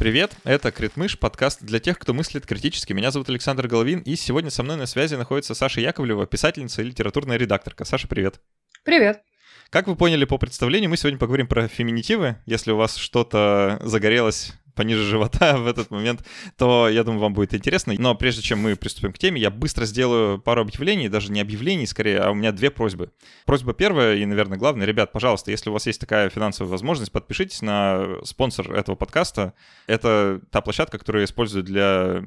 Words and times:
Привет, 0.00 0.34
это 0.44 0.70
Критмыш, 0.70 1.18
подкаст 1.18 1.60
для 1.60 1.78
тех, 1.78 1.98
кто 1.98 2.14
мыслит 2.14 2.46
критически. 2.46 2.94
Меня 2.94 3.10
зовут 3.10 3.28
Александр 3.28 3.68
Головин, 3.68 3.98
и 3.98 4.16
сегодня 4.16 4.48
со 4.48 4.62
мной 4.62 4.78
на 4.78 4.86
связи 4.86 5.14
находится 5.14 5.54
Саша 5.54 5.82
Яковлева, 5.82 6.26
писательница 6.26 6.80
и 6.80 6.86
литературная 6.86 7.36
редакторка. 7.36 7.84
Саша, 7.84 8.08
привет. 8.08 8.40
Привет. 8.82 9.20
Как 9.68 9.88
вы 9.88 9.96
поняли 9.96 10.24
по 10.24 10.38
представлению, 10.38 10.88
мы 10.88 10.96
сегодня 10.96 11.18
поговорим 11.18 11.48
про 11.48 11.68
феминитивы. 11.68 12.36
Если 12.46 12.72
у 12.72 12.76
вас 12.76 12.96
что-то 12.96 13.78
загорелось 13.84 14.54
пониже 14.80 15.02
живота 15.02 15.58
в 15.58 15.66
этот 15.66 15.90
момент, 15.90 16.24
то 16.56 16.88
я 16.88 17.04
думаю, 17.04 17.20
вам 17.20 17.34
будет 17.34 17.52
интересно. 17.52 17.94
Но 17.98 18.14
прежде 18.14 18.40
чем 18.40 18.60
мы 18.60 18.76
приступим 18.76 19.12
к 19.12 19.18
теме, 19.18 19.38
я 19.38 19.50
быстро 19.50 19.84
сделаю 19.84 20.38
пару 20.38 20.62
объявлений, 20.62 21.10
даже 21.10 21.30
не 21.30 21.42
объявлений 21.42 21.84
скорее, 21.86 22.20
а 22.20 22.30
у 22.30 22.34
меня 22.34 22.50
две 22.50 22.70
просьбы. 22.70 23.10
Просьба 23.44 23.74
первая 23.74 24.16
и, 24.16 24.24
наверное, 24.24 24.56
главная. 24.56 24.86
Ребят, 24.86 25.12
пожалуйста, 25.12 25.50
если 25.50 25.68
у 25.68 25.74
вас 25.74 25.86
есть 25.86 26.00
такая 26.00 26.30
финансовая 26.30 26.70
возможность, 26.70 27.12
подпишитесь 27.12 27.60
на 27.60 28.06
спонсор 28.24 28.72
этого 28.72 28.96
подкаста. 28.96 29.52
Это 29.86 30.40
та 30.50 30.62
площадка, 30.62 30.98
которую 30.98 31.20
я 31.20 31.24
использую 31.26 31.62
для 31.62 32.22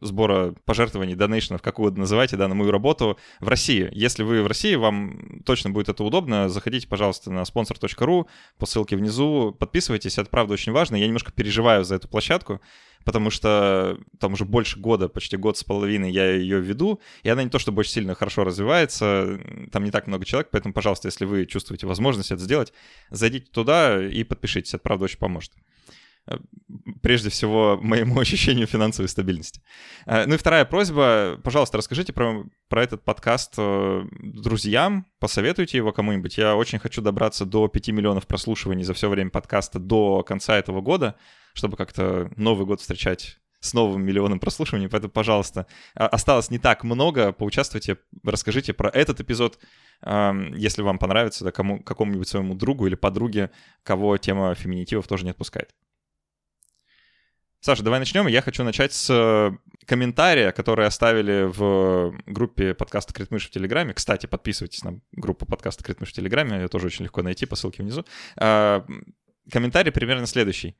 сбора 0.00 0.54
пожертвований, 0.64 1.14
донейшенов, 1.14 1.60
как 1.60 1.78
угодно 1.78 2.00
называйте, 2.00 2.38
да, 2.38 2.48
на 2.48 2.54
мою 2.54 2.70
работу 2.70 3.18
в 3.40 3.48
России. 3.48 3.90
Если 3.92 4.22
вы 4.22 4.42
в 4.42 4.46
России, 4.46 4.74
вам 4.74 5.42
точно 5.44 5.68
будет 5.68 5.90
это 5.90 6.02
удобно, 6.02 6.48
заходите, 6.48 6.88
пожалуйста, 6.88 7.30
на 7.30 7.42
sponsor.ru 7.42 8.26
по 8.58 8.64
ссылке 8.64 8.96
внизу, 8.96 9.54
подписывайтесь, 9.58 10.16
это 10.16 10.30
правда 10.30 10.54
очень 10.54 10.72
важно. 10.72 10.96
Я 10.96 11.04
немножко 11.04 11.30
переживаю 11.30 11.73
переживаю 11.74 11.84
за 11.84 11.96
эту 11.96 12.08
площадку, 12.08 12.60
потому 13.04 13.30
что 13.30 13.98
там 14.18 14.32
уже 14.32 14.44
больше 14.44 14.78
года, 14.78 15.08
почти 15.08 15.36
год 15.36 15.58
с 15.58 15.64
половиной 15.64 16.10
я 16.10 16.32
ее 16.32 16.60
веду, 16.60 17.00
и 17.22 17.28
она 17.28 17.42
не 17.42 17.50
то 17.50 17.58
чтобы 17.58 17.80
очень 17.80 17.92
сильно 17.92 18.14
хорошо 18.14 18.44
развивается, 18.44 19.38
там 19.72 19.84
не 19.84 19.90
так 19.90 20.06
много 20.06 20.24
человек, 20.24 20.48
поэтому, 20.50 20.74
пожалуйста, 20.74 21.08
если 21.08 21.26
вы 21.26 21.46
чувствуете 21.46 21.86
возможность 21.86 22.30
это 22.30 22.42
сделать, 22.42 22.72
зайдите 23.10 23.46
туда 23.50 24.02
и 24.02 24.24
подпишитесь, 24.24 24.74
это 24.74 24.82
правда 24.82 25.04
очень 25.04 25.18
поможет 25.18 25.52
э, 26.26 26.38
прежде 27.02 27.28
всего, 27.28 27.78
моему 27.82 28.18
ощущению 28.20 28.66
финансовой 28.66 29.08
стабильности. 29.08 29.60
Э, 30.06 30.24
ну 30.26 30.34
и 30.34 30.38
вторая 30.38 30.64
просьба, 30.64 31.38
пожалуйста, 31.44 31.76
расскажите 31.76 32.12
про, 32.12 32.44
про 32.68 32.82
этот 32.82 33.04
подкаст 33.04 33.54
э, 33.58 34.04
друзьям, 34.22 35.04
посоветуйте 35.18 35.76
его 35.76 35.92
кому-нибудь. 35.92 36.38
Я 36.38 36.56
очень 36.56 36.78
хочу 36.78 37.02
добраться 37.02 37.44
до 37.44 37.68
5 37.68 37.88
миллионов 37.88 38.26
прослушиваний 38.26 38.84
за 38.84 38.94
все 38.94 39.10
время 39.10 39.30
подкаста 39.30 39.78
до 39.78 40.22
конца 40.22 40.56
этого 40.56 40.80
года 40.80 41.16
чтобы 41.54 41.76
как-то 41.76 42.30
Новый 42.36 42.66
год 42.66 42.80
встречать 42.80 43.38
с 43.60 43.72
новым 43.72 44.04
миллионом 44.04 44.40
прослушиваний, 44.40 44.90
поэтому, 44.90 45.10
пожалуйста, 45.10 45.66
осталось 45.94 46.50
не 46.50 46.58
так 46.58 46.84
много, 46.84 47.32
поучаствуйте, 47.32 47.96
расскажите 48.22 48.74
про 48.74 48.90
этот 48.90 49.20
эпизод, 49.20 49.58
если 50.04 50.82
вам 50.82 50.98
понравится, 50.98 51.44
да, 51.44 51.50
кому, 51.50 51.82
какому-нибудь 51.82 52.28
своему 52.28 52.54
другу 52.54 52.86
или 52.86 52.94
подруге, 52.94 53.50
кого 53.82 54.18
тема 54.18 54.54
феминитивов 54.54 55.08
тоже 55.08 55.24
не 55.24 55.30
отпускает. 55.30 55.70
Саша, 57.64 57.82
давай 57.82 57.98
начнем. 57.98 58.26
Я 58.26 58.42
хочу 58.42 58.62
начать 58.62 58.92
с 58.92 59.08
э, 59.08 59.50
комментария, 59.86 60.52
который 60.52 60.84
оставили 60.84 61.44
в 61.44 62.14
группе 62.26 62.74
подкаста 62.74 63.14
Критмыш 63.14 63.46
в 63.46 63.50
Телеграме. 63.50 63.94
Кстати, 63.94 64.26
подписывайтесь 64.26 64.84
на 64.84 65.00
группу 65.12 65.46
подкаста 65.46 65.82
Критмыш 65.82 66.10
в 66.10 66.12
Телеграме, 66.12 66.58
ее 66.58 66.68
тоже 66.68 66.88
очень 66.88 67.04
легко 67.04 67.22
найти 67.22 67.46
по 67.46 67.56
ссылке 67.56 67.82
внизу. 67.82 68.04
А, 68.36 68.84
комментарий 69.50 69.92
примерно 69.92 70.26
следующий. 70.26 70.76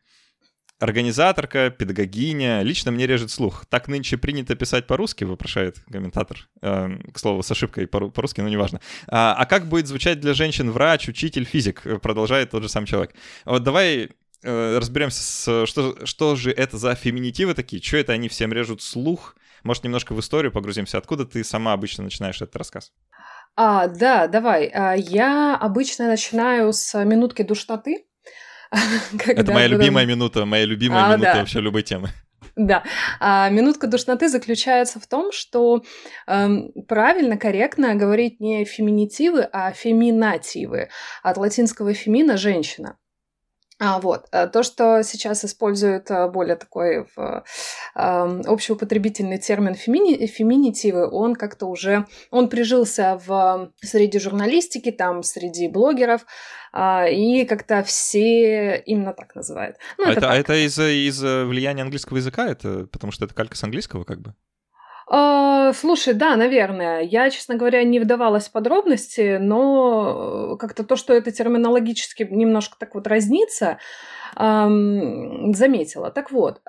Организаторка, 0.81 1.71
педагогиня. 1.71 2.63
Лично 2.63 2.91
мне 2.91 3.07
режет 3.07 3.31
слух. 3.31 3.65
Так 3.67 3.87
нынче 3.87 4.17
принято 4.17 4.57
писать 4.57 4.87
по-русски, 4.87 5.25
вопрошает 5.25 5.79
комментатор. 5.91 6.49
Э, 6.63 6.89
к 7.13 7.19
слову, 7.19 7.43
с 7.43 7.51
ошибкой 7.51 7.87
по-русски, 7.87 8.41
но 8.41 8.49
неважно. 8.49 8.81
А, 9.07 9.35
а 9.39 9.47
как 9.47 9.69
будет 9.69 9.87
звучать 9.87 10.21
для 10.21 10.35
женщин 10.35 10.71
врач, 10.73 11.09
учитель, 11.09 11.45
физик? 11.45 11.83
Продолжает 12.03 12.51
тот 12.51 12.65
же 12.65 12.69
сам 12.69 12.87
человек. 12.87 13.15
Вот 13.45 13.63
давай 13.63 14.11
э, 14.43 14.79
разберемся 14.79 15.23
с... 15.23 15.67
Что, 15.67 16.05
что 16.05 16.35
же 16.35 16.51
это 16.51 16.77
за 16.77 16.95
феминитивы 16.97 17.55
такие? 17.55 17.81
Что 17.81 17.99
это 17.99 18.13
они 18.13 18.29
всем 18.29 18.53
режут 18.53 18.83
слух? 18.83 19.37
Может, 19.63 19.85
немножко 19.85 20.13
в 20.13 20.21
историю 20.21 20.51
погрузимся? 20.51 20.99
Откуда 20.99 21.25
ты 21.25 21.45
сама 21.45 21.73
обычно 21.73 22.03
начинаешь 22.03 22.43
этот 22.43 22.57
рассказ? 22.57 22.93
А, 23.57 23.87
да, 23.87 24.27
давай. 24.27 24.67
А, 24.67 24.95
я 24.95 25.57
обычно 25.57 26.09
начинаю 26.09 26.73
с 26.73 27.05
минутки 27.05 27.43
душноты. 27.43 28.07
Это 29.27 29.53
моя 29.53 29.67
любимая 29.67 30.07
минута, 30.07 30.45
моя 30.45 30.65
любимая 30.65 31.05
а, 31.05 31.17
минута 31.17 31.37
вообще 31.37 31.61
любой 31.61 31.83
темы. 31.83 32.11
Да. 32.57 32.85
А 33.21 33.49
минутка 33.51 33.87
душноты 33.87 34.29
заключается 34.29 35.01
в 35.01 35.07
том, 35.07 35.33
что 35.33 35.83
эм, 36.27 36.73
правильно, 36.87 37.37
корректно 37.37 37.95
говорить 37.95 38.41
не 38.41 38.65
феминитивы, 38.65 39.49
а 39.53 39.73
феминативы. 39.73 40.89
От 41.23 41.37
латинского 41.37 41.95
фемина 41.95 42.37
женщина. 42.37 42.97
А, 43.81 43.99
вот. 43.99 44.27
Э, 44.31 44.47
то, 44.47 44.63
что 44.63 45.03
сейчас 45.03 45.45
используют 45.45 46.09
э, 46.11 46.29
более 46.29 46.55
такой 46.55 47.07
в, 47.17 47.45
э, 47.97 48.43
общеупотребительный 48.47 49.39
термин 49.39 49.75
фемини, 49.75 50.27
феминитивы, 50.27 51.11
он 51.11 51.35
как-то 51.35 51.67
уже, 51.67 52.07
он 52.31 52.49
прижился 52.49 53.21
в 53.27 53.73
среди 53.83 54.21
журналистики, 54.21 54.93
там, 54.93 55.25
среди 55.25 55.67
блогеров, 55.69 56.25
э, 56.73 57.13
и 57.13 57.45
как-то 57.47 57.83
все 57.83 58.77
именно 58.87 59.13
так 59.13 59.35
называют. 59.35 59.77
Ну, 59.99 60.07
а 60.07 60.11
это, 60.11 60.21
это, 60.21 60.31
а 60.31 60.37
это 60.37 60.67
из-за 60.67 60.89
из 60.91 61.21
влияния 61.21 61.83
английского 61.83 62.19
языка? 62.19 62.47
Это 62.47 62.87
потому 62.87 63.11
что 63.11 63.25
это 63.25 63.35
калька 63.35 63.57
с 63.57 63.65
английского, 63.65 64.05
как 64.05 64.21
бы? 64.21 64.35
А, 65.07 65.73
слушай, 65.75 66.15
да, 66.15 66.37
наверное. 66.37 67.03
Я, 67.03 67.29
честно 67.31 67.57
говоря, 67.57 67.83
не 67.85 68.01
вдавалась 68.01 68.49
в 68.49 68.53
подробности, 68.53 69.39
но 69.39 70.57
как-то 70.59 70.85
то, 70.85 70.97
что 70.97 71.13
это 71.13 71.31
терминологически 71.31 72.27
немножко 72.31 72.77
так 72.79 72.95
вот 72.95 73.07
разнится, 73.07 73.79
заметила. 74.37 76.11
Так 76.11 76.31
вот, 76.31 76.63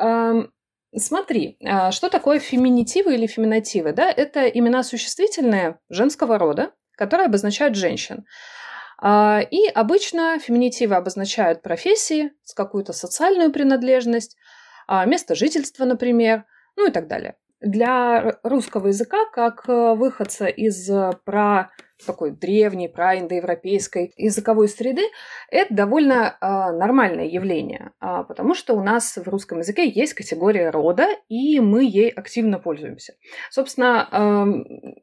смотри, 0.96 1.58
а, 1.66 1.92
что 1.92 2.10
такое 2.10 2.40
феминитивы 2.40 3.16
или 3.16 3.26
феминативы? 3.28 3.94
Да? 3.94 4.12
Это 4.12 4.48
имена 4.48 4.84
существительные 4.84 5.80
женского 5.90 6.38
рода, 6.38 6.72
которые 6.98 7.28
обозначают 7.28 7.76
женщин. 7.76 8.26
А, 9.02 9.42
и 9.50 9.68
обычно 9.68 10.40
феминитивы 10.40 10.96
обозначают 10.96 11.62
профессии, 11.62 12.34
какую-то 12.56 12.94
социальную 12.94 13.52
принадлежность, 13.52 14.38
место 15.08 15.34
жительства, 15.36 15.86
например, 15.86 16.44
ну 16.76 16.88
и 16.88 16.92
так 16.92 17.08
далее 17.08 17.36
для 17.66 18.38
русского 18.44 18.88
языка, 18.88 19.26
как 19.34 19.68
э, 19.68 19.96
выходца 19.96 20.46
из 20.46 20.90
э, 20.90 21.12
про 21.26 21.72
такой 22.06 22.32
древней, 22.32 22.88
праиндоевропейской 22.88 24.14
языковой 24.18 24.68
среды, 24.68 25.02
это 25.50 25.74
довольно 25.74 26.38
э, 26.40 26.46
нормальное 26.46 27.26
явление, 27.26 27.92
э, 28.02 28.24
потому 28.28 28.54
что 28.54 28.76
у 28.76 28.84
нас 28.84 29.18
в 29.18 29.28
русском 29.28 29.60
языке 29.60 29.90
есть 29.90 30.14
категория 30.14 30.70
рода, 30.70 31.08
и 31.28 31.60
мы 31.60 31.84
ей 31.84 32.10
активно 32.10 32.60
пользуемся. 32.60 33.16
Собственно, 33.50 34.08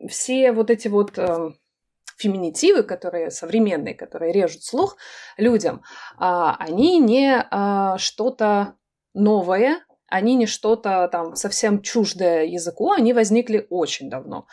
э, 0.01 0.06
все 0.09 0.53
вот 0.53 0.71
эти 0.71 0.87
вот 0.87 1.19
э, 1.19 1.51
феминитивы, 2.17 2.84
которые 2.84 3.33
современные, 3.33 3.95
которые 3.95 4.33
режут 4.33 4.62
слух 4.62 4.97
людям, 5.37 5.83
а, 6.17 6.55
они 6.61 6.99
не 6.99 7.45
а, 7.51 7.99
что-то 7.99 8.77
новое, 9.15 9.81
они 10.12 10.34
не 10.34 10.47
что-то 10.47 11.09
там 11.10 11.34
совсем 11.36 11.81
чуждое 11.81 12.45
языку, 12.45 12.92
они 12.92 13.13
возникли 13.13 13.66
очень 13.71 14.10
давно. 14.10 14.47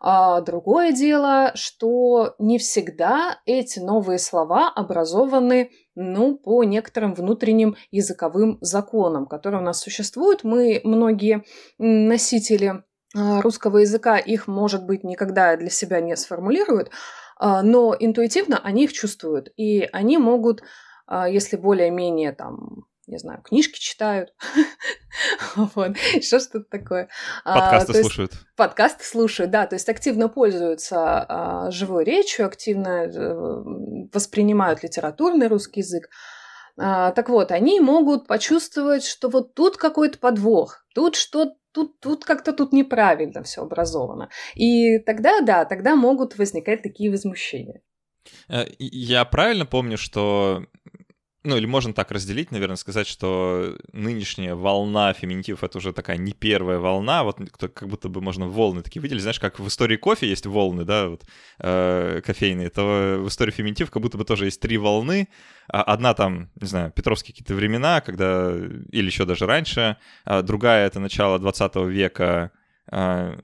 А 0.00 0.40
другое 0.40 0.92
дело, 0.92 1.52
что 1.54 2.34
не 2.38 2.58
всегда 2.58 3.38
эти 3.46 3.78
новые 3.78 4.18
слова 4.18 4.70
образованы 4.70 5.70
ну, 5.94 6.36
по 6.36 6.62
некоторым 6.64 7.14
внутренним 7.14 7.76
языковым 7.90 8.58
законам, 8.60 9.26
которые 9.26 9.60
у 9.62 9.64
нас 9.64 9.80
существуют. 9.80 10.44
Мы, 10.44 10.80
многие 10.84 11.44
носители 11.78 12.82
а, 13.16 13.40
русского 13.40 13.78
языка, 13.78 14.18
их, 14.18 14.46
может 14.46 14.84
быть, 14.84 15.04
никогда 15.04 15.56
для 15.56 15.70
себя 15.70 16.00
не 16.00 16.16
сформулируют, 16.16 16.90
а, 17.38 17.62
но 17.62 17.94
интуитивно 17.98 18.60
они 18.62 18.84
их 18.84 18.92
чувствуют. 18.92 19.52
И 19.56 19.88
они 19.92 20.18
могут, 20.18 20.62
а, 21.06 21.28
если 21.28 21.56
более-менее 21.56 22.32
там 22.32 22.84
не 23.06 23.18
знаю, 23.18 23.42
книжки 23.42 23.78
читают, 23.78 24.34
вот, 25.56 25.96
еще 26.14 26.38
что-то 26.38 26.64
такое. 26.70 27.08
А, 27.44 27.60
подкасты 27.60 27.92
а, 27.92 28.02
слушают. 28.02 28.32
Есть, 28.32 28.46
подкасты 28.56 29.04
слушают, 29.04 29.50
да, 29.50 29.66
то 29.66 29.74
есть 29.74 29.88
активно 29.88 30.28
пользуются 30.28 31.24
а, 31.28 31.70
живой 31.70 32.04
речью, 32.04 32.46
активно 32.46 33.04
а, 33.04 33.62
воспринимают 34.12 34.82
литературный 34.82 35.48
русский 35.48 35.80
язык. 35.80 36.08
А, 36.76 37.12
так 37.12 37.28
вот, 37.28 37.52
они 37.52 37.80
могут 37.80 38.26
почувствовать, 38.26 39.04
что 39.04 39.28
вот 39.28 39.54
тут 39.54 39.76
какой-то 39.76 40.18
подвох, 40.18 40.84
тут 40.94 41.14
что 41.16 41.54
тут, 41.72 42.00
тут 42.00 42.24
как-то 42.24 42.52
тут 42.52 42.72
неправильно 42.72 43.42
все 43.42 43.62
образовано. 43.62 44.30
И 44.54 44.98
тогда, 44.98 45.40
да, 45.40 45.64
тогда 45.64 45.96
могут 45.96 46.38
возникать 46.38 46.82
такие 46.82 47.10
возмущения. 47.10 47.82
Э, 48.48 48.64
я 48.78 49.24
правильно 49.24 49.66
помню, 49.66 49.98
что 49.98 50.64
ну 51.44 51.56
или 51.58 51.66
можно 51.66 51.92
так 51.92 52.10
разделить, 52.10 52.50
наверное, 52.50 52.76
сказать, 52.76 53.06
что 53.06 53.76
нынешняя 53.92 54.54
волна 54.54 55.12
феминитивов— 55.12 55.62
это 55.62 55.78
уже 55.78 55.92
такая 55.92 56.16
не 56.16 56.32
первая 56.32 56.78
волна, 56.78 57.22
вот 57.22 57.38
как 57.58 57.86
будто 57.88 58.08
бы 58.08 58.22
можно 58.22 58.48
волны 58.48 58.82
такие 58.82 59.02
выделить, 59.02 59.22
знаешь, 59.22 59.38
как 59.38 59.58
в 59.58 59.68
истории 59.68 59.96
кофе 59.96 60.26
есть 60.26 60.46
волны, 60.46 60.84
да, 60.84 61.08
вот, 61.08 61.24
э, 61.58 62.22
кофейные, 62.24 62.70
то 62.70 63.20
в 63.22 63.28
истории 63.28 63.52
феминитив 63.52 63.90
как 63.90 64.02
будто 64.02 64.16
бы 64.16 64.24
тоже 64.24 64.46
есть 64.46 64.60
три 64.60 64.78
волны, 64.78 65.28
а 65.68 65.82
одна 65.82 66.14
там, 66.14 66.48
не 66.60 66.66
знаю, 66.66 66.90
петровские 66.90 67.34
какие-то 67.34 67.54
времена, 67.54 68.00
когда, 68.00 68.50
или 68.90 69.06
еще 69.06 69.26
даже 69.26 69.46
раньше, 69.46 69.98
а 70.24 70.40
другая— 70.40 70.86
это 70.88 70.98
начало 70.98 71.38
20 71.38 71.76
века, 71.88 72.52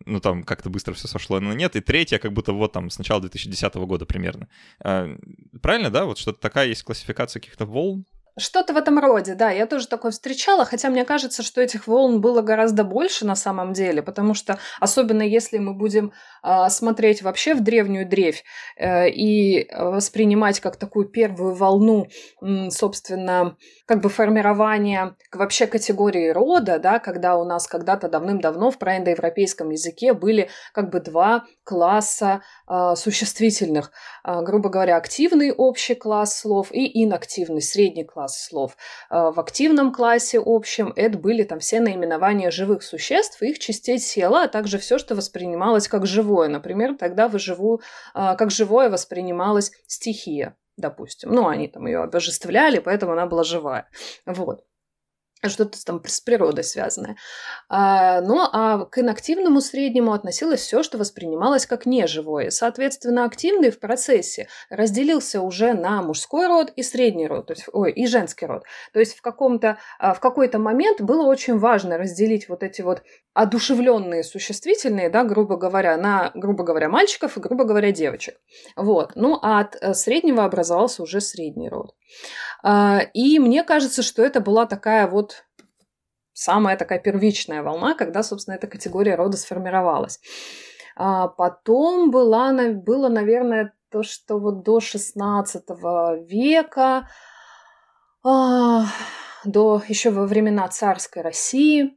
ну, 0.06 0.20
там 0.20 0.42
как-то 0.44 0.70
быстро 0.70 0.94
все 0.94 1.08
сошло 1.08 1.40
на 1.40 1.52
нет, 1.52 1.74
и 1.76 1.80
третья 1.80 2.18
как 2.18 2.32
будто 2.32 2.52
вот 2.52 2.72
там 2.72 2.90
с 2.90 2.98
начала 2.98 3.20
2010 3.20 3.74
года 3.74 4.06
примерно. 4.06 4.48
Uh, 4.84 5.18
правильно, 5.60 5.90
да? 5.90 6.04
Вот 6.04 6.18
что-то 6.18 6.40
такая 6.40 6.68
есть 6.68 6.82
классификация 6.82 7.40
каких-то 7.40 7.66
волн? 7.66 8.04
Что-то 8.38 8.72
в 8.72 8.76
этом 8.76 8.98
роде, 8.98 9.34
да, 9.34 9.50
я 9.50 9.66
тоже 9.66 9.86
такое 9.88 10.12
встречала, 10.12 10.64
хотя 10.64 10.88
мне 10.88 11.04
кажется, 11.04 11.42
что 11.42 11.60
этих 11.60 11.86
волн 11.86 12.20
было 12.20 12.42
гораздо 12.42 12.84
больше 12.84 13.26
на 13.26 13.34
самом 13.34 13.72
деле, 13.72 14.02
потому 14.02 14.34
что 14.34 14.58
особенно 14.78 15.22
если 15.22 15.58
мы 15.58 15.74
будем 15.74 16.12
э, 16.42 16.68
смотреть 16.70 17.22
вообще 17.22 17.54
в 17.54 17.60
древнюю 17.60 18.08
древь 18.08 18.44
э, 18.76 19.10
и 19.10 19.68
воспринимать 19.74 20.60
как 20.60 20.76
такую 20.76 21.08
первую 21.08 21.54
волну, 21.54 22.06
э, 22.40 22.70
собственно, 22.70 23.56
как 23.90 24.02
бы 24.02 24.08
формирования 24.08 25.16
вообще 25.32 25.66
категории 25.66 26.28
рода, 26.28 26.78
да, 26.78 27.00
когда 27.00 27.36
у 27.36 27.44
нас 27.44 27.66
когда-то 27.66 28.08
давным-давно 28.08 28.70
в 28.70 28.78
проиндоевропейском 28.78 29.70
языке 29.70 30.12
были 30.12 30.48
как 30.72 30.90
бы 30.90 31.00
два 31.00 31.44
класса 31.64 32.42
э, 32.68 32.94
существительных, 32.94 33.90
э, 34.24 34.42
грубо 34.42 34.68
говоря, 34.68 34.96
активный 34.96 35.50
общий 35.50 35.96
класс 35.96 36.38
слов 36.38 36.70
и 36.70 37.02
инактивный 37.04 37.62
средний 37.62 38.04
класс 38.04 38.40
слов. 38.44 38.76
А, 39.08 39.32
в 39.32 39.40
активном 39.40 39.92
классе 39.92 40.40
общем 40.40 40.92
это 40.94 41.18
были 41.18 41.42
там 41.42 41.58
все 41.58 41.80
наименования 41.80 42.52
живых 42.52 42.84
существ, 42.84 43.42
их 43.42 43.58
частей 43.58 43.98
тела, 43.98 44.44
а 44.44 44.48
также 44.48 44.78
все, 44.78 44.98
что 44.98 45.16
воспринималось 45.16 45.88
как 45.88 46.06
живое. 46.06 46.46
Например, 46.46 46.94
тогда 46.96 47.26
в 47.26 47.36
живую, 47.40 47.80
а, 48.14 48.36
как 48.36 48.52
живое 48.52 48.88
воспринималась 48.88 49.72
стихия 49.88 50.54
допустим. 50.80 51.30
Ну, 51.30 51.48
они 51.48 51.68
там 51.68 51.86
ее 51.86 52.02
обожествляли, 52.02 52.78
поэтому 52.78 53.12
она 53.12 53.26
была 53.26 53.44
живая. 53.44 53.88
Вот 54.26 54.64
что-то 55.48 55.82
там 55.84 56.02
с 56.04 56.20
природой 56.20 56.64
связанное. 56.64 57.16
А, 57.68 58.20
ну, 58.20 58.40
а 58.40 58.84
к 58.84 58.98
инактивному 58.98 59.60
среднему 59.60 60.12
относилось 60.12 60.60
все, 60.60 60.82
что 60.82 60.98
воспринималось 60.98 61.66
как 61.66 61.86
неживое. 61.86 62.50
Соответственно, 62.50 63.24
активный 63.24 63.70
в 63.70 63.78
процессе 63.78 64.48
разделился 64.68 65.40
уже 65.40 65.72
на 65.72 66.02
мужской 66.02 66.46
род 66.46 66.72
и 66.76 66.82
средний 66.82 67.26
род, 67.26 67.46
то 67.46 67.54
есть, 67.54 67.66
ой, 67.72 67.92
и 67.92 68.06
женский 68.06 68.46
род. 68.46 68.64
То 68.92 69.00
есть 69.00 69.16
в, 69.16 69.22
каком-то, 69.22 69.78
а, 69.98 70.14
в 70.14 70.20
какой-то 70.20 70.58
момент 70.58 71.00
было 71.00 71.24
очень 71.26 71.58
важно 71.58 71.96
разделить 71.96 72.48
вот 72.48 72.62
эти 72.62 72.82
вот 72.82 73.02
одушевленные 73.32 74.24
существительные, 74.24 75.08
да, 75.08 75.24
грубо 75.24 75.56
говоря, 75.56 75.96
на, 75.96 76.32
грубо 76.34 76.64
говоря, 76.64 76.88
мальчиков 76.88 77.36
и, 77.36 77.40
грубо 77.40 77.64
говоря, 77.64 77.92
девочек. 77.92 78.36
Вот. 78.76 79.12
Ну, 79.14 79.38
а 79.40 79.60
от 79.60 79.76
э, 79.80 79.94
среднего 79.94 80.44
образовался 80.44 81.02
уже 81.02 81.20
средний 81.20 81.68
род. 81.68 81.94
А, 82.62 83.00
и 83.14 83.38
мне 83.38 83.64
кажется, 83.64 84.02
что 84.02 84.22
это 84.22 84.40
была 84.40 84.66
такая 84.66 85.06
вот 85.06 85.44
самая 86.32 86.76
такая 86.76 86.98
первичная 86.98 87.62
волна, 87.62 87.94
когда, 87.94 88.22
собственно, 88.22 88.54
эта 88.54 88.66
категория 88.66 89.14
рода 89.14 89.36
сформировалась. 89.36 90.20
А 90.96 91.28
потом 91.28 92.10
была, 92.10 92.52
было, 92.72 93.08
наверное, 93.08 93.72
то, 93.90 94.02
что 94.02 94.38
вот 94.38 94.62
до 94.62 94.80
16 94.80 95.64
века, 96.26 97.08
а, 98.24 98.84
до 99.44 99.82
еще 99.88 100.10
во 100.10 100.26
времена 100.26 100.68
царской 100.68 101.22
России, 101.22 101.96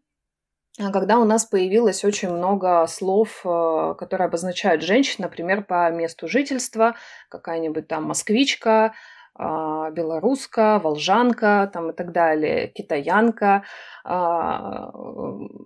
когда 0.78 1.20
у 1.20 1.26
нас 1.26 1.46
появилось 1.46 2.04
очень 2.04 2.32
много 2.32 2.88
слов, 2.88 3.42
которые 3.44 4.26
обозначают 4.26 4.82
женщин, 4.82 5.18
например, 5.20 5.64
по 5.64 5.92
месту 5.92 6.28
жительства, 6.28 6.96
какая-нибудь 7.30 7.88
там 7.88 8.06
москвичка, 8.06 8.86
а, 8.86 8.94
белоруска, 9.36 10.80
волжанка 10.80 11.70
там 11.74 11.90
и 11.90 11.94
так 11.94 12.12
далее, 12.12 12.68
китаянка, 12.68 13.64
а, 14.04 14.92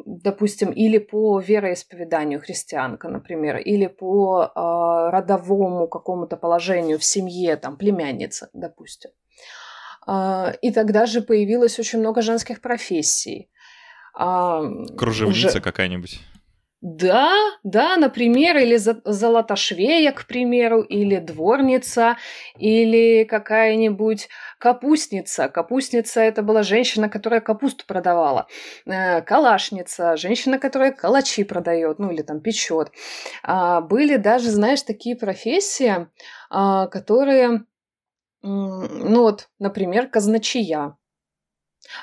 допустим, 0.05 0.71
или 0.71 0.99
по 0.99 1.39
вероисповеданию 1.39 2.39
христианка, 2.39 3.09
например, 3.09 3.57
или 3.57 3.87
по 3.87 4.51
а, 4.55 5.11
родовому 5.11 5.87
какому-то 5.87 6.37
положению 6.37 6.97
в 6.97 7.03
семье, 7.03 7.57
там, 7.57 7.77
племянница, 7.77 8.49
допустим. 8.53 9.11
И 10.61 10.71
тогда 10.71 11.05
же 11.05 11.21
появилось 11.21 11.79
очень 11.79 11.99
много 11.99 12.21
женских 12.21 12.61
профессий. 12.61 13.49
Кружевница 14.13 15.47
уже... 15.47 15.59
какая-нибудь. 15.59 16.21
Да, 16.81 17.33
да, 17.63 17.97
например, 17.97 18.55
или 18.57 18.77
золотошвея, 18.77 20.11
к 20.11 20.27
примеру, 20.27 20.81
или 20.81 21.17
дворница, 21.17 22.17
или 22.55 23.23
какая-нибудь 23.23 24.29
капустница. 24.59 25.49
Капустница– 25.49 26.21
это 26.21 26.43
была 26.43 26.61
женщина, 26.61 27.09
которая 27.09 27.41
капусту 27.41 27.83
продавала. 27.87 28.47
Э, 28.85 29.21
калашница– 29.23 30.15
женщина, 30.17 30.59
которая 30.59 30.91
калачи 30.91 31.43
продает, 31.43 31.97
ну 31.97 32.11
или 32.11 32.21
там 32.21 32.41
печет. 32.41 32.91
А, 33.41 33.81
были 33.81 34.17
даже, 34.17 34.51
знаешь, 34.51 34.83
такие 34.83 35.15
профессии, 35.15 36.07
а, 36.51 36.85
которые, 36.87 37.63
ну 38.43 39.21
вот, 39.21 39.49
например, 39.57 40.07
казначия 40.09 40.95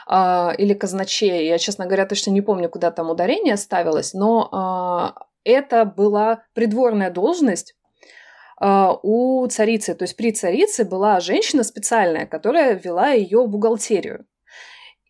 или 0.08 0.74
казначея. 0.74 1.42
Я, 1.42 1.58
честно 1.58 1.86
говоря, 1.86 2.06
точно 2.06 2.30
не 2.30 2.40
помню, 2.40 2.68
куда 2.68 2.90
там 2.90 3.10
ударение 3.10 3.56
ставилось, 3.56 4.14
но 4.14 4.48
а, 4.52 5.14
это 5.44 5.84
была 5.84 6.44
придворная 6.54 7.10
должность 7.10 7.76
а, 8.58 8.98
у 9.02 9.46
царицы. 9.46 9.94
То 9.94 10.04
есть 10.04 10.16
при 10.16 10.32
царице 10.32 10.84
была 10.84 11.20
женщина 11.20 11.64
специальная, 11.64 12.26
которая 12.26 12.74
вела 12.74 13.10
ее 13.10 13.44
в 13.44 13.48
бухгалтерию. 13.48 14.26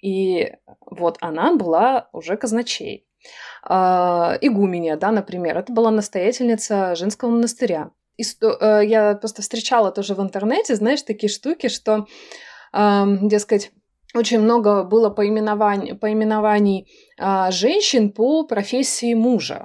И 0.03 0.53
вот 0.91 1.17
она 1.21 1.55
была 1.55 2.09
уже 2.13 2.37
казначей. 2.37 3.07
Игуменя, 3.67 4.99
да, 4.99 5.11
например, 5.11 5.57
это 5.57 5.73
была 5.73 5.91
настоятельница 5.91 6.95
женского 6.95 7.31
монастыря. 7.31 7.91
Э, 8.19 8.83
я 8.85 9.15
просто 9.15 9.41
встречала 9.41 9.91
тоже 9.91 10.15
в 10.15 10.21
интернете, 10.21 10.75
знаешь, 10.75 11.01
такие 11.03 11.31
штуки, 11.31 11.69
что, 11.69 12.07
дескать, 12.75 13.73
очень 14.15 14.41
много 14.41 14.85
было 14.85 15.11
поименований, 15.11 15.95
поименований 15.95 16.87
а, 17.19 17.51
женщин 17.51 18.11
по 18.11 18.45
профессии 18.45 19.15
мужа. 19.15 19.63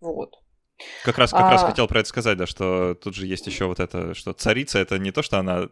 Вот. 0.00 0.36
Как 1.04 1.18
раз, 1.18 1.30
как 1.30 1.42
а... 1.42 1.50
раз 1.50 1.62
хотел 1.62 1.86
про 1.86 2.00
это 2.00 2.08
сказать, 2.08 2.36
да, 2.36 2.46
что 2.46 2.94
тут 2.94 3.14
же 3.14 3.26
есть 3.26 3.46
еще 3.46 3.66
вот 3.66 3.80
это, 3.80 4.14
что 4.14 4.32
царица 4.32 4.78
это 4.78 4.98
не 4.98 5.12
то, 5.12 5.22
что 5.22 5.38
она 5.38 5.68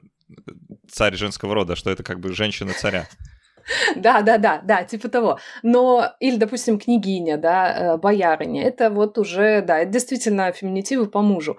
царь 0.90 1.16
женского 1.16 1.54
рода, 1.54 1.76
что 1.76 1.90
это 1.90 2.02
как 2.02 2.20
бы 2.20 2.32
женщина 2.32 2.72
царя. 2.72 3.08
Да, 3.96 4.22
да, 4.22 4.38
да, 4.38 4.60
да, 4.64 4.84
типа 4.84 5.08
того. 5.08 5.38
Но, 5.62 6.12
или, 6.20 6.36
допустим, 6.36 6.78
княгиня, 6.78 7.36
да, 7.36 7.94
э, 7.94 7.96
боярыня, 7.98 8.64
это 8.64 8.90
вот 8.90 9.18
уже, 9.18 9.62
да, 9.62 9.78
это 9.80 9.90
действительно 9.92 10.52
феминитивы 10.52 11.06
по 11.06 11.20
мужу. 11.20 11.58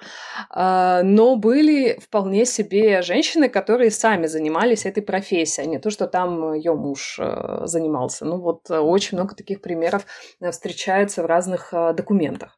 А, 0.49 1.03
но 1.03 1.35
были 1.35 1.99
вполне 1.99 2.45
себе 2.45 3.01
женщины, 3.01 3.49
которые 3.49 3.91
сами 3.91 4.27
занимались 4.27 4.85
этой 4.85 5.03
профессией, 5.03 5.67
а 5.67 5.69
не 5.69 5.79
то, 5.79 5.89
что 5.89 6.07
там 6.07 6.53
ее 6.53 6.73
муж 6.73 7.17
э, 7.19 7.61
занимался. 7.65 8.25
Ну 8.25 8.37
вот 8.39 8.69
э, 8.69 8.77
очень 8.77 9.17
много 9.17 9.35
таких 9.35 9.61
примеров 9.61 10.05
встречается 10.51 11.23
в 11.23 11.25
разных 11.25 11.73
документах. 11.95 12.57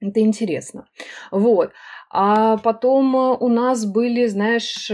Это 0.00 0.20
интересно. 0.20 0.86
Вот. 1.30 1.72
А 2.10 2.56
потом 2.58 3.14
у 3.14 3.48
нас 3.48 3.86
были, 3.86 4.26
знаешь, 4.26 4.90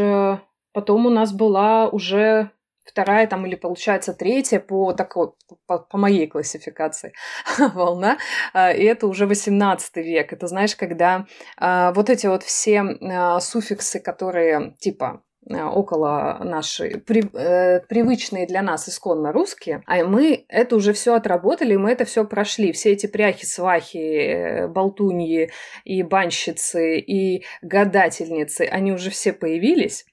потом 0.73 1.07
у 1.07 1.11
нас 1.11 1.33
была 1.33 1.89
уже 1.89 2.51
вторая 2.89 3.27
там 3.27 3.47
или 3.47 3.55
получается 3.55 4.15
третья 4.15 4.61
по 4.61 4.93
такой 4.93 5.33
по, 5.67 5.79
по 5.79 5.99
моей 5.99 6.27
классификации 6.27 7.13
волна 7.59 8.19
а, 8.53 8.73
и 8.73 8.83
это 8.85 9.07
уже 9.07 9.27
18 9.27 9.97
век. 9.97 10.33
Это 10.33 10.47
знаешь 10.47 10.75
когда 10.75 11.27
а, 11.57 11.93
вот 11.93 12.11
эти 12.11 12.27
вот 12.27 12.43
все 12.43 12.81
а, 12.81 13.41
суффиксы 13.41 14.01
которые 14.01 14.75
типа 14.81 15.23
около 15.49 16.39
нашей 16.43 17.01
при, 17.01 17.25
э, 17.33 17.81
привычные 17.89 18.47
для 18.47 18.63
нас 18.63 18.89
исконно 18.89 19.33
русские, 19.33 19.83
а 19.87 20.05
мы 20.05 20.45
это 20.49 20.77
уже 20.77 20.93
все 20.93 21.15
отработали, 21.15 21.77
мы 21.77 21.91
это 21.91 22.05
все 22.05 22.25
прошли, 22.25 22.73
все 22.73 22.93
эти 22.93 23.07
пряхи, 23.07 23.47
свахи, 23.47 23.97
э, 23.97 24.69
болтуньи 24.69 25.51
и 25.85 26.03
банщицы 26.03 26.99
и 26.99 27.45
гадательницы, 27.63 28.63
они 28.63 28.93
уже 28.93 29.11
все 29.11 29.33
появились, 29.33 30.05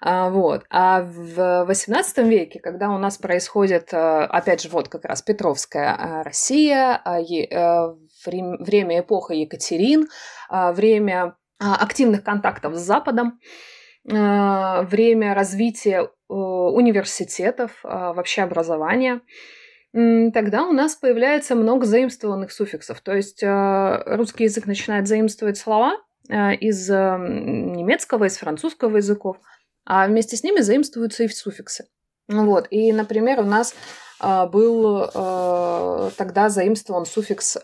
а, 0.00 0.30
вот. 0.30 0.64
А 0.70 1.02
в 1.02 1.66
XVIII 1.68 2.28
веке, 2.28 2.60
когда 2.60 2.90
у 2.90 2.98
нас 2.98 3.18
происходит, 3.18 3.92
э, 3.92 3.96
опять 3.96 4.62
же, 4.62 4.68
вот 4.68 4.88
как 4.88 5.04
раз 5.04 5.22
Петровская 5.22 5.94
э, 5.94 6.22
Россия, 6.22 7.00
а, 7.04 7.20
э, 7.20 7.94
время 8.24 9.00
эпоха 9.00 9.34
Екатерин, 9.34 10.08
а, 10.48 10.72
время 10.72 11.36
активных 11.58 12.22
контактов 12.22 12.74
с 12.74 12.80
Западом, 12.80 13.40
э, 13.40 13.77
время 14.08 15.34
развития 15.34 16.02
э, 16.02 16.32
университетов, 16.32 17.80
э, 17.84 17.88
вообще 17.88 18.42
образования, 18.42 19.20
тогда 19.92 20.64
у 20.64 20.72
нас 20.72 20.96
появляется 20.96 21.54
много 21.54 21.84
заимствованных 21.84 22.52
суффиксов. 22.52 23.00
То 23.00 23.14
есть 23.14 23.42
русский 23.42 24.44
язык 24.44 24.66
начинает 24.66 25.08
заимствовать 25.08 25.56
слова 25.56 25.96
из 26.28 26.90
немецкого, 26.90 28.24
из 28.24 28.36
французского 28.36 28.98
языков, 28.98 29.38
а 29.86 30.06
вместе 30.06 30.36
с 30.36 30.42
ними 30.42 30.60
заимствуются 30.60 31.24
и 31.24 31.28
суффиксы. 31.28 31.86
Вот. 32.28 32.66
И, 32.70 32.92
например, 32.92 33.40
у 33.40 33.44
нас 33.44 33.74
был 34.20 35.10
тогда 36.18 36.50
заимствован 36.50 37.06
суффикс 37.06 37.56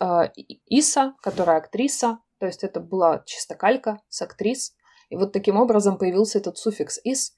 «иса», 0.67 1.13
которая 1.23 1.59
актриса, 1.59 2.21
то 2.41 2.47
есть 2.47 2.65
это 2.65 2.81
была 2.81 3.23
чисто 3.27 3.55
калька 3.55 4.01
с 4.09 4.23
актрис. 4.23 4.73
И 5.15 5.17
вот 5.17 5.33
таким 5.33 5.57
образом 5.57 5.97
появился 5.97 6.39
этот 6.39 6.59
суффикс 6.59 6.99
«ис», 7.05 7.33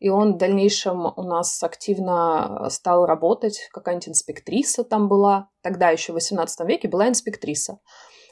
и 0.00 0.08
он 0.08 0.34
в 0.34 0.38
дальнейшем 0.38 1.12
у 1.14 1.22
нас 1.22 1.62
активно 1.62 2.66
стал 2.70 3.06
работать. 3.06 3.68
Какая-нибудь 3.72 4.08
инспектриса 4.08 4.82
там 4.82 5.08
была. 5.08 5.48
Тогда 5.62 5.90
еще 5.90 6.12
в 6.12 6.16
XVIII 6.16 6.66
веке 6.66 6.88
была 6.88 7.06
инспектриса. 7.06 7.78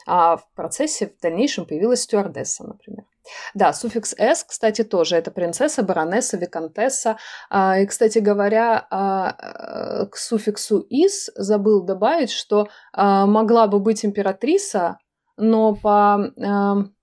А 0.05 0.35
в 0.35 0.51
процессе 0.53 1.07
в 1.07 1.21
дальнейшем 1.21 1.65
появилась 1.65 2.01
стюардесса, 2.01 2.65
например. 2.65 3.05
Да, 3.53 3.71
суффикс 3.71 4.15
«с», 4.17 4.43
кстати, 4.43 4.83
тоже. 4.83 5.15
Это 5.15 5.31
принцесса, 5.31 5.81
баронесса, 5.81 6.35
виконтесса. 6.35 7.17
А, 7.49 7.79
и, 7.79 7.85
кстати 7.85 8.19
говоря, 8.19 8.85
а, 8.89 10.07
к 10.07 10.17
суффиксу 10.17 10.79
«из» 10.79 11.29
забыл 11.35 11.83
добавить, 11.83 12.31
что 12.31 12.67
а, 12.91 13.27
могла 13.27 13.67
бы 13.67 13.79
быть 13.79 14.03
императрица, 14.03 14.97
но 15.37 15.73
по, 15.73 16.33
эм, 16.35 16.95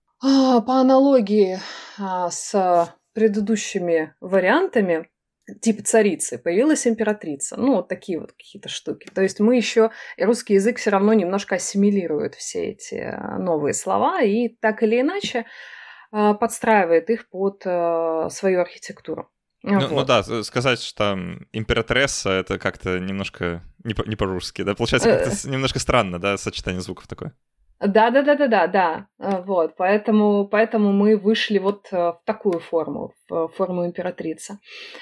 по 0.66 0.80
аналогии 0.80 1.60
а, 1.98 2.30
с 2.30 2.92
предыдущими 3.12 4.14
вариантами, 4.20 5.08
типа 5.60 5.82
царицы, 5.84 6.38
появилась 6.38 6.86
императрица. 6.86 7.56
Ну, 7.56 7.76
вот 7.76 7.88
такие 7.88 8.18
вот 8.18 8.32
какие-то 8.32 8.68
штуки. 8.68 9.08
То 9.14 9.22
есть 9.22 9.40
мы 9.40 9.56
еще, 9.56 9.90
и 10.16 10.24
русский 10.24 10.54
язык 10.54 10.78
все 10.78 10.90
равно 10.90 11.12
немножко 11.14 11.54
ассимилирует 11.54 12.34
все 12.34 12.70
эти 12.70 12.94
э, 12.94 13.38
новые 13.38 13.72
слова 13.72 14.20
и 14.22 14.48
так 14.48 14.82
или 14.82 15.00
иначе 15.00 15.46
э, 16.12 16.34
подстраивает 16.34 17.08
их 17.08 17.28
под 17.28 17.62
э, 17.64 18.28
свою 18.30 18.60
архитектуру. 18.60 19.30
Ну, 19.62 19.80
ну 19.80 19.88
вот. 19.88 19.90
ну 19.90 20.04
да, 20.04 20.42
сказать, 20.42 20.80
что 20.82 21.18
императресса 21.52 22.30
это 22.30 22.58
как-то 22.58 22.98
немножко 22.98 23.62
не, 23.84 23.94
по- 23.94 24.06
не 24.06 24.16
по-русски, 24.16 24.62
да? 24.62 24.74
Получается, 24.74 25.08
как-то 25.08 25.48
немножко 25.48 25.78
странно, 25.78 26.20
да, 26.20 26.36
сочетание 26.36 26.82
звуков 26.82 27.06
такое. 27.06 27.32
Да, 27.80 28.10
да, 28.10 28.22
да, 28.22 28.34
да, 28.36 28.48
да, 28.48 28.66
да. 28.66 29.06
Вот, 29.46 29.74
поэтому, 29.76 30.48
поэтому 30.48 30.92
мы 30.92 31.16
вышли 31.18 31.58
вот 31.58 31.88
э, 31.92 31.96
в 31.96 32.20
такую 32.24 32.58
форму, 32.60 33.12
форму 33.28 33.86
императрицы. 33.86 34.58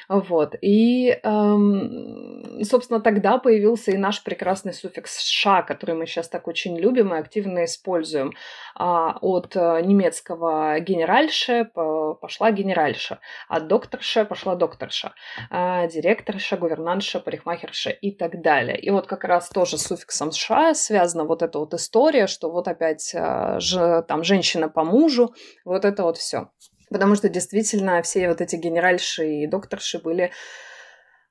Вот. 0.08 0.54
И, 0.60 1.18
эм, 1.22 2.62
собственно, 2.62 3.00
тогда 3.00 3.38
появился 3.38 3.92
и 3.92 3.96
наш 3.96 4.22
прекрасный 4.22 4.72
суффикс 4.72 5.20
«ша», 5.20 5.62
который 5.62 5.94
мы 5.94 6.06
сейчас 6.06 6.28
так 6.28 6.48
очень 6.48 6.78
любим 6.78 7.14
и 7.14 7.18
активно 7.18 7.64
используем. 7.64 8.32
А, 8.74 9.18
от 9.20 9.56
э, 9.56 9.80
немецкого 9.82 10.80
«генеральше» 10.80 11.70
пошла 11.74 12.50
«генеральша», 12.50 13.20
от 13.48 13.68
«докторша» 13.68 14.24
пошла 14.24 14.56
«докторша», 14.56 15.14
а 15.50 15.86
директорша, 15.86 16.56
гувернантша, 16.56 17.20
парикмахерша 17.20 17.90
и 17.90 18.10
так 18.10 18.42
далее. 18.42 18.78
И 18.78 18.90
вот 18.90 19.06
как 19.06 19.24
раз 19.24 19.48
тоже 19.48 19.78
с 19.78 19.82
суффиксом 19.82 20.32
«ша» 20.32 20.74
связана 20.74 21.24
вот 21.24 21.42
эта 21.42 21.58
вот 21.58 21.74
история, 21.74 22.26
что 22.26 22.50
вот 22.50 22.68
опять 22.68 23.14
а, 23.14 23.60
ж, 23.60 24.02
там 24.08 24.24
женщина 24.24 24.68
по 24.68 24.84
мужу, 24.84 25.34
вот 25.64 25.84
это 25.84 26.02
вот 26.02 26.16
все. 26.16 26.48
Потому 26.94 27.16
что 27.16 27.28
действительно 27.28 28.00
все 28.02 28.28
вот 28.28 28.40
эти 28.40 28.54
генеральши 28.54 29.26
и 29.26 29.46
докторши 29.48 29.98
были 29.98 30.30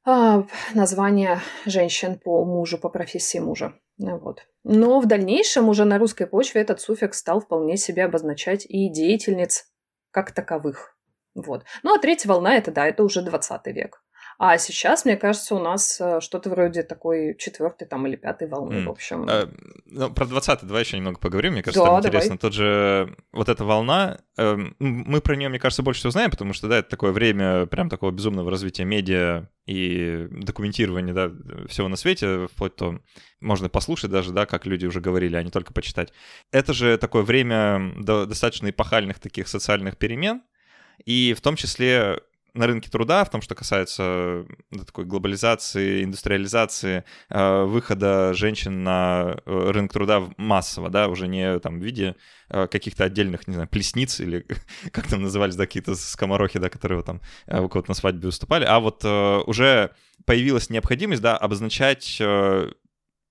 а, 0.03 0.43
названия 0.73 1.39
женщин 1.65 2.19
по 2.19 2.43
мужу, 2.43 2.77
по 2.77 2.89
профессии 2.89 3.37
мужа. 3.37 3.73
Вот. 3.97 4.45
Но 4.65 4.99
в 4.99 5.05
дальнейшем 5.05 5.69
уже 5.69 5.85
на 5.85 5.99
русской 5.99 6.27
почве 6.27 6.59
этот 6.59 6.81
суффикс 6.81 7.17
стал 7.17 7.39
вполне 7.39 7.77
себе 7.77 8.03
обозначать 8.03 8.65
и 8.65 8.89
деятельниц 8.89 9.67
как 10.11 10.33
таковых. 10.33 10.97
Вот. 11.33 11.63
Ну 11.81 11.95
а 11.95 11.97
третья 11.97 12.27
волна 12.27 12.57
это 12.57 12.69
да, 12.69 12.85
это 12.85 13.01
уже 13.01 13.21
20 13.21 13.65
век. 13.67 14.02
А 14.39 14.57
сейчас, 14.57 15.05
мне 15.05 15.15
кажется, 15.15 15.55
у 15.55 15.59
нас 15.59 15.99
э, 16.01 16.19
что-то 16.21 16.49
вроде 16.49 16.83
такой 16.83 17.35
четвертой 17.37 17.87
там 17.87 18.05
или 18.07 18.15
пятой 18.15 18.47
волны, 18.47 18.75
mm. 18.75 18.85
в 18.85 18.89
общем. 18.89 19.25
А, 19.29 19.49
ну, 19.85 20.11
про 20.11 20.25
20 20.25 20.63
давай 20.63 20.83
еще 20.83 20.97
немного 20.97 21.19
поговорим. 21.19 21.53
Мне 21.53 21.63
кажется, 21.63 21.83
да, 21.83 21.89
там 21.89 21.99
интересно. 21.99 22.37
Тот 22.37 22.53
же 22.53 23.15
вот 23.31 23.49
эта 23.49 23.63
волна, 23.63 24.19
э, 24.37 24.55
мы 24.79 25.21
про 25.21 25.35
нее, 25.35 25.49
мне 25.49 25.59
кажется, 25.59 25.83
больше 25.83 25.99
всего 25.99 26.11
знаем, 26.11 26.31
потому 26.31 26.53
что, 26.53 26.67
да, 26.67 26.79
это 26.79 26.89
такое 26.89 27.11
время 27.11 27.65
прям 27.67 27.89
такого 27.89 28.11
безумного 28.11 28.49
развития 28.49 28.85
медиа 28.85 29.49
и 29.65 30.27
документирования, 30.31 31.13
да, 31.13 31.31
всего 31.67 31.87
на 31.87 31.95
свете, 31.95 32.47
вплоть 32.47 32.75
до 32.77 32.99
можно 33.39 33.69
послушать 33.69 34.09
даже, 34.09 34.31
да, 34.31 34.45
как 34.45 34.65
люди 34.65 34.85
уже 34.85 35.01
говорили, 35.01 35.35
а 35.35 35.43
не 35.43 35.51
только 35.51 35.73
почитать. 35.73 36.13
Это 36.51 36.73
же 36.73 36.97
такое 36.97 37.23
время 37.23 37.93
достаточно 38.01 38.69
эпохальных 38.69 39.19
таких 39.19 39.47
социальных 39.47 39.97
перемен, 39.97 40.41
и 41.05 41.33
в 41.33 41.41
том 41.41 41.55
числе 41.55 42.19
на 42.53 42.67
рынке 42.67 42.89
труда, 42.89 43.23
в 43.23 43.29
том, 43.29 43.41
что 43.41 43.55
касается 43.55 44.45
да, 44.71 44.83
такой 44.83 45.05
глобализации, 45.05 46.03
индустриализации, 46.03 47.03
э, 47.29 47.63
выхода 47.63 48.33
женщин 48.33 48.83
на 48.83 49.37
э, 49.45 49.71
рынок 49.71 49.91
труда 49.91 50.29
массово, 50.37 50.89
да, 50.89 51.07
уже 51.07 51.27
не 51.27 51.59
там 51.59 51.79
в 51.79 51.83
виде 51.83 52.15
э, 52.49 52.67
каких-то 52.67 53.05
отдельных, 53.05 53.47
не 53.47 53.55
знаю, 53.55 53.67
плесниц 53.67 54.19
или 54.19 54.45
как 54.91 55.07
там 55.07 55.23
назывались, 55.23 55.55
да, 55.55 55.65
какие-то 55.65 55.95
скоморохи, 55.95 56.59
да, 56.59 56.69
которые 56.69 57.01
там 57.03 57.21
э, 57.47 57.59
у 57.59 57.69
кого-то 57.69 57.89
на 57.89 57.95
свадьбе 57.95 58.27
выступали, 58.27 58.65
а 58.65 58.79
вот 58.79 59.03
э, 59.03 59.37
уже 59.47 59.91
появилась 60.25 60.69
необходимость, 60.69 61.21
да, 61.21 61.35
обозначать 61.35 62.17
э, 62.19 62.71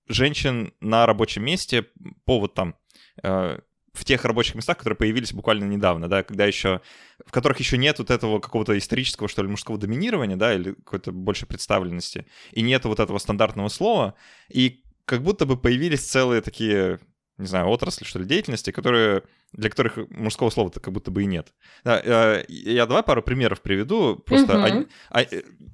женщин 0.07 0.73
на 0.81 1.05
рабочем 1.05 1.45
месте 1.45 1.87
по 2.25 2.39
вот 2.39 2.53
там 2.55 2.75
э, 3.23 3.59
в 3.93 4.05
тех 4.05 4.25
рабочих 4.25 4.55
местах, 4.55 4.77
которые 4.77 4.97
появились 4.97 5.33
буквально 5.33 5.65
недавно, 5.65 6.09
да, 6.09 6.23
когда 6.23 6.45
еще, 6.45 6.81
в 7.25 7.31
которых 7.31 7.59
еще 7.59 7.77
нет 7.77 7.99
вот 7.99 8.09
этого 8.09 8.39
какого-то 8.39 8.75
исторического, 8.77 9.29
что 9.29 9.43
ли, 9.43 9.49
мужского 9.49 9.77
доминирования, 9.77 10.35
да, 10.35 10.55
или 10.55 10.73
какой-то 10.73 11.11
большей 11.11 11.47
представленности, 11.47 12.25
и 12.51 12.63
нет 12.63 12.85
вот 12.85 12.99
этого 12.99 13.19
стандартного 13.19 13.69
слова, 13.69 14.15
и 14.49 14.83
как 15.05 15.21
будто 15.21 15.45
бы 15.45 15.57
появились 15.57 16.01
целые 16.01 16.41
такие, 16.41 16.99
не 17.37 17.45
знаю, 17.45 17.67
отрасли, 17.67 18.03
что 18.03 18.17
ли, 18.17 18.25
деятельности, 18.25 18.71
которые, 18.71 19.23
для 19.51 19.69
которых 19.69 20.09
мужского 20.09 20.49
слова-то 20.49 20.79
как 20.79 20.91
будто 20.91 21.11
бы 21.11 21.21
и 21.21 21.27
нет. 21.27 21.53
Да, 21.83 22.01
э, 22.03 22.45
я 22.47 22.87
давай 22.87 23.03
пару 23.03 23.21
примеров 23.21 23.61
приведу, 23.61 24.15
просто 24.15 24.57
угу. 24.57 24.63
они, 24.63 24.87
а, 25.11 25.23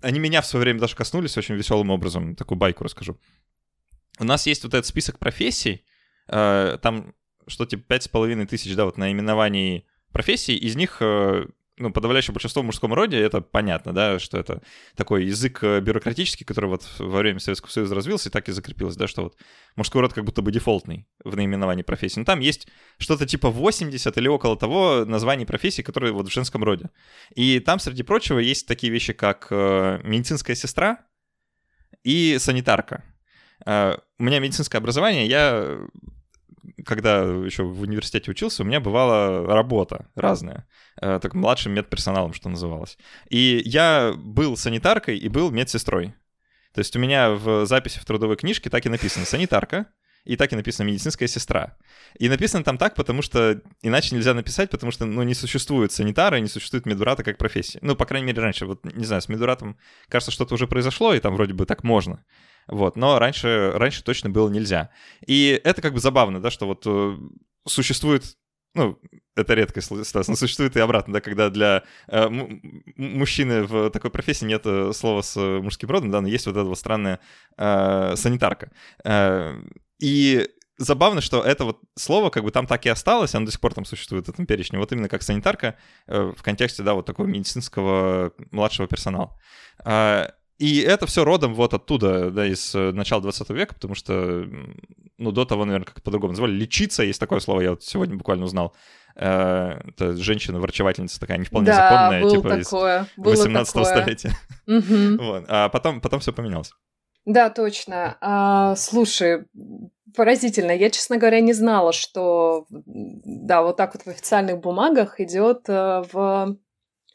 они 0.02 0.20
меня 0.20 0.42
в 0.42 0.46
свое 0.46 0.64
время 0.64 0.82
даже 0.82 0.98
коснулись 0.98 1.38
очень 1.38 1.56
веселым 1.56 1.90
образом, 1.90 2.36
такую 2.36 2.58
байку 2.58 2.84
расскажу. 2.84 3.18
У 4.20 4.26
нас 4.26 4.46
есть 4.46 4.64
вот 4.66 4.74
этот 4.74 4.88
список 4.88 5.20
профессий, 5.20 5.86
э, 6.28 6.78
там 6.82 7.14
что 7.50 7.65
типа 7.65 7.84
пять 7.88 8.03
с 8.03 8.08
половиной 8.08 8.46
тысяч, 8.46 8.75
да, 8.75 8.86
вот 8.86 8.98
наименований 8.98 9.86
профессий, 10.12 10.56
из 10.56 10.75
них 10.75 10.98
э, 11.01 11.46
ну, 11.79 11.91
подавляющее 11.91 12.34
большинство 12.34 12.62
в 12.62 12.65
мужском 12.65 12.94
роде, 12.94 13.18
это 13.18 13.39
понятно, 13.39 13.94
да, 13.94 14.20
что 14.20 14.38
это 14.38 14.62
такой 14.96 15.25
язык 15.25 15.63
э, 15.63 15.79
бюрократический, 15.79 16.46
который 16.46 16.70
вот 16.70 16.86
во 17.00 17.20
время 17.20 17.39
Советского 17.39 17.70
Союза 17.70 17.96
развился 17.96 18.27
и 18.29 18.32
так 18.32 18.50
и 18.50 18.51
закрепился, 18.51 19.00
да, 19.00 19.08
что 19.08 19.24
вот 19.24 19.38
мужской 19.77 20.01
род 20.01 20.13
как 20.13 20.25
будто 20.25 20.41
бы 20.41 20.51
дефолтный 20.51 21.08
в 21.24 21.36
наименовании 21.38 21.84
профессии. 21.84 22.20
Но 22.20 22.25
там 22.25 22.41
есть 22.41 22.68
что-то 22.98 23.25
типа 23.25 23.50
80 23.50 24.18
или 24.18 24.27
около 24.27 24.58
того 24.58 25.06
названий 25.06 25.46
профессий, 25.46 25.82
которые 25.82 26.12
вот 26.12 26.27
в 26.27 26.34
женском 26.34 26.63
роде. 26.63 26.89
И 27.34 27.60
там, 27.60 27.79
среди 27.79 28.03
прочего, 28.03 28.39
есть 28.39 28.68
такие 28.68 28.91
вещи, 28.91 29.13
как 29.13 29.48
э, 29.50 30.01
медицинская 30.03 30.58
сестра 30.58 31.06
и 32.03 32.38
санитарка. 32.39 33.03
У 33.65 34.24
меня 34.24 34.39
медицинское 34.39 34.77
образование, 34.77 35.27
я 35.27 35.79
когда 36.89 37.22
еще 37.22 37.63
в 37.63 37.81
университете 37.81 38.31
учился, 38.31 38.63
у 38.63 38.65
меня 38.65 38.79
бывала 38.79 39.46
работа 39.46 40.08
разная, 40.15 40.67
э, 41.00 41.19
так 41.22 41.36
младшим 41.36 41.74
медперсоналом, 41.74 42.34
что 42.34 42.50
называлось. 42.50 42.98
И 43.29 43.62
я 43.63 44.13
был 44.17 44.58
санитаркой 44.58 45.17
и 45.17 45.29
был 45.29 45.51
медсестрой. 45.51 46.15
То 46.74 46.79
есть 46.79 46.96
у 46.96 47.00
меня 47.00 47.29
в 47.29 47.67
записи 47.67 48.00
в 48.00 48.05
трудовой 48.05 48.38
книжке 48.38 48.72
так 48.72 48.86
и 48.86 48.89
написано 48.89 49.25
«санитарка», 49.25 49.86
и 50.25 50.36
так 50.36 50.51
и 50.51 50.55
написано 50.55 50.88
«медицинская 50.88 51.27
сестра». 51.27 51.77
И 52.17 52.27
написано 52.27 52.63
там 52.63 52.77
так, 52.77 52.96
потому 52.96 53.22
что 53.22 53.62
иначе 53.84 54.15
нельзя 54.15 54.34
написать, 54.34 54.69
потому 54.69 54.91
что, 54.91 55.05
ну, 55.05 55.24
не 55.24 55.36
существует 55.36 55.91
санитара, 55.91 56.38
не 56.38 56.48
существует 56.48 56.86
медурата 56.86 57.24
как 57.24 57.38
профессии. 57.38 57.79
Ну, 57.84 57.96
по 57.96 58.05
крайней 58.05 58.27
мере, 58.27 58.41
раньше. 58.41 58.65
Вот, 58.65 58.84
не 58.84 59.05
знаю, 59.05 59.22
с 59.22 59.29
медуратом, 59.29 59.77
кажется, 60.08 60.31
что-то 60.31 60.55
уже 60.55 60.67
произошло, 60.67 61.13
и 61.13 61.19
там 61.19 61.36
вроде 61.36 61.53
бы 61.53 61.65
так 61.65 61.84
можно. 61.84 62.24
Вот, 62.70 62.96
но 62.96 63.20
раньше, 63.20 63.72
раньше 63.76 64.04
точно 64.04 64.30
было 64.30 64.50
нельзя. 64.50 64.92
И 65.26 65.60
это 65.64 65.82
как 65.82 65.94
бы 65.94 66.00
забавно, 66.00 66.40
да, 66.40 66.52
что 66.52 66.68
вот 66.68 66.84
э, 66.86 67.18
существует 67.68 68.24
ну, 68.76 69.00
это 69.36 69.56
редкость, 69.56 70.06
Стас, 70.06 70.28
но 70.28 70.36
существует 70.36 70.76
и 70.78 70.80
обратно, 70.80 71.14
да, 71.16 71.22
когда 71.22 71.50
для 71.50 71.84
э, 72.08 72.30
мужчины 72.96 73.64
в 73.64 73.90
такой 73.90 74.12
профессии 74.12 74.46
нет 74.46 74.62
э, 74.66 74.94
слова 74.94 75.22
с 75.22 75.36
мужским 75.40 75.90
родом, 75.90 76.12
да, 76.12 76.22
но 76.22 76.28
есть 76.28 76.46
вот 76.46 76.56
эта 76.56 76.66
вот 76.66 76.78
странная 76.78 77.20
э, 77.58 78.14
санитарка. 78.16 78.72
Э, 79.04 79.60
и 80.00 80.48
забавно, 80.78 81.22
что 81.22 81.42
это 81.42 81.66
вот 81.66 81.80
слово 81.98 82.30
как 82.30 82.44
бы 82.44 82.52
там 82.52 82.68
так 82.68 82.86
и 82.86 82.90
осталось, 82.90 83.34
оно 83.34 83.48
до 83.48 83.52
сих 83.52 83.60
пор 83.60 83.74
там 83.74 83.86
существует 83.86 84.28
в 84.28 84.30
этом 84.30 84.46
перечне, 84.46 84.78
вот 84.78 84.92
именно 84.92 85.10
как 85.10 85.24
санитарка 85.24 85.76
э, 86.08 86.34
в 86.36 86.44
контексте, 86.44 86.84
да, 86.84 86.94
вот 86.94 87.08
такого 87.08 87.26
медицинского 87.26 88.34
младшего 88.52 88.88
персонала. 88.88 89.36
И 90.60 90.82
это 90.82 91.08
все 91.08 91.24
родом 91.24 91.56
вот 91.56 91.74
оттуда, 91.74 92.30
да, 92.32 92.46
из 92.46 92.75
э, 92.75 92.92
начала 92.92 93.22
20 93.22 93.50
века, 93.51 93.74
потому 93.74 93.96
что, 93.96 94.46
ну, 95.18 95.32
до 95.32 95.46
того, 95.46 95.63
наверное, 95.63 95.86
как 95.86 96.04
по-другому 96.04 96.34
называли, 96.34 96.51
лечиться, 96.51 97.01
есть 97.04 97.20
такое 97.20 97.39
слово, 97.39 97.62
я 97.62 97.70
вот 97.72 97.84
сегодня 97.84 98.18
буквально 98.18 98.44
узнал. 98.44 98.75
Э, 99.16 99.80
это 99.88 100.18
женщина-врачевательница 100.18 101.18
такая 101.18 101.38
не 101.38 101.46
вполне 101.46 101.68
да, 101.68 101.89
законная, 101.89 102.22
было 102.22 102.36
типа 102.36 102.58
такое, 102.58 103.08
из 103.18 103.39
18 103.39 103.74
такое. 103.74 103.86
столетия. 103.86 104.38
Угу. 104.68 105.24
Вот. 105.30 105.46
А 105.48 105.70
потом, 105.70 106.01
потом 106.01 106.20
все 106.20 106.34
поменялось. 106.34 106.72
Да, 107.25 107.50
точно. 107.50 108.18
А, 108.20 108.75
слушай, 108.75 109.46
поразительно. 110.16 110.72
Я, 110.72 110.89
честно 110.89 111.18
говоря, 111.18 111.39
не 111.39 111.54
знала, 111.54 111.94
что 111.94 112.66
да, 112.70 113.62
вот 113.62 113.78
так 113.78 113.94
вот 113.94 114.04
в 114.04 114.08
официальных 114.08 114.60
бумагах 114.60 115.20
идет 115.20 115.70
э, 115.70 116.04
в 116.12 116.58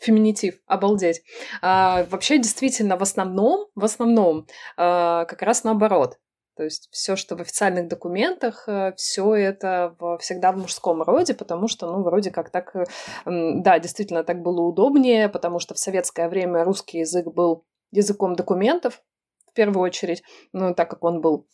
феминитив, 0.04 0.60
обалдеть. 0.66 1.22
А, 1.62 2.04
вообще, 2.10 2.38
действительно, 2.38 2.96
в 2.96 3.02
основном, 3.02 3.66
в 3.74 3.84
основном, 3.84 4.46
а, 4.76 5.24
как 5.24 5.42
раз 5.42 5.64
наоборот. 5.64 6.18
То 6.56 6.62
есть 6.62 6.88
все, 6.92 7.16
что 7.16 7.36
в 7.36 7.40
официальных 7.40 7.88
документах, 7.88 8.68
все 8.96 9.34
это 9.34 9.96
всегда 10.20 10.52
в 10.52 10.56
мужском 10.56 11.02
роде, 11.02 11.34
потому 11.34 11.66
что, 11.66 11.90
ну, 11.90 12.04
вроде 12.04 12.30
как 12.30 12.50
так, 12.50 12.76
э, 12.76 12.84
да, 13.24 13.80
действительно 13.80 14.22
так 14.22 14.40
было 14.40 14.60
удобнее, 14.60 15.28
потому 15.28 15.58
что 15.58 15.74
в 15.74 15.80
советское 15.80 16.28
время 16.28 16.62
русский 16.62 16.98
язык 16.98 17.26
был 17.26 17.64
языком 17.90 18.36
документов, 18.36 19.02
в 19.50 19.52
первую 19.52 19.82
очередь, 19.82 20.22
ну, 20.52 20.74
так 20.74 20.90
как 20.90 21.02
он 21.02 21.20
был 21.20 21.48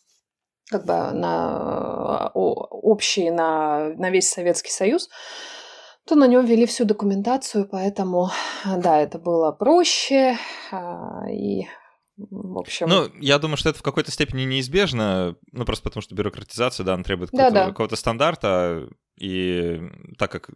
как 0.69 0.85
бы 0.85 0.93
на 0.93 2.31
общий 2.33 3.29
на, 3.29 3.89
на 3.95 4.09
весь 4.09 4.29
Советский 4.29 4.71
Союз, 4.71 5.09
то 6.11 6.17
на 6.17 6.27
нем 6.27 6.45
вели 6.45 6.65
всю 6.65 6.83
документацию, 6.83 7.65
поэтому, 7.71 8.31
да, 8.65 8.99
это 8.99 9.17
было 9.17 9.53
проще, 9.53 10.37
а, 10.69 11.23
и 11.31 11.67
в 12.17 12.57
общем... 12.57 12.89
Ну, 12.89 13.09
я 13.21 13.39
думаю, 13.39 13.55
что 13.55 13.69
это 13.69 13.79
в 13.79 13.81
какой-то 13.81 14.11
степени 14.11 14.43
неизбежно, 14.43 15.37
ну, 15.53 15.63
просто 15.63 15.85
потому 15.85 16.01
что 16.01 16.13
бюрократизация, 16.13 16.83
да, 16.83 16.95
она 16.95 17.03
требует 17.03 17.31
какого-то, 17.31 17.53
да, 17.53 17.63
да. 17.63 17.69
какого-то 17.69 17.95
стандарта, 17.95 18.89
и 19.21 19.79
так 20.17 20.29
как 20.33 20.49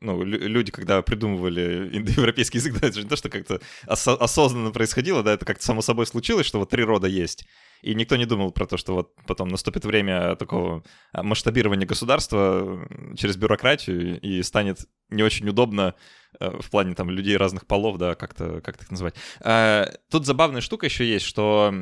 ну, 0.00 0.22
люди, 0.24 0.72
когда 0.72 1.02
придумывали 1.02 1.90
индоевропейский 1.98 2.58
язык, 2.58 2.80
да, 2.80 2.86
это 2.86 2.96
же 2.96 3.02
не 3.02 3.10
то, 3.10 3.16
что 3.16 3.28
как-то 3.28 3.60
ос- 3.86 4.08
осознанно 4.08 4.70
происходило, 4.70 5.22
да, 5.22 5.34
это 5.34 5.44
как-то 5.44 5.62
само 5.62 5.82
собой 5.82 6.06
случилось, 6.06 6.46
что 6.46 6.58
вот 6.58 6.70
три 6.70 6.84
рода 6.84 7.06
есть. 7.06 7.44
И 7.82 7.94
никто 7.94 8.16
не 8.16 8.26
думал 8.26 8.52
про 8.52 8.66
то, 8.66 8.76
что 8.76 8.94
вот 8.94 9.14
потом 9.26 9.48
наступит 9.48 9.84
время 9.84 10.36
такого 10.36 10.84
а, 11.12 11.22
масштабирования 11.22 11.86
государства 11.86 12.88
через 13.16 13.36
бюрократию 13.36 14.20
и 14.20 14.42
станет 14.42 14.86
не 15.10 15.24
очень 15.24 15.48
удобно 15.48 15.94
э, 16.40 16.48
в 16.60 16.70
плане 16.70 16.94
там 16.94 17.10
людей 17.10 17.36
разных 17.36 17.66
полов, 17.66 17.98
да, 17.98 18.14
как-то 18.14 18.60
как 18.60 18.80
их 18.80 18.90
называть. 18.90 19.14
А, 19.40 19.92
тут 20.10 20.26
забавная 20.26 20.60
штука 20.60 20.86
еще 20.86 21.04
есть, 21.04 21.26
что 21.26 21.74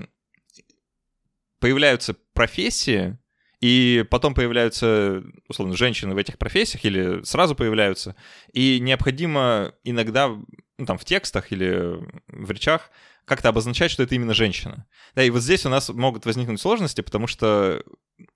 появляются 1.60 2.16
профессии, 2.32 3.18
и 3.60 4.06
потом 4.10 4.32
появляются, 4.32 5.22
условно, 5.48 5.76
женщины 5.76 6.14
в 6.14 6.18
этих 6.18 6.38
профессиях 6.38 6.84
или 6.86 7.22
сразу 7.24 7.54
появляются, 7.54 8.16
и 8.54 8.80
необходимо 8.80 9.74
иногда, 9.84 10.28
ну, 10.28 10.86
там, 10.86 10.96
в 10.96 11.04
текстах 11.04 11.52
или 11.52 11.98
в 12.28 12.50
речах 12.50 12.90
как-то 13.30 13.50
обозначать, 13.50 13.92
что 13.92 14.02
это 14.02 14.16
именно 14.16 14.34
женщина. 14.34 14.88
Да, 15.14 15.22
и 15.22 15.30
вот 15.30 15.42
здесь 15.42 15.64
у 15.64 15.68
нас 15.68 15.88
могут 15.88 16.26
возникнуть 16.26 16.60
сложности, 16.60 17.00
потому 17.00 17.28
что 17.28 17.80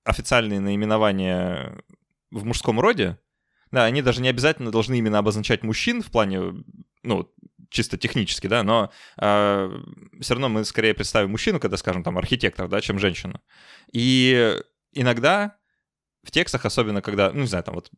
официальные 0.04 0.60
наименования 0.60 1.82
в 2.30 2.44
мужском 2.44 2.78
роде, 2.78 3.18
да, 3.72 3.86
они 3.86 4.02
даже 4.02 4.22
не 4.22 4.28
обязательно 4.28 4.70
должны 4.70 4.96
именно 4.96 5.18
обозначать 5.18 5.64
мужчин 5.64 6.00
в 6.00 6.12
плане, 6.12 6.64
ну, 7.02 7.28
чисто 7.70 7.98
технически, 7.98 8.46
да, 8.46 8.62
но 8.62 8.92
э, 9.20 9.82
все 10.20 10.34
равно 10.34 10.48
мы 10.48 10.64
скорее 10.64 10.94
представим 10.94 11.32
мужчину, 11.32 11.58
когда 11.58 11.76
скажем 11.76 12.04
там 12.04 12.16
архитектор, 12.16 12.68
да, 12.68 12.80
чем 12.80 13.00
женщину. 13.00 13.40
И 13.92 14.56
иногда 14.92 15.56
в 16.22 16.30
текстах, 16.30 16.66
особенно 16.66 17.02
когда, 17.02 17.32
ну, 17.32 17.40
не 17.40 17.46
знаю, 17.48 17.64
там 17.64 17.74
вот 17.74 17.90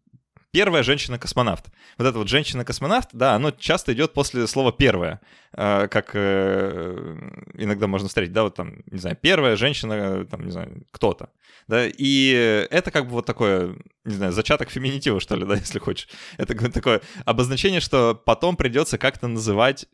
первая 0.57 0.83
женщина-космонавт. 0.83 1.67
Вот 1.99 2.07
эта 2.07 2.17
вот 2.17 2.29
женщина-космонавт, 2.29 3.11
да, 3.13 3.35
оно 3.35 3.51
часто 3.51 3.93
идет 3.93 4.15
после 4.15 4.47
слова 4.47 4.73
первая, 4.73 5.21
э, 5.53 5.87
как 5.89 6.13
э, 6.15 7.19
иногда 7.53 7.87
можно 7.87 8.09
встретить, 8.09 8.33
да, 8.33 8.45
вот 8.45 8.55
там, 8.55 8.77
не 8.91 8.99
знаю, 8.99 9.19
первая 9.21 9.57
женщина, 9.57 10.25
там, 10.25 10.47
не 10.47 10.51
знаю, 10.51 10.87
кто-то, 10.93 11.29
да, 11.69 11.85
и 11.87 12.67
это 12.71 12.91
как 12.91 13.05
бы 13.05 13.11
вот 13.11 13.27
такое, 13.27 13.77
не 14.07 14.15
знаю, 14.15 14.33
зачаток 14.33 14.71
феминитива, 14.71 15.21
что 15.21 15.37
ли, 15.37 15.45
да, 15.45 15.57
если 15.61 15.79
хочешь. 15.79 16.09
Это 16.39 16.73
такое 16.73 17.03
обозначение, 17.27 17.81
что 17.81 18.15
потом 18.15 18.57
придется 18.57 18.97
как-то 18.97 19.29
называть 19.29 19.85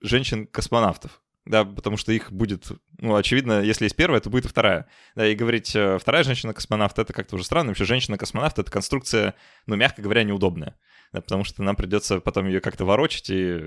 женщин-космонавтов 0.00 1.20
да, 1.48 1.64
потому 1.64 1.96
что 1.96 2.12
их 2.12 2.30
будет, 2.30 2.66
ну, 2.98 3.16
очевидно, 3.16 3.62
если 3.62 3.84
есть 3.84 3.96
первая, 3.96 4.20
то 4.20 4.30
будет 4.30 4.44
и 4.44 4.48
вторая. 4.48 4.86
Да, 5.14 5.26
и 5.26 5.34
говорить 5.34 5.74
э, 5.74 5.98
вторая 5.98 6.22
женщина-космонавт, 6.22 6.98
это 6.98 7.12
как-то 7.12 7.36
уже 7.36 7.44
странно. 7.44 7.70
Вообще 7.70 7.84
женщина-космонавт— 7.84 8.58
это 8.60 8.70
конструкция, 8.70 9.34
ну, 9.66 9.74
мягко 9.74 10.02
говоря, 10.02 10.24
неудобная. 10.24 10.76
Да, 11.12 11.22
потому 11.22 11.44
что 11.44 11.62
нам 11.62 11.74
придется 11.74 12.20
потом 12.20 12.46
ее 12.46 12.60
как-то 12.60 12.84
ворочать 12.84 13.30
и 13.30 13.62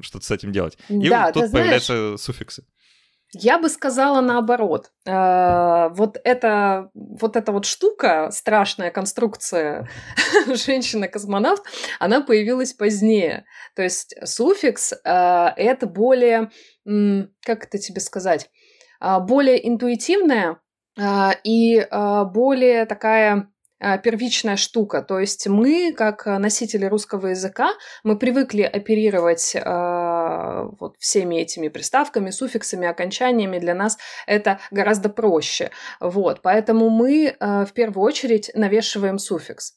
что-то 0.00 0.24
с 0.24 0.30
этим 0.30 0.52
делать. 0.52 0.78
И 0.88 1.08
да, 1.10 1.26
тут 1.30 1.48
знаешь, 1.48 1.52
появляются 1.52 2.16
суффиксы. 2.16 2.64
Я 3.34 3.58
бы 3.58 3.70
сказала 3.70 4.20
наоборот. 4.20 4.90
Э, 5.06 5.88
вот 5.92 6.18
эта 6.22 6.90
вот 6.94 7.36
эта 7.36 7.50
вот 7.50 7.64
штука, 7.64 8.30
страшная 8.30 8.90
конструкция 8.90 9.88
женщина-космонавт, 10.46 11.62
она 11.98 12.20
появилась 12.20 12.74
позднее. 12.74 13.46
То 13.74 13.82
есть 13.82 14.14
суффикс 14.22 14.92
э, 14.92 14.98
это 15.56 15.86
более, 15.86 16.50
как 16.84 17.64
это 17.64 17.78
тебе 17.78 18.00
сказать, 18.00 18.50
а, 19.00 19.20
более 19.20 19.68
интуитивная 19.68 20.60
а, 20.98 21.34
и 21.44 21.78
а, 21.90 22.24
более 22.24 22.86
такая 22.86 23.48
первичная 24.04 24.54
штука. 24.54 25.02
То 25.02 25.18
есть 25.18 25.48
мы, 25.48 25.92
как 25.92 26.26
носители 26.26 26.84
русского 26.84 27.26
языка, 27.26 27.72
мы 28.04 28.16
привыкли 28.16 28.62
оперировать 28.62 29.56
э, 29.56 30.68
вот 30.78 30.94
всеми 31.00 31.34
этими 31.40 31.66
приставками, 31.66 32.30
суффиксами, 32.30 32.86
окончаниями. 32.86 33.58
Для 33.58 33.74
нас 33.74 33.98
это 34.28 34.60
гораздо 34.70 35.08
проще. 35.08 35.72
Вот, 35.98 36.42
поэтому 36.42 36.90
мы 36.90 37.34
э, 37.36 37.64
в 37.64 37.72
первую 37.72 38.06
очередь 38.06 38.52
навешиваем 38.54 39.18
суффикс. 39.18 39.74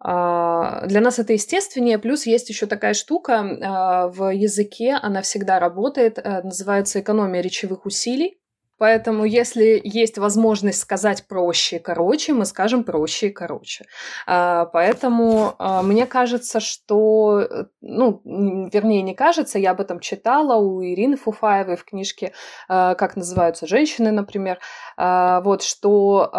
Для 0.00 1.00
нас 1.00 1.18
это 1.18 1.32
естественнее, 1.32 1.98
плюс 1.98 2.26
есть 2.26 2.48
еще 2.50 2.66
такая 2.66 2.94
штука 2.94 4.10
в 4.14 4.30
языке, 4.32 4.98
она 5.00 5.22
всегда 5.22 5.58
работает, 5.58 6.18
называется 6.22 7.00
экономия 7.00 7.40
речевых 7.40 7.86
усилий. 7.86 8.38
Поэтому, 8.76 9.24
если 9.24 9.80
есть 9.84 10.18
возможность 10.18 10.80
сказать 10.80 11.28
проще 11.28 11.76
и 11.76 11.78
короче, 11.78 12.32
мы 12.32 12.44
скажем 12.44 12.82
проще 12.82 13.28
и 13.28 13.30
короче. 13.30 13.84
А, 14.26 14.64
поэтому 14.66 15.54
а, 15.58 15.82
мне 15.82 16.06
кажется, 16.06 16.58
что, 16.58 17.40
э, 17.40 17.66
ну, 17.80 18.20
вернее, 18.24 19.02
не 19.02 19.14
кажется, 19.14 19.60
я 19.60 19.70
об 19.70 19.80
этом 19.80 20.00
читала 20.00 20.56
у 20.56 20.82
Ирины 20.82 21.16
Фуфаевой 21.16 21.76
в 21.76 21.84
книжке 21.84 22.32
а, 22.68 22.96
«Как 22.96 23.14
называются 23.16 23.66
женщины», 23.66 24.10
например, 24.10 24.58
вот, 24.96 25.62
что 25.62 26.30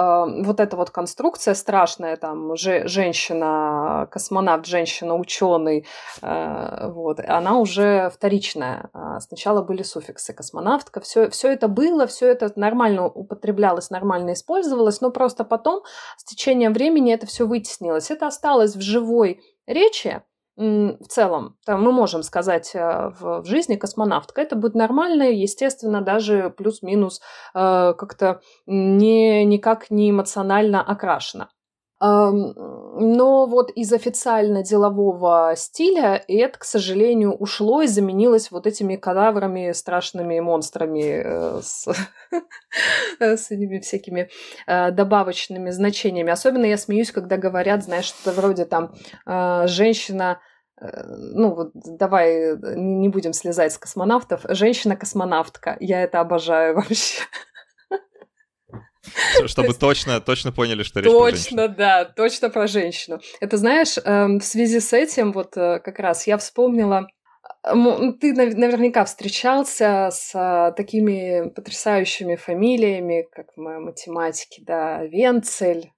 вот 0.43 0.59
эта 0.59 0.75
вот 0.77 0.89
конструкция 0.89 1.53
страшная, 1.53 2.15
там, 2.15 2.55
женщина-космонавт, 2.55 4.65
женщина-ученый, 4.65 5.85
вот, 6.21 7.19
она 7.19 7.59
уже 7.59 8.09
вторичная. 8.09 8.89
Сначала 9.19 9.61
были 9.61 9.83
суффиксы 9.83 10.33
космонавтка, 10.33 11.01
все, 11.01 11.29
все 11.29 11.51
это 11.51 11.67
было, 11.67 12.07
все 12.07 12.24
это 12.25 12.51
нормально 12.55 13.07
употреблялось, 13.07 13.89
нормально 13.89 14.33
использовалось, 14.33 15.01
но 15.01 15.11
просто 15.11 15.43
потом 15.43 15.83
с 16.17 16.23
течением 16.23 16.73
времени 16.73 17.13
это 17.13 17.25
все 17.25 17.45
вытеснилось. 17.45 18.11
Это 18.11 18.27
осталось 18.27 18.75
в 18.75 18.81
живой 18.81 19.41
речи, 19.67 20.21
в 20.57 21.07
целом, 21.09 21.57
там 21.65 21.83
мы 21.83 21.91
можем 21.91 22.23
сказать 22.23 22.71
э, 22.75 23.11
в 23.19 23.43
жизни 23.43 23.75
космонавтка, 23.75 24.41
это 24.41 24.55
будет 24.55 24.73
нормально, 24.73 25.23
естественно, 25.23 26.01
даже 26.01 26.49
плюс-минус 26.49 27.19
э, 27.53 27.93
как-то 27.97 28.39
не, 28.65 29.43
никак 29.43 29.91
не 29.91 30.11
эмоционально 30.11 30.81
окрашено. 30.81 31.49
Но 32.01 33.45
вот 33.45 33.71
из 33.71 33.93
официально-делового 33.93 35.53
стиля 35.55 36.21
это, 36.27 36.59
к 36.59 36.63
сожалению, 36.65 37.33
ушло 37.33 37.81
и 37.81 37.87
заменилось 37.87 38.51
вот 38.51 38.67
этими 38.67 38.97
кадаврами, 38.97 39.71
страшными 39.71 40.39
монстрами 40.39 41.23
э, 41.23 41.61
с, 41.61 41.87
с 43.19 43.51
этими 43.51 43.79
всякими 43.79 44.29
э, 44.67 44.91
добавочными 44.91 45.69
значениями. 45.69 46.31
Особенно 46.31 46.65
я 46.65 46.77
смеюсь, 46.77 47.11
когда 47.11 47.37
говорят, 47.37 47.83
знаешь, 47.83 48.05
что 48.05 48.31
вроде 48.31 48.65
там 48.65 48.93
э, 49.25 49.67
женщина 49.67 50.39
ну 50.77 51.55
вот 51.55 51.71
давай 51.73 52.57
не 52.75 53.07
будем 53.07 53.31
слезать 53.31 53.71
с 53.71 53.77
космонавтов. 53.77 54.41
Женщина-космонавтка. 54.49 55.77
Я 55.79 56.01
это 56.03 56.19
обожаю 56.19 56.75
вообще. 56.75 57.23
Чтобы 59.45 59.73
точно, 59.73 60.21
точно 60.21 60.51
поняли, 60.51 60.83
что 60.83 60.99
речь 60.99 61.11
Точно, 61.11 61.67
да, 61.67 62.05
точно 62.05 62.49
про 62.49 62.67
женщину. 62.67 63.19
Это 63.39 63.57
знаешь, 63.57 63.97
эм, 64.03 64.39
в 64.39 64.45
связи 64.45 64.79
с 64.79 64.93
этим 64.93 65.31
вот 65.31 65.57
э, 65.57 65.79
как 65.79 65.99
раз 65.99 66.27
я 66.27 66.37
вспомнила 66.37 67.07
ты 67.63 68.33
наверняка 68.33 69.05
встречался 69.05 70.09
с 70.11 70.31
а, 70.35 70.71
такими 70.71 71.49
потрясающими 71.49 72.35
фамилиями, 72.35 73.27
как 73.31 73.47
в 73.55 73.59
математике, 73.59 74.61
да, 74.65 75.03
Венцель, 75.03 75.91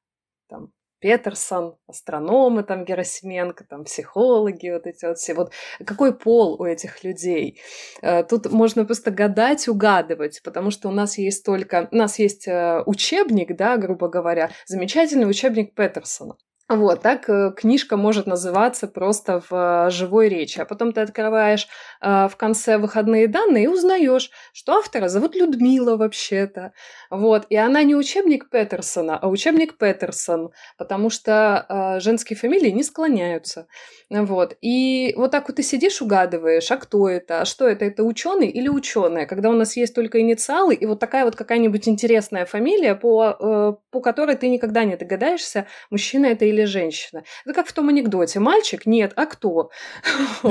Петерсон, 1.00 1.76
астрономы 1.88 2.64
там 2.64 2.86
Герасименко, 2.86 3.64
там 3.66 3.84
психологи, 3.84 4.70
вот 4.70 4.88
эти 4.88 5.06
вот 5.06 5.18
все. 5.18 5.34
Вот 5.34 5.52
какой 5.86 6.18
пол 6.18 6.62
у 6.62 6.66
этих 6.66 7.04
людей? 7.04 7.60
Э, 8.02 8.24
тут 8.24 8.52
можно 8.52 8.86
просто 8.86 9.12
гадать, 9.12 9.68
угадывать, 9.68 10.42
потому 10.44 10.72
что 10.72 10.90
у 10.90 10.92
нас 10.92 11.18
есть 11.18 11.46
только... 11.46 11.88
У 11.92 11.96
нас 11.96 12.20
есть 12.20 12.48
э, 12.48 12.84
учебник, 12.86 13.56
да, 13.56 13.78
грубо 13.78 14.08
говоря, 14.08 14.52
замечательный 14.66 15.30
учебник 15.30 15.76
Петерсона. 15.76 16.36
Вот, 16.70 17.02
так 17.02 17.30
э, 17.30 17.54
книжка 17.56 17.96
может 17.96 18.28
называться 18.28 18.88
просто 18.88 19.42
в 19.50 19.88
э, 19.88 19.90
живой 19.90 20.28
речи. 20.28 20.60
А 20.60 20.66
потом 20.66 20.92
ты 20.92 21.00
открываешь 21.00 21.70
э, 22.02 22.28
в 22.28 22.36
конце 22.36 22.78
выходные 22.78 23.30
данные 23.30 23.64
и 23.66 23.68
узнаешь, 23.68 24.32
что 24.52 24.74
автора 24.74 25.08
зовут 25.08 25.34
Людмила 25.34 25.96
вообще-то. 25.96 26.74
Вот, 27.10 27.46
и 27.50 27.56
она 27.56 27.84
не 27.84 27.96
учебник 27.96 28.50
Петерсона, 28.50 29.18
а 29.18 29.30
учебник 29.30 29.78
Петерсон, 29.78 30.52
потому 30.78 31.10
что 31.10 31.98
женские 32.02 32.36
фамилии 32.36 32.72
не 32.72 32.84
склоняются. 32.84 33.68
Вот, 34.10 34.58
и 34.62 35.14
вот 35.16 35.32
так 35.32 35.48
вот 35.48 35.56
ты 35.58 35.64
сидишь, 35.64 36.02
угадываешь, 36.02 36.70
а 36.70 36.78
кто 36.78 37.08
это, 37.08 37.42
а 37.42 37.46
что 37.46 37.68
это, 37.68 37.86
это 37.86 38.04
ученый 38.04 38.48
или 38.48 38.68
ученая, 38.68 39.26
когда 39.26 39.50
у 39.50 39.54
нас 39.54 39.78
есть 39.78 39.96
только 39.96 40.20
инициалы 40.20 40.76
и 40.76 40.86
вот 40.86 41.00
такая 41.00 41.24
вот 41.24 41.36
какая-нибудь 41.36 41.88
интересная 41.88 42.46
фамилия, 42.46 42.96
по, 42.96 43.80
по 43.90 44.02
которой 44.02 44.36
ты 44.36 44.50
никогда 44.50 44.84
не 44.84 44.98
догадаешься, 44.98 45.68
мужчина 45.90 46.28
это 46.28 46.46
или 46.46 46.57
или 46.58 46.66
женщина. 46.66 47.24
Это 47.46 47.54
как 47.54 47.68
в 47.68 47.74
том 47.74 47.90
анекдоте. 47.90 48.40
Мальчик? 48.40 48.86
Нет. 48.86 49.14
А 49.16 49.26
кто? 49.26 49.70
То 50.42 50.50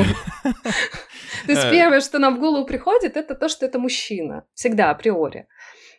есть 1.49 1.64
э. 1.64 1.71
первое, 1.71 2.01
что 2.01 2.19
нам 2.19 2.37
в 2.37 2.40
голову 2.40 2.64
приходит, 2.66 3.16
это 3.16 3.35
то, 3.35 3.49
что 3.49 3.66
это 3.66 3.79
мужчина. 3.79 4.45
Всегда, 4.55 4.90
априори. 4.90 5.47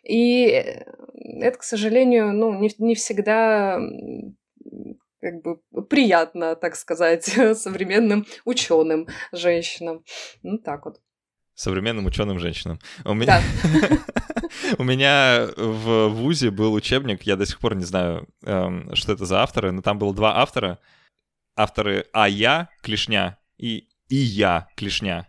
И 0.02 0.46
это, 1.40 1.58
к 1.58 1.62
сожалению, 1.62 2.32
ну, 2.32 2.58
не, 2.58 2.70
не 2.78 2.94
всегда 2.94 3.78
как 5.20 5.42
бы 5.42 5.60
приятно, 5.88 6.54
так 6.54 6.76
сказать, 6.76 7.24
современным 7.54 8.26
ученым 8.44 9.08
женщинам. 9.32 10.04
Ну, 10.42 10.58
так 10.58 10.84
вот 10.86 11.00
современным 11.58 12.06
ученым 12.06 12.38
женщинам. 12.38 12.78
У 13.04 13.14
меня, 13.14 13.42
у 14.78 14.84
меня 14.84 15.48
в 15.56 16.06
ВУЗе 16.06 16.52
был 16.52 16.72
учебник, 16.72 17.24
я 17.24 17.34
до 17.34 17.46
сих 17.46 17.58
пор 17.58 17.74
не 17.74 17.84
знаю, 17.84 18.28
эм, 18.44 18.94
что 18.94 19.12
это 19.12 19.26
за 19.26 19.42
авторы, 19.42 19.72
но 19.72 19.82
там 19.82 19.98
было 19.98 20.14
два 20.14 20.38
автора. 20.38 20.78
Авторы 21.56 22.06
А 22.12 22.28
я, 22.28 22.68
Клешня, 22.80 23.38
и 23.58 23.88
И 24.08 24.14
я, 24.14 24.68
Клешня. 24.76 25.26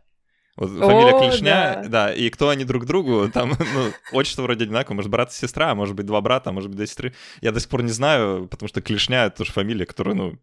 Вот 0.56 0.70
фамилия 0.70 1.16
О, 1.16 1.20
Клешня, 1.20 1.82
да. 1.84 1.90
да, 1.90 2.14
и 2.14 2.30
кто 2.30 2.50
они 2.50 2.64
друг 2.64 2.86
другу, 2.86 3.28
там, 3.34 3.58
ну, 3.58 3.92
отчество 4.12 4.44
вроде 4.44 4.66
одинаковое, 4.66 4.98
может, 4.98 5.10
брат 5.10 5.32
и 5.32 5.34
сестра, 5.34 5.74
может 5.74 5.96
быть, 5.96 6.06
два 6.06 6.22
брата, 6.22 6.52
может 6.52 6.70
быть, 6.70 6.78
две 6.78 6.86
сестры. 6.86 7.16
Я 7.42 7.52
до 7.52 7.60
сих 7.60 7.70
пор 7.70 7.82
не 7.82 7.92
знаю, 7.92 8.48
потому 8.48 8.70
что 8.70 8.84
Клешня— 8.84 9.26
это 9.26 9.38
тоже 9.38 9.52
фамилия, 9.52 9.88
которая, 9.88 10.14
ну, 10.14 10.38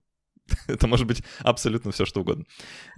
это 0.66 0.88
может 0.88 1.06
быть 1.06 1.22
абсолютно 1.44 1.92
все, 1.92 2.04
что 2.04 2.22
угодно. 2.22 2.44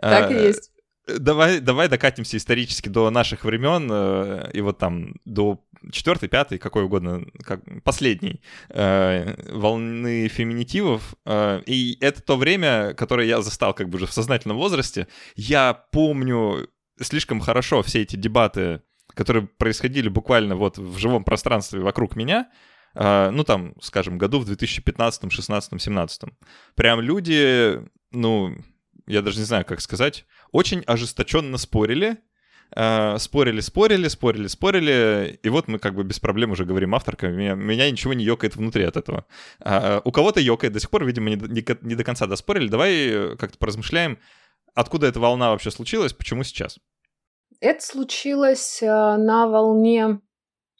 Так 0.00 0.30
и 0.30 0.34
а, 0.34 0.40
есть 0.40 0.70
давай, 1.18 1.60
давай 1.60 1.88
докатимся 1.88 2.36
исторически 2.36 2.88
до 2.88 3.10
наших 3.10 3.44
времен, 3.44 3.88
э, 3.90 4.50
и 4.52 4.60
вот 4.60 4.78
там 4.78 5.14
до 5.24 5.60
четвертой, 5.92 6.28
пятой, 6.28 6.58
какой 6.58 6.84
угодно, 6.84 7.24
как 7.44 7.62
последней 7.84 8.42
э, 8.68 9.52
волны 9.52 10.28
феминитивов. 10.28 11.14
Э, 11.24 11.62
и 11.66 11.96
это 12.00 12.22
то 12.22 12.36
время, 12.36 12.94
которое 12.94 13.26
я 13.26 13.40
застал 13.40 13.74
как 13.74 13.88
бы 13.88 13.96
уже 13.96 14.06
в 14.06 14.12
сознательном 14.12 14.58
возрасте. 14.58 15.08
Я 15.34 15.74
помню 15.74 16.68
слишком 17.00 17.40
хорошо 17.40 17.82
все 17.82 18.02
эти 18.02 18.16
дебаты, 18.16 18.82
которые 19.14 19.46
происходили 19.46 20.08
буквально 20.08 20.56
вот 20.56 20.78
в 20.78 20.98
живом 20.98 21.24
пространстве 21.24 21.80
вокруг 21.80 22.16
меня, 22.16 22.50
Uh, 22.94 23.30
ну, 23.30 23.44
там, 23.44 23.74
скажем, 23.80 24.18
году 24.18 24.40
в 24.40 24.46
2015, 24.46 25.30
16, 25.30 25.80
17. 25.80 26.22
Прям 26.74 27.00
люди, 27.00 27.80
ну, 28.10 28.56
я 29.08 29.22
даже 29.22 29.38
не 29.38 29.44
знаю, 29.44 29.64
как 29.64 29.80
сказать, 29.80 30.26
очень 30.52 30.82
ожесточенно 30.86 31.58
спорили, 31.58 32.18
Uh, 32.76 33.18
спорили, 33.18 33.60
спорили, 33.60 34.08
спорили, 34.08 34.46
спорили, 34.46 35.40
и 35.42 35.48
вот 35.48 35.68
мы 35.68 35.78
как 35.78 35.94
бы 35.94 36.04
без 36.04 36.20
проблем 36.20 36.50
уже 36.50 36.66
говорим 36.66 36.94
авторка, 36.94 37.28
меня, 37.28 37.54
меня 37.54 37.90
ничего 37.90 38.12
не 38.12 38.22
ёкает 38.22 38.56
внутри 38.56 38.84
от 38.84 38.98
этого. 38.98 39.24
Uh, 39.60 40.02
у 40.04 40.12
кого-то 40.12 40.38
ёкает 40.38 40.74
до 40.74 40.80
сих 40.80 40.90
пор, 40.90 41.06
видимо, 41.06 41.30
не, 41.30 41.36
не, 41.36 41.64
не 41.80 41.94
до 41.94 42.04
конца 42.04 42.26
доспорили. 42.26 42.68
Давай 42.68 43.36
как-то 43.38 43.56
поразмышляем, 43.56 44.18
откуда 44.74 45.06
эта 45.06 45.18
волна 45.18 45.50
вообще 45.50 45.70
случилась, 45.70 46.12
почему 46.12 46.44
сейчас? 46.44 46.78
Это 47.60 47.84
случилось 47.84 48.82
э, 48.82 48.86
на 48.86 49.48
волне, 49.48 50.20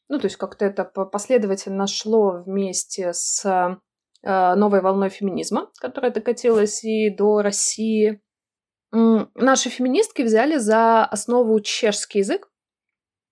ну, 0.09 0.19
то 0.19 0.27
есть 0.27 0.37
как-то 0.37 0.65
это 0.67 0.85
последовательно 0.85 1.87
шло 1.87 2.43
вместе 2.45 3.13
с 3.13 3.45
э, 3.45 4.55
новой 4.55 4.81
волной 4.81 5.09
феминизма, 5.09 5.71
которая 5.81 6.13
докатилась 6.13 6.85
и 6.85 7.11
до 7.11 7.43
России, 7.43 8.21
Наши 8.91 9.69
феминистки 9.69 10.23
взяли 10.23 10.57
за 10.57 11.05
основу 11.05 11.61
чешский 11.61 12.21
язык, 12.21 12.49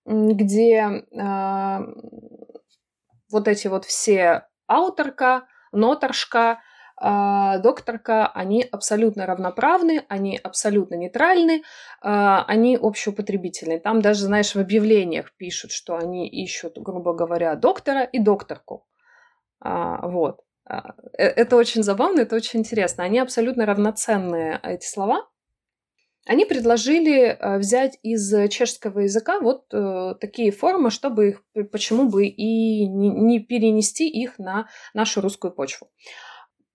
где 0.04 1.04
э, 1.10 1.78
вот 3.30 3.48
эти 3.48 3.66
вот 3.66 3.84
все 3.86 4.46
ауторка, 4.66 5.48
ноторшка, 5.72 6.60
э, 7.00 7.58
докторка, 7.62 8.28
они 8.28 8.62
абсолютно 8.70 9.26
равноправны, 9.26 10.04
они 10.08 10.36
абсолютно 10.36 10.94
нейтральны, 10.96 11.62
э, 11.62 11.62
они 12.02 12.76
общеупотребительные. 12.76 13.80
Там 13.80 14.02
даже, 14.02 14.24
знаешь, 14.24 14.54
в 14.54 14.60
объявлениях 14.60 15.34
пишут, 15.36 15.72
что 15.72 15.96
они 15.96 16.28
ищут, 16.28 16.78
грубо 16.78 17.14
говоря, 17.14 17.56
доктора 17.56 18.04
и 18.04 18.18
докторку. 18.18 18.86
А, 19.60 20.06
вот. 20.06 20.40
Это 21.14 21.56
очень 21.56 21.82
забавно, 21.82 22.20
это 22.22 22.34
очень 22.36 22.60
интересно. 22.60 23.04
Они 23.04 23.20
абсолютно 23.20 23.66
равноценные, 23.66 24.60
эти 24.62 24.84
слова. 24.86 25.26
Они 26.26 26.44
предложили 26.44 27.20
э, 27.28 27.58
взять 27.58 27.98
из 28.02 28.50
чешского 28.50 29.00
языка 29.00 29.38
вот 29.38 29.66
э, 29.72 30.14
такие 30.20 30.50
формы, 30.50 30.90
чтобы 30.90 31.28
их, 31.28 31.42
почему 31.70 32.08
бы 32.08 32.26
и 32.26 32.86
не 32.86 33.38
перенести 33.38 34.08
их 34.08 34.38
на 34.38 34.66
нашу 34.92 35.20
русскую 35.20 35.52
почву. 35.52 35.88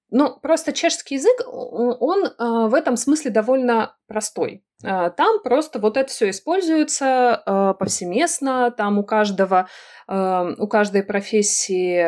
Но 0.10 0.40
просто 0.40 0.74
чешский 0.74 1.16
язык, 1.16 1.46
он 1.48 2.26
э, 2.26 2.32
в 2.38 2.74
этом 2.74 2.96
смысле 2.96 3.32
довольно 3.32 3.98
простой. 4.08 4.64
Там 4.82 5.44
просто 5.44 5.78
вот 5.78 5.96
это 5.96 6.10
все 6.10 6.32
используется 6.32 7.76
повсеместно, 7.78 8.72
там 8.72 8.98
у 8.98 9.04
каждого, 9.04 9.68
у 10.08 10.68
каждой 10.68 11.04
профессии 11.04 12.02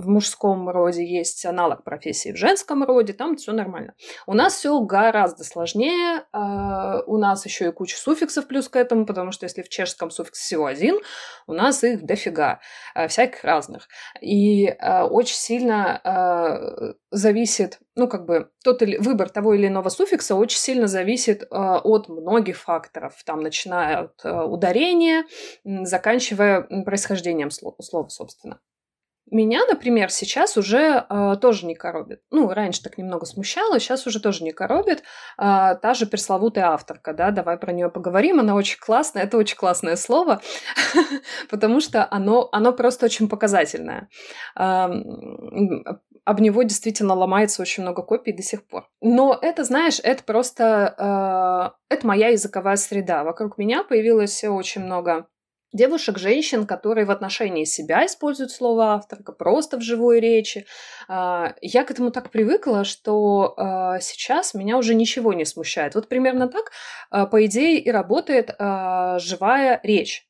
в 0.00 0.08
мужском 0.08 0.68
роде 0.68 1.04
есть 1.04 1.44
аналог 1.46 1.82
профессии 1.84 2.32
в 2.32 2.36
женском 2.36 2.84
роде, 2.84 3.12
там 3.12 3.36
все 3.36 3.52
нормально. 3.52 3.94
У 4.26 4.34
нас 4.34 4.54
все 4.54 4.78
гораздо 4.80 5.44
сложнее, 5.44 6.24
э, 6.32 7.02
у 7.06 7.16
нас 7.16 7.44
еще 7.46 7.68
и 7.68 7.72
куча 7.72 7.96
суффиксов 7.96 8.46
плюс 8.46 8.68
к 8.68 8.76
этому, 8.76 9.06
потому 9.06 9.32
что 9.32 9.44
если 9.44 9.62
в 9.62 9.68
чешском 9.68 10.10
суффикс 10.10 10.38
всего 10.38 10.66
один, 10.66 10.98
у 11.46 11.52
нас 11.52 11.82
их 11.84 12.04
дофига, 12.04 12.60
э, 12.94 13.08
всяких 13.08 13.42
разных. 13.44 13.88
И 14.20 14.66
э, 14.66 15.02
очень 15.02 15.36
сильно 15.36 16.96
зависит, 17.10 17.78
ну 17.94 18.08
как 18.08 18.26
бы 18.26 18.50
тот 18.62 18.82
или, 18.82 18.98
выбор 18.98 19.28
того 19.30 19.54
или 19.54 19.68
иного 19.68 19.88
суффикса 19.88 20.34
очень 20.34 20.58
сильно 20.58 20.86
зависит 20.86 21.46
от 21.50 22.08
многих 22.08 22.58
факторов, 22.58 23.14
там 23.24 23.40
начиная 23.40 23.98
от 24.00 24.24
ударения, 24.24 25.24
заканчивая 25.64 26.62
происхождением 26.84 27.50
слова 27.50 28.08
собственно. 28.08 28.60
Меня, 29.28 29.66
например, 29.66 30.10
сейчас 30.10 30.56
уже 30.56 31.04
э, 31.08 31.34
тоже 31.40 31.66
не 31.66 31.74
коробит. 31.74 32.20
Ну, 32.30 32.48
раньше 32.48 32.80
так 32.82 32.96
немного 32.96 33.26
смущало, 33.26 33.80
сейчас 33.80 34.06
уже 34.06 34.20
тоже 34.20 34.44
не 34.44 34.52
коробит. 34.52 35.02
Э, 35.36 35.74
та 35.82 35.94
же 35.94 36.06
пресловутая 36.06 36.66
авторка, 36.66 37.12
да, 37.12 37.32
давай 37.32 37.58
про 37.58 37.72
нее 37.72 37.90
поговорим. 37.90 38.38
Она 38.38 38.54
очень 38.54 38.78
классная, 38.78 39.24
это 39.24 39.36
очень 39.36 39.56
классное 39.56 39.96
слово, 39.96 40.40
потому 41.50 41.80
что 41.80 42.06
оно, 42.08 42.48
оно 42.52 42.72
просто 42.72 43.06
очень 43.06 43.28
показательное. 43.28 44.08
Э, 44.56 44.86
об 46.24 46.40
него 46.40 46.62
действительно 46.62 47.14
ломается 47.14 47.62
очень 47.62 47.82
много 47.82 48.02
копий 48.02 48.32
до 48.32 48.42
сих 48.42 48.64
пор. 48.64 48.88
Но 49.00 49.36
это, 49.40 49.64
знаешь, 49.64 49.98
это 50.02 50.22
просто... 50.22 51.74
Э, 51.78 51.94
это 51.94 52.06
моя 52.06 52.28
языковая 52.28 52.76
среда. 52.76 53.24
Вокруг 53.24 53.58
меня 53.58 53.82
появилось 53.82 54.44
очень 54.44 54.84
много 54.84 55.26
девушек, 55.76 56.18
женщин, 56.18 56.66
которые 56.66 57.04
в 57.04 57.10
отношении 57.10 57.64
себя 57.64 58.06
используют 58.06 58.50
слово 58.50 58.94
авторка, 58.94 59.32
просто 59.32 59.76
в 59.76 59.82
живой 59.82 60.20
речи. 60.20 60.66
А, 61.08 61.54
я 61.60 61.84
к 61.84 61.90
этому 61.90 62.10
так 62.10 62.30
привыкла, 62.30 62.84
что 62.84 63.54
а, 63.56 64.00
сейчас 64.00 64.54
меня 64.54 64.78
уже 64.78 64.94
ничего 64.94 65.32
не 65.32 65.44
смущает. 65.44 65.94
Вот 65.94 66.08
примерно 66.08 66.48
так, 66.48 66.72
а, 67.10 67.26
по 67.26 67.44
идее, 67.46 67.78
и 67.78 67.90
работает 67.90 68.50
живая 68.58 69.80
речь. 69.82 70.26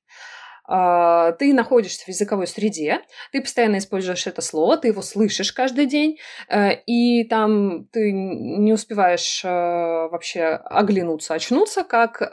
А, 0.66 1.33
ты 1.33 1.52
находишься 1.55 2.05
в 2.05 2.09
языковой 2.09 2.46
среде, 2.46 3.00
ты 3.33 3.40
постоянно 3.40 3.79
используешь 3.79 4.26
это 4.26 4.42
слово, 4.42 4.76
ты 4.76 4.88
его 4.88 5.02
слышишь 5.02 5.52
каждый 5.52 5.87
день, 5.87 6.18
э, 6.48 6.74
и 6.87 7.24
там 7.24 7.87
ты 7.92 8.12
не 8.12 8.72
успеваешь 8.72 9.44
э, 9.44 9.48
вообще 9.48 10.44
оглянуться, 10.44 11.35
очнуться, 11.35 11.85
как 11.85 12.20
э, 12.20 12.26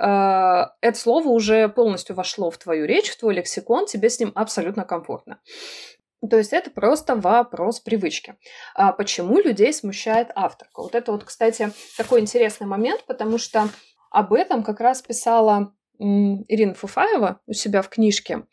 это 0.82 0.98
слово 0.98 1.28
уже 1.28 1.70
полностью 1.70 2.16
вошло 2.16 2.50
в 2.50 2.58
твою 2.58 2.86
речь, 2.86 3.10
в 3.10 3.20
твой 3.20 3.36
лексикон, 3.36 3.86
тебе 3.86 4.10
с 4.10 4.20
ним 4.20 4.32
абсолютно 4.36 4.84
комфортно. 4.84 5.40
То 6.30 6.38
есть 6.38 6.54
это 6.54 6.72
просто 6.72 7.16
вопрос 7.16 7.82
привычки. 7.82 8.36
А 8.76 8.94
почему 8.94 9.40
людей 9.40 9.74
смущает 9.74 10.30
авторка? 10.36 10.82
Вот 10.82 10.96
это 10.96 11.12
вот, 11.12 11.26
кстати, 11.26 11.72
такой 11.98 12.22
интересный 12.22 12.66
момент, 12.66 13.04
потому 13.06 13.38
что 13.38 13.68
об 14.10 14.32
этом 14.32 14.64
как 14.64 14.80
раз 14.80 15.02
писала 15.02 15.74
Ирина 16.00 16.74
Фуфаева 16.74 17.40
у 17.46 17.54
себя 17.54 17.82
в 17.82 17.90
книжке 17.90 18.44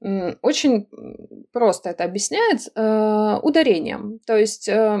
очень 0.00 0.88
просто 1.52 1.90
это 1.90 2.04
объясняет 2.04 2.60
э, 2.74 3.38
ударением. 3.42 4.20
То 4.26 4.36
есть 4.36 4.68
э, 4.68 4.98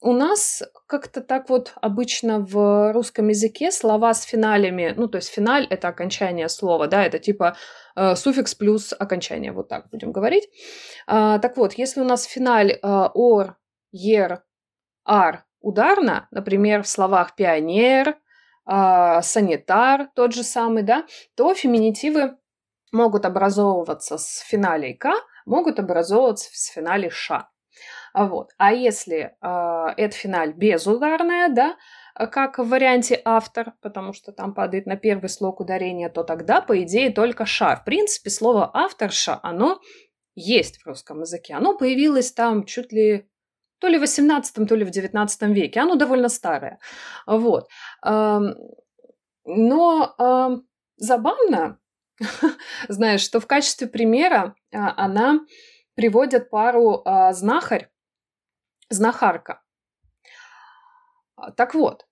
у 0.00 0.12
нас 0.12 0.62
как-то 0.86 1.20
так 1.20 1.48
вот 1.48 1.72
обычно 1.80 2.40
в 2.40 2.92
русском 2.92 3.28
языке 3.28 3.72
слова 3.72 4.14
с 4.14 4.22
финалями, 4.22 4.94
ну 4.96 5.08
то 5.08 5.16
есть 5.16 5.28
финаль 5.28 5.66
это 5.70 5.88
окончание 5.88 6.48
слова, 6.48 6.86
да, 6.86 7.04
это 7.04 7.18
типа 7.18 7.56
э, 7.96 8.14
суффикс 8.14 8.54
плюс 8.54 8.92
окончание, 8.98 9.52
вот 9.52 9.68
так 9.68 9.88
будем 9.90 10.12
говорить. 10.12 10.48
А, 11.06 11.38
так 11.38 11.56
вот, 11.56 11.74
если 11.74 12.00
у 12.00 12.04
нас 12.04 12.24
финаль 12.24 12.78
ор, 12.82 13.56
ер, 13.92 14.42
ар 15.04 15.44
ударно, 15.60 16.28
например, 16.30 16.82
в 16.82 16.88
словах 16.88 17.34
пионер, 17.34 18.16
санитар 18.66 20.08
тот 20.14 20.32
же 20.32 20.42
самый, 20.42 20.82
да, 20.82 21.06
то 21.36 21.54
феминитивы 21.54 22.36
могут 22.92 23.24
образовываться 23.24 24.18
с 24.18 24.38
финалей 24.40 24.94
«к», 24.94 25.10
могут 25.44 25.78
образовываться 25.78 26.50
с 26.52 26.66
финалей 26.66 27.10
«ша». 27.10 27.48
Вот. 28.14 28.52
А 28.56 28.72
если 28.72 29.36
э, 29.40 29.86
это 29.96 30.16
финаль 30.16 30.54
безударная, 30.54 31.50
да, 31.50 31.76
как 32.14 32.58
в 32.58 32.66
варианте 32.66 33.20
автор, 33.26 33.74
потому 33.82 34.14
что 34.14 34.32
там 34.32 34.54
падает 34.54 34.86
на 34.86 34.96
первый 34.96 35.28
слог 35.28 35.60
ударения, 35.60 36.08
то 36.08 36.24
тогда, 36.24 36.62
по 36.62 36.82
идее, 36.82 37.10
только 37.10 37.44
ша. 37.44 37.76
В 37.76 37.84
принципе, 37.84 38.30
слово 38.30 38.70
авторша, 38.72 39.38
оно 39.42 39.80
есть 40.34 40.78
в 40.78 40.86
русском 40.86 41.20
языке. 41.20 41.54
Оно 41.54 41.76
появилось 41.76 42.32
там 42.32 42.64
чуть 42.64 42.90
ли 42.90 43.28
то 43.78 43.88
ли 43.88 43.98
в 43.98 44.00
18, 44.00 44.68
то 44.68 44.74
ли 44.76 44.84
в 44.84 44.90
19 44.90 45.42
веке. 45.42 45.80
Оно 45.80 45.94
довольно 45.96 46.28
старое. 46.28 46.78
Вот. 47.26 47.68
Но 49.44 50.64
забавно, 50.96 51.78
знаешь, 52.88 53.20
что 53.20 53.40
в 53.40 53.46
качестве 53.46 53.86
примера 53.86 54.54
а, 54.72 55.04
она 55.04 55.40
приводит 55.94 56.50
пару 56.50 57.02
а, 57.04 57.32
знахарь, 57.32 57.90
знахарка. 58.88 59.62
Так 61.56 61.74
вот, 61.74 62.06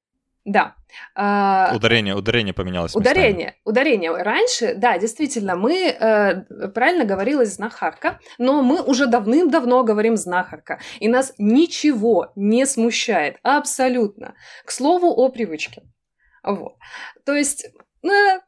да. 0.44 0.74
А, 1.14 1.72
ударение, 1.74 2.14
ударение 2.14 2.54
поменялось. 2.54 2.94
Ударение, 2.94 3.46
местами. 3.46 3.60
ударение. 3.64 4.10
Раньше, 4.12 4.74
да, 4.76 4.98
действительно, 4.98 5.56
мы 5.56 5.88
э, 5.88 6.68
правильно 6.68 7.04
говорилось 7.04 7.54
знахарка, 7.54 8.20
но 8.38 8.62
мы 8.62 8.82
уже 8.82 9.06
давным-давно 9.06 9.84
говорим 9.84 10.16
знахарка, 10.16 10.80
и 11.00 11.08
нас 11.08 11.32
ничего 11.38 12.32
не 12.36 12.66
смущает, 12.66 13.38
абсолютно. 13.42 14.34
К 14.64 14.70
слову 14.70 15.08
о 15.08 15.30
привычке. 15.30 15.82
Вот. 16.42 16.74
То 17.24 17.34
есть, 17.34 17.66
Э, 18.04 18.40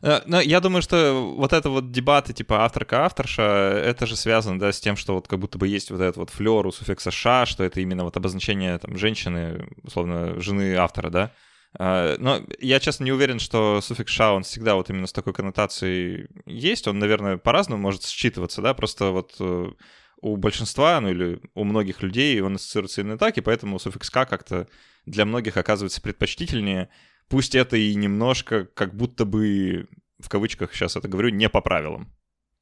но 0.00 0.40
я 0.40 0.60
думаю, 0.60 0.82
что 0.82 1.34
вот 1.36 1.52
это 1.52 1.70
вот 1.70 1.90
дебаты 1.90 2.32
типа 2.32 2.64
авторка-авторша, 2.64 3.42
это 3.84 4.06
же 4.06 4.16
связано, 4.16 4.58
да, 4.58 4.72
с 4.72 4.80
тем, 4.80 4.96
что 4.96 5.14
вот 5.14 5.28
как 5.28 5.38
будто 5.38 5.58
бы 5.58 5.66
есть 5.66 5.90
вот 5.90 6.00
этот 6.00 6.16
вот 6.16 6.30
флер 6.30 6.66
у 6.66 6.72
суффикса 6.72 7.10
«ша», 7.10 7.46
что 7.46 7.64
это 7.64 7.80
именно 7.80 8.04
вот 8.04 8.16
обозначение 8.16 8.78
там 8.78 8.96
женщины, 8.96 9.68
условно, 9.82 10.40
жены 10.40 10.74
автора, 10.76 11.10
да. 11.10 11.32
Э, 11.78 12.16
но 12.18 12.40
я, 12.60 12.80
честно, 12.80 13.04
не 13.04 13.12
уверен, 13.12 13.38
что 13.38 13.80
суффикс 13.80 14.12
«ша», 14.12 14.32
он 14.32 14.42
всегда 14.42 14.74
вот 14.74 14.90
именно 14.90 15.06
с 15.06 15.12
такой 15.12 15.32
коннотацией 15.32 16.28
есть. 16.46 16.86
Он, 16.86 16.98
наверное, 16.98 17.36
по-разному 17.36 17.82
может 17.82 18.02
считываться, 18.02 18.62
да, 18.62 18.74
просто 18.74 19.10
вот 19.10 19.34
э, 19.40 19.72
у 20.20 20.36
большинства, 20.36 21.00
ну 21.00 21.10
или 21.10 21.40
у 21.54 21.64
многих 21.64 22.02
людей 22.02 22.40
он 22.40 22.56
ассоциируется 22.56 23.00
именно 23.00 23.18
так, 23.18 23.36
и 23.38 23.40
поэтому 23.40 23.78
суффикс 23.78 24.10
«к» 24.10 24.26
как-то 24.26 24.68
для 25.06 25.24
многих 25.24 25.56
оказывается 25.56 26.00
предпочтительнее, 26.00 26.88
Пусть 27.28 27.54
это 27.54 27.76
и 27.76 27.94
немножко 27.94 28.64
как 28.64 28.94
будто 28.94 29.24
бы, 29.24 29.88
в 30.18 30.28
кавычках 30.28 30.72
сейчас 30.72 30.96
это 30.96 31.08
говорю, 31.08 31.30
не 31.30 31.48
по 31.48 31.60
правилам. 31.60 32.12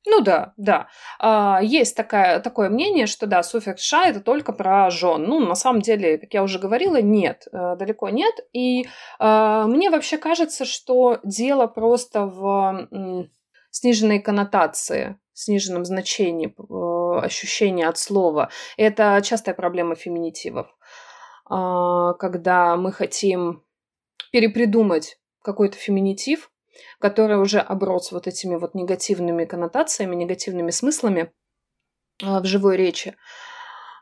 Ну 0.08 0.20
да, 0.20 0.52
да. 0.56 0.86
А, 1.18 1.60
есть 1.62 1.96
такая, 1.96 2.38
такое 2.38 2.70
мнение, 2.70 3.06
что 3.06 3.26
да, 3.26 3.42
суффикс 3.42 3.82
«ша»— 3.82 4.06
это 4.08 4.20
только 4.20 4.52
про 4.52 4.88
жен. 4.88 5.24
Ну, 5.24 5.40
на 5.40 5.56
самом 5.56 5.82
деле, 5.82 6.18
как 6.18 6.32
я 6.32 6.44
уже 6.44 6.60
говорила, 6.60 7.02
нет, 7.02 7.48
э, 7.52 7.74
далеко 7.76 8.08
нет. 8.08 8.34
И 8.52 8.86
а, 9.18 9.66
мне 9.66 9.90
вообще 9.90 10.16
кажется, 10.16 10.64
что 10.64 11.18
дело 11.24 11.66
просто 11.66 12.24
в 12.26 12.88
сниженной 13.70 14.20
коннотации, 14.20 15.18
сниженном 15.32 15.84
значении 15.84 16.54
э, 16.56 17.24
ощущения 17.24 17.88
от 17.88 17.98
слова. 17.98 18.50
Это 18.76 19.20
частая 19.24 19.56
проблема 19.56 19.96
феминитивов. 19.96 20.68
А, 21.50 22.12
когда 22.14 22.76
мы 22.76 22.92
хотим 22.92 23.65
перепридумать 24.32 25.18
какой-то 25.42 25.76
феминитив, 25.76 26.50
который 26.98 27.40
уже 27.40 27.58
оброс 27.58 28.12
вот 28.12 28.26
этими 28.26 28.56
вот 28.56 28.74
негативными 28.74 29.44
коннотациями, 29.44 30.14
негативными 30.14 30.70
смыслами 30.70 31.32
а, 32.22 32.40
в 32.40 32.44
живой 32.44 32.76
речи. 32.76 33.16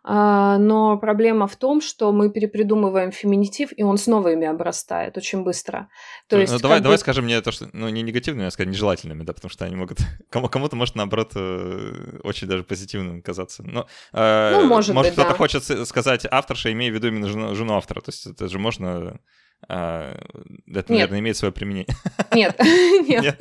А, 0.07 0.59
но 0.59 0.99
проблема 0.99 1.47
в 1.47 1.57
том, 1.57 1.81
что 1.81 2.13
мы 2.13 2.29
перепридумываем 2.29 3.11
феминитив, 3.11 3.71
и 3.75 3.83
он 3.83 3.97
снова 3.97 4.33
ими 4.33 4.47
обрастает 4.47 5.17
очень 5.17 5.43
быстро. 5.43 5.89
То 6.29 6.39
есть, 6.39 6.53
ну, 6.53 6.59
давай, 6.59 6.81
давай 6.81 6.99
бы... 6.99 7.01
скажем 7.01 7.25
мне 7.25 7.41
то, 7.41 7.51
что 7.53 7.71
ну, 7.73 7.89
не 7.89 8.03
негативными, 8.03 8.47
а 8.47 8.51
скорее 8.51 8.71
нежелательными, 8.71 9.23
да, 9.23 9.33
потому 9.33 9.51
что 9.51 9.65
они 9.65 9.77
могут 9.77 9.99
кому- 10.31 10.51
кому-то 10.51 10.77
может 10.77 10.95
наоборот 10.95 11.33
э, 11.37 12.19
очень 12.23 12.47
даже 12.47 12.65
позитивным 12.65 13.23
казаться. 13.23 13.63
Но, 13.63 13.87
э, 14.13 14.51
ну, 14.53 14.67
может, 14.67 14.95
может 14.95 15.13
кто-то 15.13 15.31
да. 15.31 15.37
хочет 15.37 15.65
сказать 15.65 16.27
авторша, 16.31 16.71
имея 16.73 16.91
в 16.91 16.95
виду 16.95 17.09
именно 17.09 17.29
жену, 17.29 17.55
жену 17.55 17.75
автора. 17.75 18.03
То 18.03 18.11
есть 18.11 18.27
это 18.27 18.47
же 18.49 18.59
можно 18.59 19.19
это, 19.69 20.19
нет. 20.67 20.89
наверное, 20.89 21.21
имеет 21.21 21.37
свое 21.37 21.53
применение. 21.53 21.87
Нет, 22.35 22.59
нет. 23.09 23.39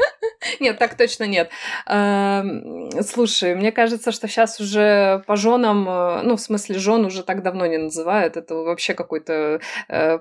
Нет, 0.60 0.78
так 0.78 0.96
точно 0.96 1.24
нет. 1.24 1.50
Слушай, 1.86 3.56
мне 3.56 3.72
кажется, 3.72 4.12
что 4.12 4.28
сейчас 4.28 4.60
уже 4.60 5.24
по 5.26 5.36
женам, 5.36 5.88
э, 5.88 6.22
ну, 6.24 6.36
в 6.36 6.42
смысле, 6.42 6.78
жен 6.80 7.06
уже 7.06 7.24
так 7.24 7.44
давно 7.44 7.66
не 7.66 7.78
называют. 7.78 8.38
Это 8.38 8.56
вообще 8.56 8.94
какой-то 8.94 9.62
э, 9.88 10.20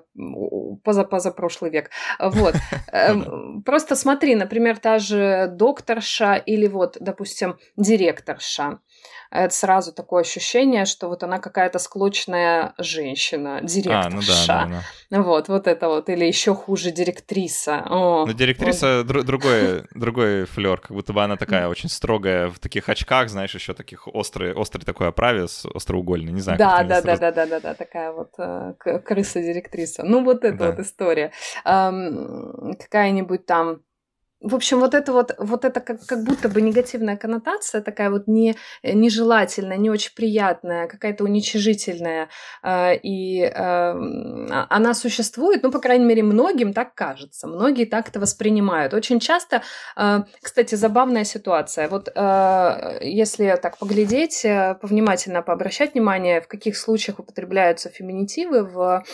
позапозапрошлый 0.84 1.70
век. 1.70 1.90
Вот. 2.20 2.54
Эм, 2.92 3.62
просто 3.64 3.96
смотри, 3.96 4.34
например, 4.34 4.78
та 4.78 4.98
же 4.98 5.48
докторша 5.52 6.36
или 6.36 6.68
вот, 6.68 6.96
допустим, 7.00 7.58
директорша 7.76 8.78
это 9.30 9.54
сразу 9.54 9.92
такое 9.92 10.22
ощущение, 10.22 10.84
что 10.84 11.08
вот 11.08 11.22
она 11.22 11.38
какая-то 11.38 11.78
склочная 11.78 12.74
женщина, 12.78 13.60
директорша. 13.62 14.06
А, 14.06 14.10
ну 14.10 14.22
да, 14.22 14.46
да, 14.46 14.84
да. 15.10 15.22
Вот, 15.22 15.48
вот 15.48 15.66
это 15.66 15.88
вот. 15.88 16.08
Или 16.08 16.26
еще 16.26 16.54
хуже, 16.54 16.90
директриса. 16.90 17.84
О, 17.88 18.26
ну, 18.26 18.32
директриса 18.32 18.98
вот. 18.98 19.06
др- 19.06 19.22
другой, 19.22 19.84
другой 19.94 20.44
флер, 20.44 20.80
как 20.80 20.92
будто 20.92 21.12
бы 21.12 21.22
она 21.22 21.36
такая 21.36 21.68
очень 21.68 21.88
строгая, 21.88 22.48
в 22.48 22.58
таких 22.58 22.88
очках, 22.88 23.28
знаешь, 23.28 23.54
еще 23.54 23.74
таких 23.74 24.06
острый, 24.08 24.52
острый 24.54 24.84
такой 24.84 25.08
оправе, 25.08 25.44
остроугольный, 25.44 26.32
не 26.32 26.40
знаю. 26.40 26.58
Да, 26.58 26.82
да, 26.84 27.00
да, 27.00 27.16
да, 27.16 27.32
да, 27.32 27.46
да, 27.46 27.60
да, 27.60 27.74
такая 27.74 28.12
вот 28.12 28.30
э, 28.38 28.74
крыса-директриса. 29.04 30.02
Ну, 30.02 30.24
вот 30.24 30.44
эта 30.44 30.56
да. 30.56 30.70
вот 30.70 30.78
история. 30.78 31.32
Эм, 31.64 32.74
какая-нибудь 32.78 33.46
там 33.46 33.80
в 34.42 34.54
общем, 34.54 34.80
вот 34.80 34.94
это 34.94 35.12
вот, 35.12 35.34
вот 35.38 35.64
это 35.64 35.80
как, 35.80 36.04
как 36.04 36.24
будто 36.24 36.48
бы 36.48 36.60
негативная 36.60 37.16
коннотация, 37.16 37.80
такая 37.80 38.10
вот 38.10 38.26
не, 38.26 38.56
нежелательная, 38.82 39.76
не 39.76 39.90
очень 39.90 40.12
приятная, 40.14 40.88
какая-то 40.88 41.24
уничижительная, 41.24 42.28
э, 42.62 42.96
и 42.96 43.42
э, 43.42 43.52
она 44.68 44.94
существует, 44.94 45.62
ну, 45.62 45.70
по 45.70 45.78
крайней 45.78 46.04
мере, 46.04 46.22
многим 46.22 46.72
так 46.72 46.94
кажется, 46.94 47.46
многие 47.46 47.84
так 47.84 48.08
это 48.08 48.20
воспринимают. 48.20 48.94
Очень 48.94 49.20
часто, 49.20 49.62
э, 49.96 50.22
кстати, 50.40 50.74
забавная 50.74 51.24
ситуация, 51.24 51.88
вот 51.88 52.08
э, 52.14 52.98
если 53.02 53.58
так 53.62 53.78
поглядеть, 53.78 54.44
э, 54.44 54.76
повнимательно 54.80 55.42
пообращать 55.42 55.94
внимание, 55.94 56.40
в 56.40 56.48
каких 56.48 56.76
случаях 56.76 57.20
употребляются 57.20 57.88
феминитивы 57.90 58.64
в 58.64 59.04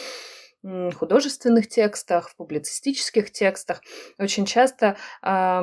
художественных 0.64 1.68
текстах, 1.68 2.30
в 2.30 2.36
публицистических 2.36 3.30
текстах. 3.30 3.80
Очень 4.18 4.44
часто 4.44 4.96
э, 5.22 5.60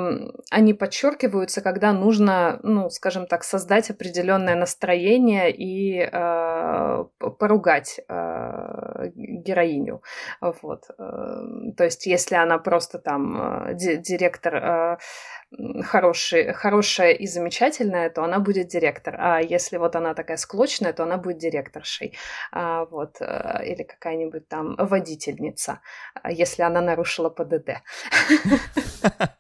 они 0.52 0.74
подчеркиваются, 0.74 1.62
когда 1.62 1.92
нужно, 1.92 2.60
ну, 2.64 2.90
скажем 2.90 3.28
так, 3.28 3.44
создать 3.44 3.90
определенное 3.90 4.56
настроение 4.56 5.52
и 5.52 6.00
э, 6.00 7.04
поругать 7.40 8.00
э, 8.08 9.12
героиню. 9.16 10.02
Вот. 10.42 10.84
Э, 10.98 11.74
то 11.78 11.84
есть, 11.84 12.06
если 12.06 12.36
она 12.36 12.58
просто 12.58 13.00
там 13.00 13.70
э, 13.70 13.74
директор 13.76 14.98
хороший, 15.84 16.54
хорошая 16.54 17.12
и 17.14 17.28
замечательная, 17.28 18.10
то 18.10 18.24
она 18.24 18.40
будет 18.40 18.68
директор. 18.68 19.16
А 19.20 19.40
если 19.40 19.78
вот 19.78 19.96
она 19.96 20.14
такая 20.14 20.38
склочная, 20.38 20.94
то 20.94 21.04
она 21.04 21.18
будет 21.18 21.38
директоршей. 21.38 22.18
А, 22.52 22.86
вот, 22.86 23.18
э, 23.20 23.62
или 23.66 23.84
какая-нибудь 23.84 24.48
там 24.48 24.76
водительница, 24.78 25.82
если 26.30 26.64
она 26.64 26.82
нарушила 26.82 27.30
ПДД. 27.30 27.82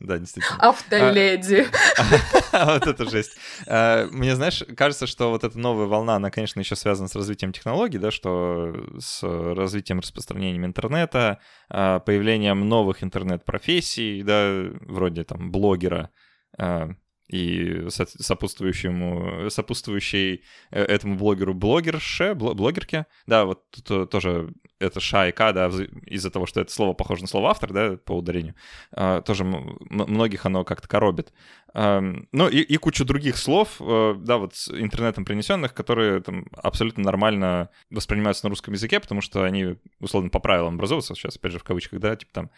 Да, 0.00 0.18
действительно. 0.18 0.58
Автоледи. 0.60 1.66
Вот 2.52 2.86
это 2.86 3.10
жесть. 3.10 3.36
А, 3.66 4.06
мне, 4.10 4.36
знаешь, 4.36 4.62
кажется, 4.76 5.06
что 5.06 5.30
вот 5.30 5.44
эта 5.44 5.58
новая 5.58 5.86
волна, 5.86 6.16
она, 6.16 6.30
конечно, 6.30 6.60
еще 6.60 6.76
связана 6.76 7.08
с 7.08 7.16
развитием 7.16 7.52
технологий, 7.52 7.98
да, 7.98 8.10
что 8.10 8.74
с 8.98 9.22
развитием 9.22 10.00
распространением 10.00 10.64
интернета, 10.64 11.40
а, 11.68 12.00
появлением 12.00 12.68
новых 12.68 13.02
интернет-профессий, 13.02 14.22
да, 14.22 14.70
вроде 14.82 15.24
там 15.24 15.50
блогера, 15.64 16.10
а, 16.58 16.90
и 17.28 17.86
сопутствующему, 17.88 19.48
сопутствующей 19.48 20.44
э, 20.70 20.82
этому 20.82 21.16
блогеру 21.16 21.54
блогерше, 21.54 22.34
блогерке, 22.34 23.06
да, 23.26 23.46
вот 23.46 23.70
тут 23.70 24.10
тоже 24.10 24.52
это 24.78 25.00
ша 25.00 25.28
и 25.28 25.32
к, 25.32 25.52
да, 25.52 25.68
из-за 26.06 26.30
того, 26.30 26.44
что 26.44 26.60
это 26.60 26.70
слово 26.70 26.92
похоже 26.92 27.22
на 27.22 27.28
слово 27.28 27.50
автор, 27.50 27.72
да, 27.72 27.96
по 27.96 28.12
ударению, 28.12 28.54
а, 28.92 29.22
тоже 29.22 29.44
многих 29.44 30.44
оно 30.44 30.64
как-то 30.64 30.86
коробит. 30.86 31.32
Ну 31.76 32.48
и, 32.48 32.60
и 32.60 32.76
кучу 32.76 33.04
других 33.04 33.36
слов, 33.36 33.80
э, 33.80 34.14
да, 34.16 34.36
вот 34.36 34.54
с 34.54 34.68
интернетом 34.68 35.24
принесенных, 35.24 35.74
которые 35.74 36.20
там 36.20 36.46
абсолютно 36.52 37.02
нормально 37.02 37.68
воспринимаются 37.90 38.46
на 38.46 38.50
русском 38.50 38.74
языке, 38.74 39.00
потому 39.00 39.20
что 39.20 39.42
они, 39.42 39.74
условно, 39.98 40.30
по 40.30 40.38
правилам 40.38 40.74
образуются, 40.74 41.16
сейчас, 41.16 41.34
опять 41.36 41.50
же, 41.50 41.58
в 41.58 41.64
кавычках, 41.64 41.98
да, 41.98 42.14
типа 42.14 42.32
там 42.32 42.50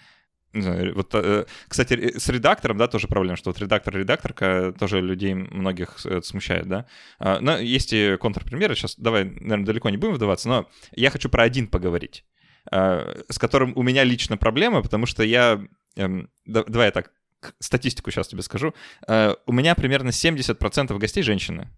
не 0.56 0.62
знаю, 0.62 0.94
вот, 0.94 1.10
э, 1.14 1.44
кстати, 1.68 2.18
с 2.18 2.28
редактором, 2.28 2.78
да, 2.78 2.88
тоже 2.88 3.08
проблема, 3.08 3.36
что 3.36 3.50
вот 3.50 3.58
редактор-редакторка 3.58 4.74
тоже 4.78 5.00
людей 5.00 5.34
многих 5.34 5.98
смущает, 6.22 6.66
да. 6.66 6.86
А, 7.18 7.40
но 7.40 7.58
есть 7.58 7.92
и 7.92 8.16
контрпримеры, 8.16 8.74
сейчас 8.74 8.96
давай, 8.96 9.24
наверное, 9.24 9.66
далеко 9.66 9.90
не 9.90 9.96
будем 9.96 10.14
вдаваться, 10.14 10.48
но 10.48 10.68
я 10.92 11.10
хочу 11.10 11.28
про 11.28 11.44
один 11.44 11.68
поговорить, 11.68 12.24
а, 12.70 13.22
с 13.28 13.38
которым 13.38 13.72
у 13.76 13.82
меня 13.82 14.04
лично 14.04 14.36
проблема, 14.36 14.82
потому 14.82 15.06
что 15.06 15.22
я, 15.22 15.62
эм, 15.96 16.30
давай 16.46 16.86
я 16.86 16.92
так, 16.92 17.12
статистику 17.60 18.10
сейчас 18.10 18.28
тебе 18.28 18.42
скажу, 18.42 18.74
а, 19.06 19.36
у 19.46 19.52
меня 19.52 19.74
примерно 19.74 20.10
70% 20.10 20.98
гостей 20.98 21.22
женщины. 21.22 21.70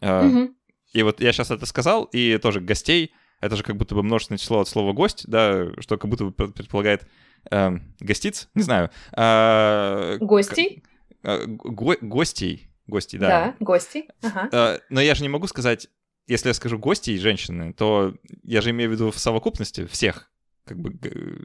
Угу. 0.00 0.54
И 0.94 1.02
вот 1.02 1.20
я 1.20 1.32
сейчас 1.32 1.50
это 1.50 1.66
сказал, 1.66 2.04
и 2.04 2.38
тоже 2.38 2.60
гостей, 2.60 3.12
это 3.42 3.56
же 3.56 3.64
как 3.64 3.76
будто 3.76 3.94
бы 3.94 4.02
множественное 4.02 4.38
число 4.38 4.60
от 4.60 4.68
слова 4.68 4.92
«гость», 4.92 5.24
да, 5.26 5.66
что 5.80 5.98
как 5.98 6.08
будто 6.08 6.26
бы 6.26 6.32
предполагает 6.32 7.08
э, 7.50 7.70
гостиц, 8.00 8.48
не 8.54 8.62
знаю. 8.62 8.90
Э, 9.16 10.18
гостей? 10.20 10.82
Э, 11.22 11.44
го, 11.46 11.94
гостей, 12.00 12.68
гостей, 12.86 13.18
да. 13.18 13.28
Да, 13.28 13.54
гостей, 13.60 14.08
ага. 14.22 14.48
Э, 14.52 14.78
но 14.90 15.00
я 15.00 15.14
же 15.14 15.22
не 15.22 15.28
могу 15.28 15.46
сказать, 15.46 15.88
если 16.26 16.48
я 16.48 16.54
скажу 16.54 16.78
гости 16.78 17.10
и 17.10 17.18
женщины, 17.18 17.72
то 17.72 18.14
я 18.42 18.60
же 18.60 18.70
имею 18.70 18.90
в 18.90 18.92
виду 18.92 19.10
в 19.10 19.18
совокупности 19.18 19.86
всех 19.86 20.32
как 20.64 20.78
бы 20.78 20.96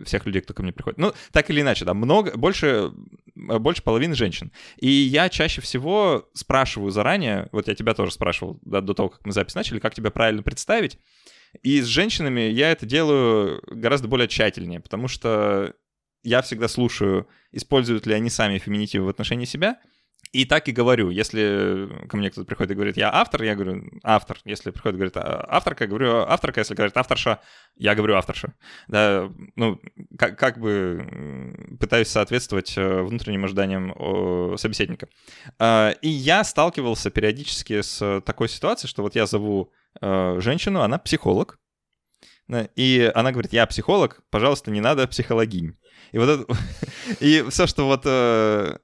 всех 0.05 0.25
людей, 0.25 0.41
кто 0.41 0.53
ко 0.53 0.61
мне 0.61 0.71
приходит. 0.71 0.99
Ну, 0.99 1.13
так 1.31 1.49
или 1.49 1.61
иначе, 1.61 1.85
да, 1.85 1.93
много, 1.93 2.37
больше, 2.37 2.91
больше 3.35 3.81
половины 3.81 4.15
женщин. 4.15 4.51
И 4.77 4.87
я 4.89 5.29
чаще 5.29 5.61
всего 5.61 6.29
спрашиваю 6.33 6.91
заранее, 6.91 7.49
вот 7.51 7.67
я 7.67 7.75
тебя 7.75 7.93
тоже 7.93 8.11
спрашивал 8.11 8.59
да, 8.61 8.81
до 8.81 8.93
того, 8.93 9.09
как 9.09 9.25
мы 9.25 9.31
запись 9.31 9.55
начали, 9.55 9.79
как 9.79 9.95
тебя 9.95 10.11
правильно 10.11 10.43
представить. 10.43 10.99
И 11.63 11.81
с 11.81 11.85
женщинами 11.85 12.41
я 12.41 12.71
это 12.71 12.85
делаю 12.85 13.63
гораздо 13.67 14.07
более 14.07 14.27
тщательнее, 14.27 14.79
потому 14.79 15.07
что 15.07 15.73
я 16.27 16.41
всегда 16.41 16.67
слушаю, 16.67 17.27
используют 17.53 18.05
ли 18.05 18.13
они 18.13 18.29
сами 18.29 18.57
феминитивы 18.57 19.05
в 19.05 19.09
отношении 19.09 19.45
себя, 19.45 19.79
и 20.33 20.43
так 20.43 20.67
и 20.67 20.73
говорю. 20.73 21.09
Если 21.09 21.87
ко 22.09 22.17
мне 22.17 22.29
кто-то 22.29 22.45
приходит 22.45 22.71
и 22.71 22.75
говорит, 22.75 22.97
я 22.97 23.09
автор, 23.13 23.43
я 23.43 23.55
говорю, 23.55 23.85
автор. 24.03 24.37
Если 24.43 24.71
приходит 24.71 24.95
и 24.95 24.97
говорит, 24.97 25.15
«А, 25.15 25.45
авторка, 25.49 25.85
я 25.85 25.87
говорю, 25.87 26.17
авторка. 26.27 26.59
Если 26.59 26.75
говорит, 26.75 26.97
авторша, 26.97 27.39
я 27.77 27.95
говорю, 27.95 28.15
авторша. 28.15 28.53
Да, 28.89 29.31
ну, 29.55 29.79
как, 30.17 30.37
как 30.37 30.59
бы 30.59 31.77
пытаюсь 31.79 32.09
соответствовать 32.09 32.77
э, 32.77 33.01
внутренним 33.03 33.45
ожиданиям 33.45 34.57
собеседника. 34.57 35.07
А, 35.59 35.91
и 36.01 36.09
я 36.09 36.43
сталкивался 36.43 37.09
периодически 37.09 37.81
с 37.81 38.21
такой 38.25 38.49
ситуацией, 38.49 38.89
что 38.89 39.03
вот 39.03 39.15
я 39.15 39.27
зову 39.27 39.71
э, 40.01 40.39
женщину, 40.41 40.81
она 40.81 40.97
психолог, 40.97 41.57
и 42.75 43.11
она 43.13 43.31
говорит, 43.31 43.53
я 43.53 43.65
психолог, 43.67 44.21
пожалуйста, 44.29 44.71
не 44.71 44.81
надо 44.81 45.07
психологинь. 45.07 45.77
И 46.11 46.17
вот 46.17 46.29
это... 46.29 46.57
И 47.19 47.43
все, 47.49 47.67
что 47.67 47.85
вот... 47.85 48.01
Э, 48.05 48.77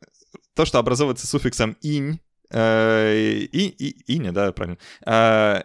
то, 0.56 0.65
что 0.65 0.80
образовывается 0.80 1.28
суффиксом 1.28 1.78
«инь», 1.82 2.19
э, 2.52 3.13
и, 3.15 3.67
и, 3.67 4.13
«иня», 4.13 4.32
да, 4.32 4.52
правильно, 4.52 4.78
э, 5.06 5.63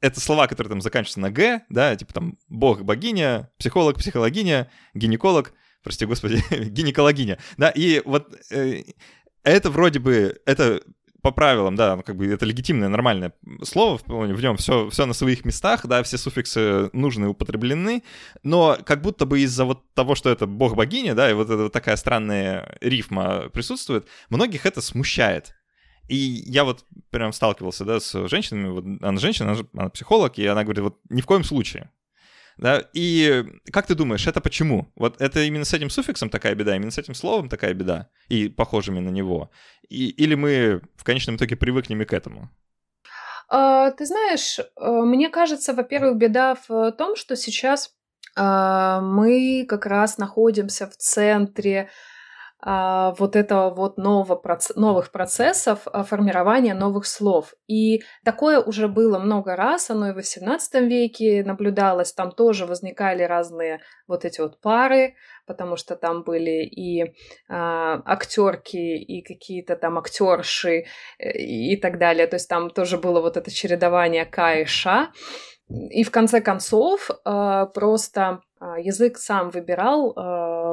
это 0.00 0.20
слова, 0.20 0.46
которые 0.46 0.70
там 0.70 0.80
заканчиваются 0.80 1.20
на 1.20 1.30
«г», 1.30 1.62
да, 1.68 1.96
типа 1.96 2.14
там 2.14 2.38
«бог», 2.48 2.82
«богиня», 2.82 3.50
«психолог», 3.58 3.98
«психологиня», 3.98 4.70
«гинеколог», 4.94 5.52
прости 5.82 6.06
господи, 6.06 6.42
«гинекологиня», 6.50 7.38
да, 7.56 7.70
и 7.70 8.00
вот 8.04 8.32
э, 8.50 8.84
это 9.42 9.70
вроде 9.70 9.98
бы, 9.98 10.40
это 10.46 10.82
по 11.22 11.30
правилам, 11.30 11.76
да, 11.76 11.96
ну, 11.96 12.02
как 12.02 12.16
бы 12.16 12.26
это 12.26 12.44
легитимное, 12.44 12.88
нормальное 12.88 13.32
слово, 13.62 14.00
в 14.06 14.42
нем 14.42 14.56
все, 14.56 14.90
все 14.90 15.06
на 15.06 15.14
своих 15.14 15.44
местах, 15.44 15.86
да, 15.86 16.02
все 16.02 16.18
суффиксы 16.18 16.90
нужны 16.92 17.28
употреблены, 17.28 18.02
но 18.42 18.76
как 18.84 19.02
будто 19.02 19.24
бы 19.24 19.40
из-за 19.40 19.64
вот 19.64 19.82
того, 19.94 20.16
что 20.16 20.30
это 20.30 20.46
бог-богиня, 20.46 21.14
да, 21.14 21.30
и 21.30 21.34
вот 21.34 21.48
эта 21.48 21.62
вот 21.64 21.72
такая 21.72 21.96
странная 21.96 22.76
рифма 22.80 23.48
присутствует, 23.50 24.06
многих 24.30 24.66
это 24.66 24.80
смущает. 24.80 25.54
И 26.08 26.16
я 26.16 26.64
вот 26.64 26.84
прям 27.10 27.32
сталкивался, 27.32 27.84
да, 27.84 28.00
с 28.00 28.28
женщинами, 28.28 28.68
вот 28.68 28.84
она 29.00 29.18
женщина, 29.18 29.52
она, 29.52 29.60
она 29.74 29.88
психолог, 29.90 30.36
и 30.38 30.46
она 30.46 30.64
говорит, 30.64 30.82
вот 30.82 30.98
ни 31.08 31.20
в 31.20 31.26
коем 31.26 31.44
случае, 31.44 31.88
да? 32.62 32.82
И 32.94 33.44
как 33.72 33.86
ты 33.86 33.94
думаешь, 33.94 34.26
это 34.26 34.40
почему? 34.40 34.92
Вот 34.94 35.20
это 35.20 35.42
именно 35.42 35.64
с 35.64 35.74
этим 35.74 35.90
суффиксом 35.90 36.30
такая 36.30 36.54
беда, 36.54 36.76
именно 36.76 36.92
с 36.92 36.98
этим 36.98 37.14
словом 37.14 37.48
такая 37.48 37.74
беда, 37.74 38.08
и 38.28 38.48
похожими 38.48 39.00
на 39.00 39.10
него? 39.10 39.50
И, 39.88 40.08
или 40.10 40.36
мы 40.36 40.80
в 40.96 41.02
конечном 41.02 41.36
итоге 41.36 41.56
привыкнем 41.56 42.02
и 42.02 42.04
к 42.04 42.12
этому? 42.12 42.50
А, 43.48 43.90
ты 43.90 44.06
знаешь, 44.06 44.60
э, 44.60 44.64
мне 44.80 45.28
кажется, 45.28 45.74
во-первых, 45.74 46.16
беда 46.16 46.56
в 46.68 46.92
том, 46.92 47.16
что 47.16 47.34
сейчас 47.34 47.90
а, 48.36 49.00
мы 49.00 49.66
как 49.68 49.84
раз 49.84 50.16
находимся 50.18 50.86
в 50.86 50.96
центре 50.96 51.90
вот 52.64 53.34
этого 53.34 53.70
вот 53.70 53.96
нового, 53.98 54.40
новых 54.76 55.10
процессов 55.10 55.80
а, 55.86 56.04
формирования 56.04 56.74
новых 56.74 57.06
слов. 57.06 57.54
И 57.66 58.02
такое 58.24 58.60
уже 58.60 58.86
было 58.86 59.18
много 59.18 59.56
раз, 59.56 59.90
оно 59.90 60.10
и 60.10 60.12
в 60.12 60.18
XVIII 60.18 60.86
веке 60.86 61.42
наблюдалось, 61.44 62.12
там 62.12 62.30
тоже 62.30 62.66
возникали 62.66 63.24
разные 63.24 63.80
вот 64.06 64.24
эти 64.24 64.40
вот 64.40 64.60
пары, 64.60 65.14
потому 65.46 65.76
что 65.76 65.96
там 65.96 66.22
были 66.22 66.64
и 66.64 67.02
э, 67.02 67.10
актерки, 67.48 68.96
и 68.96 69.22
какие-то 69.22 69.74
там 69.76 69.98
актерши 69.98 70.84
э, 71.18 71.32
и 71.38 71.76
так 71.76 71.98
далее. 71.98 72.26
То 72.26 72.36
есть 72.36 72.48
там 72.48 72.70
тоже 72.70 72.96
было 72.96 73.20
вот 73.20 73.36
это 73.36 73.50
чередование 73.50 74.24
К 74.24 74.60
и 74.60 74.64
Ш. 74.64 75.10
И 75.68 76.04
в 76.04 76.10
конце 76.10 76.40
концов 76.40 77.10
э, 77.10 77.66
просто 77.74 78.40
язык 78.78 79.18
сам 79.18 79.50
выбирал 79.50 80.14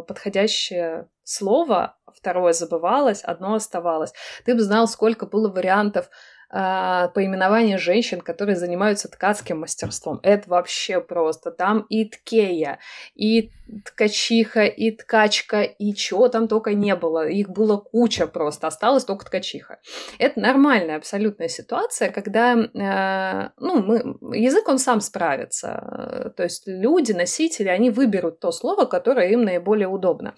подходящее 0.02 1.10
слово, 1.24 1.98
второе 2.14 2.54
забывалось, 2.54 3.24
одно 3.24 3.56
оставалось. 3.56 4.14
Ты 4.46 4.56
бы 4.56 4.62
знал, 4.62 4.88
сколько 4.88 5.26
было 5.26 5.50
вариантов 5.50 6.10
э, 6.52 7.10
поименования 7.14 7.78
женщин, 7.78 8.22
которые 8.22 8.56
занимаются 8.56 9.10
ткацким 9.10 9.60
мастерством. 9.60 10.20
Это 10.24 10.50
вообще 10.50 11.02
просто. 11.02 11.52
Там 11.52 11.86
и 11.90 12.06
ткея, 12.06 12.80
и 13.16 13.52
ткачиха, 13.86 14.66
и 14.66 14.92
ткачка, 14.92 15.62
и 15.62 15.94
чего 15.94 16.28
там 16.30 16.48
только 16.48 16.74
не 16.74 16.96
было. 16.96 17.28
Их 17.28 17.50
было 17.50 17.78
куча 17.78 18.28
просто, 18.28 18.68
осталась 18.68 19.06
только 19.06 19.26
ткачиха. 19.26 19.80
Это 20.18 20.40
нормальная 20.40 20.98
абсолютная 20.98 21.48
ситуация, 21.48 22.10
когда 22.12 22.54
э, 22.54 23.50
ну, 23.58 23.82
мы, 23.82 24.38
язык 24.38 24.68
он 24.68 24.80
сам 24.80 25.02
справится. 25.02 26.34
То 26.36 26.44
есть 26.44 26.64
люди, 26.68 27.12
носители, 27.12 27.68
они 27.68 27.90
выберут 27.90 28.40
то 28.40 28.52
слово, 28.52 28.86
которое 28.86 29.30
им 29.30 29.44
наиболее 29.44 29.88
удобно. 29.88 30.36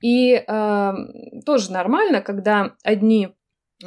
И 0.00 0.34
э, 0.34 0.92
тоже 1.44 1.72
нормально, 1.72 2.20
когда 2.22 2.74
одни 2.82 3.34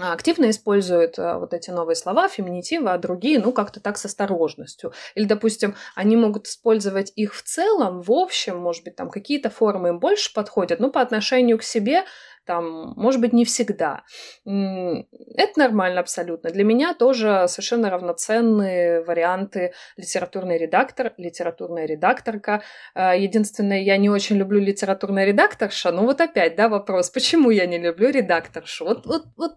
активно 0.01 0.49
используют 0.49 1.17
э, 1.19 1.37
вот 1.37 1.53
эти 1.53 1.69
новые 1.69 1.95
слова, 1.95 2.27
феминитивы, 2.27 2.91
а 2.91 2.97
другие, 2.97 3.39
ну, 3.39 3.51
как-то 3.51 3.79
так 3.79 3.97
с 3.97 4.05
осторожностью. 4.05 4.93
Или, 5.15 5.25
допустим, 5.25 5.75
они 5.95 6.15
могут 6.15 6.47
использовать 6.47 7.11
их 7.15 7.35
в 7.35 7.43
целом, 7.43 8.01
в 8.01 8.11
общем, 8.11 8.57
может 8.57 8.83
быть, 8.83 8.95
там 8.95 9.09
какие-то 9.09 9.49
формы 9.49 9.89
им 9.89 9.99
больше 9.99 10.33
подходят, 10.33 10.79
но 10.79 10.89
по 10.89 11.01
отношению 11.01 11.57
к 11.57 11.63
себе 11.63 12.05
там, 12.45 12.93
может 12.95 13.21
быть, 13.21 13.33
не 13.33 13.43
всегда. 13.43 14.03
Это 14.45 15.59
нормально 15.59 15.99
абсолютно. 15.99 16.51
Для 16.51 16.63
меня 16.63 16.93
тоже 16.93 17.45
совершенно 17.47 17.89
равноценные 17.89 19.03
варианты 19.03 19.73
литературный 19.97 20.57
редактор, 20.57 21.13
литературная 21.17 21.85
редакторка. 21.85 22.61
Э, 22.93 23.13
единственное, 23.17 23.81
я 23.81 23.97
не 23.97 24.09
очень 24.09 24.37
люблю 24.37 24.59
литературная 24.59 25.25
редакторша, 25.25 25.91
ну 25.91 26.03
вот 26.05 26.21
опять, 26.21 26.55
да, 26.55 26.69
вопрос, 26.69 27.09
почему 27.09 27.49
я 27.49 27.65
не 27.65 27.79
люблю 27.79 28.09
редакторшу? 28.09 28.85
Вот, 28.85 29.05
вот, 29.05 29.23
вот 29.37 29.53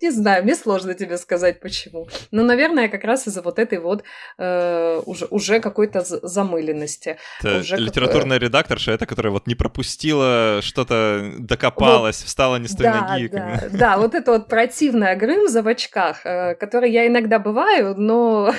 не 0.00 0.10
знаю, 0.10 0.44
мне 0.44 0.54
сложно 0.54 0.94
тебе 0.94 1.16
сказать 1.16 1.60
почему. 1.60 2.08
Но, 2.30 2.42
наверное, 2.42 2.88
как 2.88 3.04
раз 3.04 3.26
из-за 3.26 3.42
вот 3.42 3.58
этой 3.58 3.78
вот 3.78 4.04
э, 4.38 5.00
уже, 5.06 5.26
уже 5.30 5.60
какой-то 5.60 6.02
замыленности. 6.02 7.18
Это 7.40 7.58
уже 7.58 7.76
литературная 7.76 8.38
как... 8.38 8.48
редакторша, 8.48 8.92
это 8.92 9.06
которая 9.06 9.32
вот 9.32 9.46
не 9.46 9.54
пропустила 9.54 10.60
что-то, 10.62 11.32
докопалась, 11.38 12.20
вот, 12.20 12.26
встала 12.26 12.56
не 12.56 12.68
с 12.68 12.76
той 12.76 12.84
да, 12.84 13.08
ноги. 13.08 13.28
Да, 13.28 13.68
да, 13.72 13.98
вот 13.98 14.14
это 14.14 14.32
вот 14.32 14.48
противная 14.48 15.16
грымза 15.16 15.62
в 15.62 15.68
очках, 15.68 16.24
э, 16.24 16.54
которой 16.54 16.90
я 16.90 17.06
иногда 17.06 17.38
бываю, 17.38 17.94
но 17.96 18.52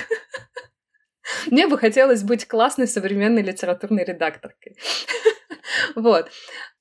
мне 1.46 1.66
бы 1.68 1.78
хотелось 1.78 2.22
быть 2.22 2.46
классной 2.46 2.88
современной 2.88 3.42
литературной 3.42 4.04
редакторкой. 4.04 4.76
Вот. 5.94 6.28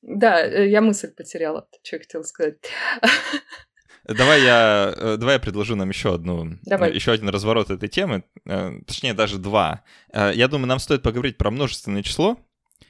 Да, 0.01 0.43
э, 0.43 0.67
я 0.67 0.81
мысль 0.81 1.13
потеряла, 1.13 1.67
что 1.83 1.95
я 1.95 2.01
хотела 2.01 2.23
сказать. 2.23 2.57
Давай 4.07 4.43
я, 4.43 4.93
э, 4.95 5.17
давай 5.17 5.35
я 5.35 5.39
предложу 5.39 5.75
нам 5.75 5.89
еще 5.89 6.15
одну, 6.15 6.57
давай. 6.63 6.93
еще 6.93 7.11
один 7.11 7.29
разворот 7.29 7.69
этой 7.69 7.87
темы, 7.87 8.23
э, 8.45 8.79
точнее 8.85 9.13
даже 9.13 9.37
два. 9.37 9.83
Э, 10.11 10.31
я 10.33 10.47
думаю, 10.47 10.67
нам 10.67 10.79
стоит 10.79 11.03
поговорить 11.03 11.37
про 11.37 11.51
множественное 11.51 12.01
число 12.01 12.39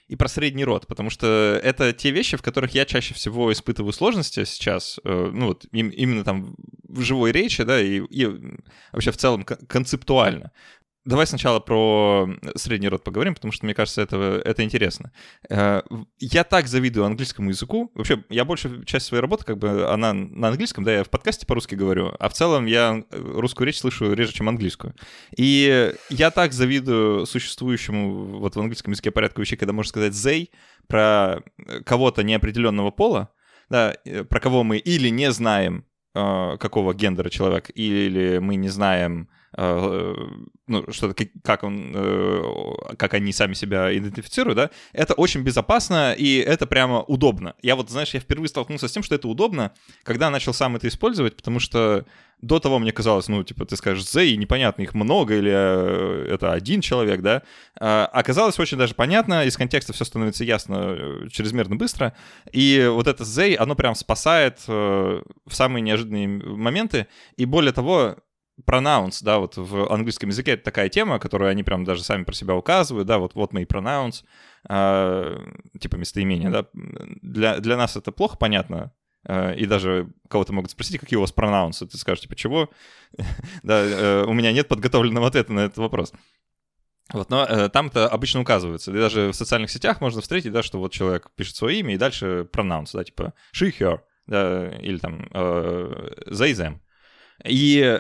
и 0.07 0.15
про 0.15 0.27
средний 0.29 0.63
род, 0.63 0.87
потому 0.87 1.09
что 1.09 1.59
это 1.63 1.91
те 1.93 2.11
вещи, 2.11 2.37
в 2.37 2.41
которых 2.41 2.73
я 2.73 2.85
чаще 2.85 3.13
всего 3.13 3.51
испытываю 3.51 3.93
сложности 3.93 4.45
сейчас, 4.45 4.99
ну 5.03 5.47
вот 5.47 5.65
именно 5.71 6.23
там 6.23 6.55
в 6.87 7.01
живой 7.01 7.31
речи, 7.31 7.63
да, 7.63 7.79
и, 7.79 8.01
и 8.09 8.27
вообще 8.91 9.11
в 9.11 9.17
целом 9.17 9.43
концептуально. 9.43 10.51
Давай 11.03 11.25
сначала 11.25 11.59
про 11.59 12.29
средний 12.55 12.87
род 12.87 13.03
поговорим, 13.03 13.33
потому 13.33 13.51
что, 13.51 13.65
мне 13.65 13.73
кажется, 13.73 14.03
это, 14.03 14.39
это 14.45 14.63
интересно. 14.63 15.11
Э, 15.49 15.81
я 16.19 16.43
так 16.43 16.67
завидую 16.67 17.05
английскому 17.05 17.49
языку. 17.49 17.91
Вообще, 17.95 18.23
я 18.29 18.45
большую 18.45 18.83
часть 18.85 19.07
своей 19.07 19.21
работы, 19.21 19.43
как 19.43 19.57
бы, 19.57 19.91
она 19.91 20.13
на 20.13 20.49
английском, 20.49 20.83
да, 20.83 20.93
я 20.93 21.03
в 21.03 21.09
подкасте 21.09 21.47
по-русски 21.47 21.73
говорю, 21.73 22.13
а 22.19 22.29
в 22.29 22.33
целом 22.33 22.67
я 22.67 23.03
русскую 23.09 23.65
речь 23.65 23.79
слышу 23.79 24.13
реже, 24.13 24.31
чем 24.31 24.47
английскую. 24.47 24.93
И 25.35 25.91
я 26.09 26.29
так 26.29 26.53
завидую 26.53 27.25
существующему 27.25 28.37
вот 28.37 28.55
в 28.55 28.59
английском 28.59 28.91
языке 28.91 29.09
порядку 29.09 29.41
вещей, 29.41 29.55
когда 29.55 29.73
можно 29.73 29.89
сказать 29.89 30.13
«they» 30.13 30.49
про 30.85 31.41
кого-то 31.83 32.21
неопределенного 32.21 32.91
пола, 32.91 33.29
да, 33.71 33.95
э, 34.05 34.23
про 34.23 34.39
кого 34.39 34.63
мы 34.63 34.77
или 34.77 35.09
не 35.09 35.31
знаем, 35.31 35.83
э, 36.13 36.57
какого 36.59 36.93
гендера 36.93 37.31
человек, 37.31 37.71
или 37.73 38.37
мы 38.37 38.53
не 38.53 38.69
знаем 38.69 39.29
Э, 39.29 39.40
ну, 39.57 40.85
что 40.91 41.13
как 41.43 41.63
он, 41.63 41.91
э, 41.93 42.43
как 42.97 43.13
они 43.13 43.33
сами 43.33 43.53
себя 43.53 43.95
идентифицируют, 43.95 44.55
да, 44.55 44.69
это 44.93 45.13
очень 45.13 45.41
безопасно 45.41 46.13
и 46.13 46.37
это 46.37 46.65
прямо 46.65 47.01
удобно. 47.01 47.55
Я 47.61 47.75
вот, 47.75 47.89
знаешь, 47.89 48.13
я 48.13 48.21
впервые 48.21 48.47
столкнулся 48.47 48.87
с 48.87 48.91
тем, 48.91 49.03
что 49.03 49.15
это 49.15 49.27
удобно, 49.27 49.73
когда 50.03 50.29
начал 50.29 50.53
сам 50.53 50.77
это 50.77 50.87
использовать, 50.87 51.35
потому 51.35 51.59
что 51.59 52.05
до 52.41 52.59
того 52.59 52.79
мне 52.79 52.91
казалось, 52.91 53.27
ну, 53.27 53.43
типа, 53.43 53.65
ты 53.65 53.75
скажешь 53.75 54.05
«the», 54.05 54.25
и 54.25 54.37
непонятно, 54.37 54.81
их 54.81 54.93
много, 54.95 55.35
или 55.35 55.51
э, 55.53 56.33
это 56.33 56.53
один 56.53 56.81
человек, 56.81 57.21
да. 57.21 57.43
А 57.79 58.05
оказалось 58.05 58.57
очень 58.57 58.77
даже 58.77 58.95
понятно, 58.95 59.45
из 59.45 59.57
контекста 59.57 59.93
все 59.93 60.05
становится 60.05 60.43
ясно 60.43 61.27
чрезмерно 61.29 61.75
быстро, 61.75 62.15
и 62.51 62.89
вот 62.89 63.07
это 63.07 63.23
«they», 63.23 63.55
оно 63.55 63.75
прям 63.75 63.95
спасает 63.95 64.65
в 64.65 65.23
самые 65.51 65.81
неожиданные 65.83 66.27
моменты, 66.27 67.07
и 67.35 67.45
более 67.45 67.73
того, 67.73 68.15
pronouns, 68.65 69.19
да, 69.21 69.39
вот 69.39 69.57
в 69.57 69.91
английском 69.91 70.29
языке 70.29 70.51
это 70.51 70.63
такая 70.63 70.89
тема, 70.89 71.19
которую 71.19 71.49
они 71.49 71.63
прям 71.63 71.83
даже 71.83 72.03
сами 72.03 72.23
про 72.23 72.33
себя 72.33 72.55
указывают, 72.55 73.07
да, 73.07 73.19
вот, 73.19 73.35
вот 73.35 73.53
мои 73.53 73.65
pronouns, 73.65 74.23
э, 74.69 75.37
типа 75.79 75.95
местоимения, 75.95 76.49
да, 76.49 76.65
для, 76.73 77.59
для 77.59 77.77
нас 77.77 77.95
это 77.97 78.11
плохо 78.11 78.37
понятно, 78.37 78.93
э, 79.27 79.55
и 79.55 79.65
даже 79.65 80.09
кого-то 80.29 80.53
могут 80.53 80.71
спросить, 80.71 80.99
какие 80.99 81.17
у 81.17 81.21
вас 81.21 81.33
pronouns, 81.33 81.85
ты 81.85 81.97
скажешь, 81.97 82.21
типа, 82.21 82.35
чего? 82.35 82.69
да, 83.63 83.83
э, 83.83 84.25
у 84.25 84.33
меня 84.33 84.51
нет 84.51 84.67
подготовленного 84.67 85.27
ответа 85.27 85.53
на 85.53 85.61
этот 85.61 85.77
вопрос. 85.77 86.13
Вот, 87.13 87.29
но 87.29 87.45
э, 87.45 87.69
там 87.69 87.87
это 87.87 88.07
обычно 88.07 88.41
указывается. 88.41 88.91
И 88.91 88.95
даже 88.95 89.31
в 89.31 89.35
социальных 89.35 89.69
сетях 89.69 89.99
можно 89.99 90.21
встретить, 90.21 90.53
да, 90.53 90.63
что 90.63 90.79
вот 90.79 90.93
человек 90.93 91.29
пишет 91.35 91.55
свое 91.55 91.79
имя 91.79 91.95
и 91.95 91.97
дальше 91.97 92.47
pronouns, 92.51 92.91
да, 92.93 93.03
типа 93.03 93.33
she, 93.53 93.73
her, 93.77 93.99
да, 94.27 94.69
или 94.79 94.97
там 94.97 95.27
э, 95.33 96.13
they, 96.27 96.53
them. 96.53 96.79
И 97.43 97.99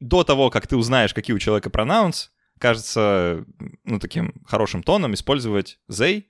до 0.00 0.24
того, 0.24 0.50
как 0.50 0.66
ты 0.66 0.76
узнаешь, 0.76 1.14
какие 1.14 1.36
у 1.36 1.38
человека 1.38 1.70
пронаунс, 1.70 2.32
кажется, 2.58 3.44
ну, 3.84 3.98
таким 3.98 4.34
хорошим 4.44 4.82
тоном 4.82 5.14
использовать 5.14 5.78
they 5.90 6.24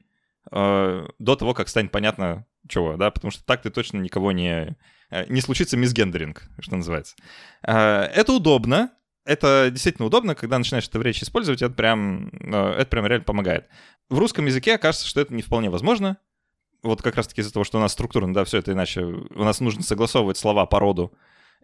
э, 0.51 1.09
до 1.19 1.37
того, 1.37 1.55
как 1.55 1.69
станет 1.69 1.91
понятно, 1.91 2.47
чего, 2.69 2.97
да, 2.97 3.11
потому 3.11 3.31
что 3.31 3.45
так 3.45 3.63
ты 3.63 3.71
точно 3.71 3.99
никого 3.99 4.33
не... 4.33 4.77
Э, 5.11 5.27
не 5.29 5.41
случится 5.41 5.77
мисгендеринг, 5.77 6.43
что 6.61 6.77
называется. 6.77 7.17
Э, 7.67 8.03
это 8.15 8.33
удобно, 8.33 8.93
это 9.25 9.69
действительно 9.71 10.07
удобно, 10.07 10.35
когда 10.35 10.59
начинаешь 10.59 10.89
это 10.89 10.99
в 10.99 11.03
речи 11.03 11.25
использовать, 11.25 11.63
это 11.63 11.75
прям, 11.75 12.29
э, 12.29 12.75
это 12.79 12.87
прям 12.87 13.07
реально 13.07 13.25
помогает. 13.25 13.69
В 14.09 14.19
русском 14.19 14.47
языке 14.47 14.79
кажется, 14.79 15.07
что 15.07 15.21
это 15.21 15.35
не 15.35 15.43
вполне 15.43 15.71
возможно, 15.71 16.19
вот 16.83 17.03
как 17.03 17.17
раз-таки 17.17 17.43
из-за 17.43 17.53
того, 17.53 17.65
что 17.65 17.79
у 17.79 17.81
нас 17.81 17.93
структурно, 17.93 18.33
да, 18.33 18.45
все 18.45 18.59
это 18.59 18.73
иначе, 18.73 19.03
у 19.03 19.45
нас 19.45 19.61
нужно 19.61 19.83
согласовывать 19.83 20.39
слова 20.39 20.67
по 20.67 20.79
роду, 20.79 21.13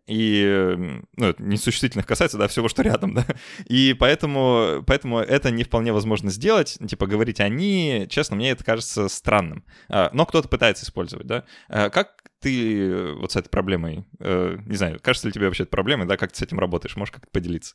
и, 0.06 1.02
ну, 1.16 1.34
несуществительных 1.38 2.06
касается, 2.06 2.38
да, 2.38 2.48
всего, 2.48 2.68
что 2.68 2.82
рядом, 2.82 3.14
да, 3.14 3.26
и 3.66 3.94
поэтому, 3.98 4.84
поэтому 4.86 5.18
это 5.18 5.50
не 5.50 5.64
вполне 5.64 5.92
возможно 5.92 6.30
сделать, 6.30 6.78
типа, 6.88 7.06
говорить 7.06 7.40
«они», 7.40 8.06
честно, 8.08 8.36
мне 8.36 8.50
это 8.50 8.64
кажется 8.64 9.08
странным, 9.08 9.64
а, 9.88 10.10
но 10.12 10.26
кто-то 10.26 10.48
пытается 10.48 10.84
использовать, 10.84 11.26
да. 11.26 11.44
А 11.68 11.90
как 11.90 12.24
ты 12.40 13.14
вот 13.14 13.32
с 13.32 13.36
этой 13.36 13.48
проблемой, 13.48 14.06
э, 14.20 14.58
не 14.66 14.76
знаю, 14.76 15.00
кажется 15.02 15.26
ли 15.26 15.32
тебе 15.32 15.46
вообще 15.46 15.64
это 15.64 15.70
проблемой, 15.70 16.06
да, 16.06 16.16
как 16.16 16.32
ты 16.32 16.38
с 16.38 16.42
этим 16.42 16.58
работаешь, 16.58 16.96
можешь 16.96 17.12
как-то 17.12 17.30
поделиться? 17.30 17.74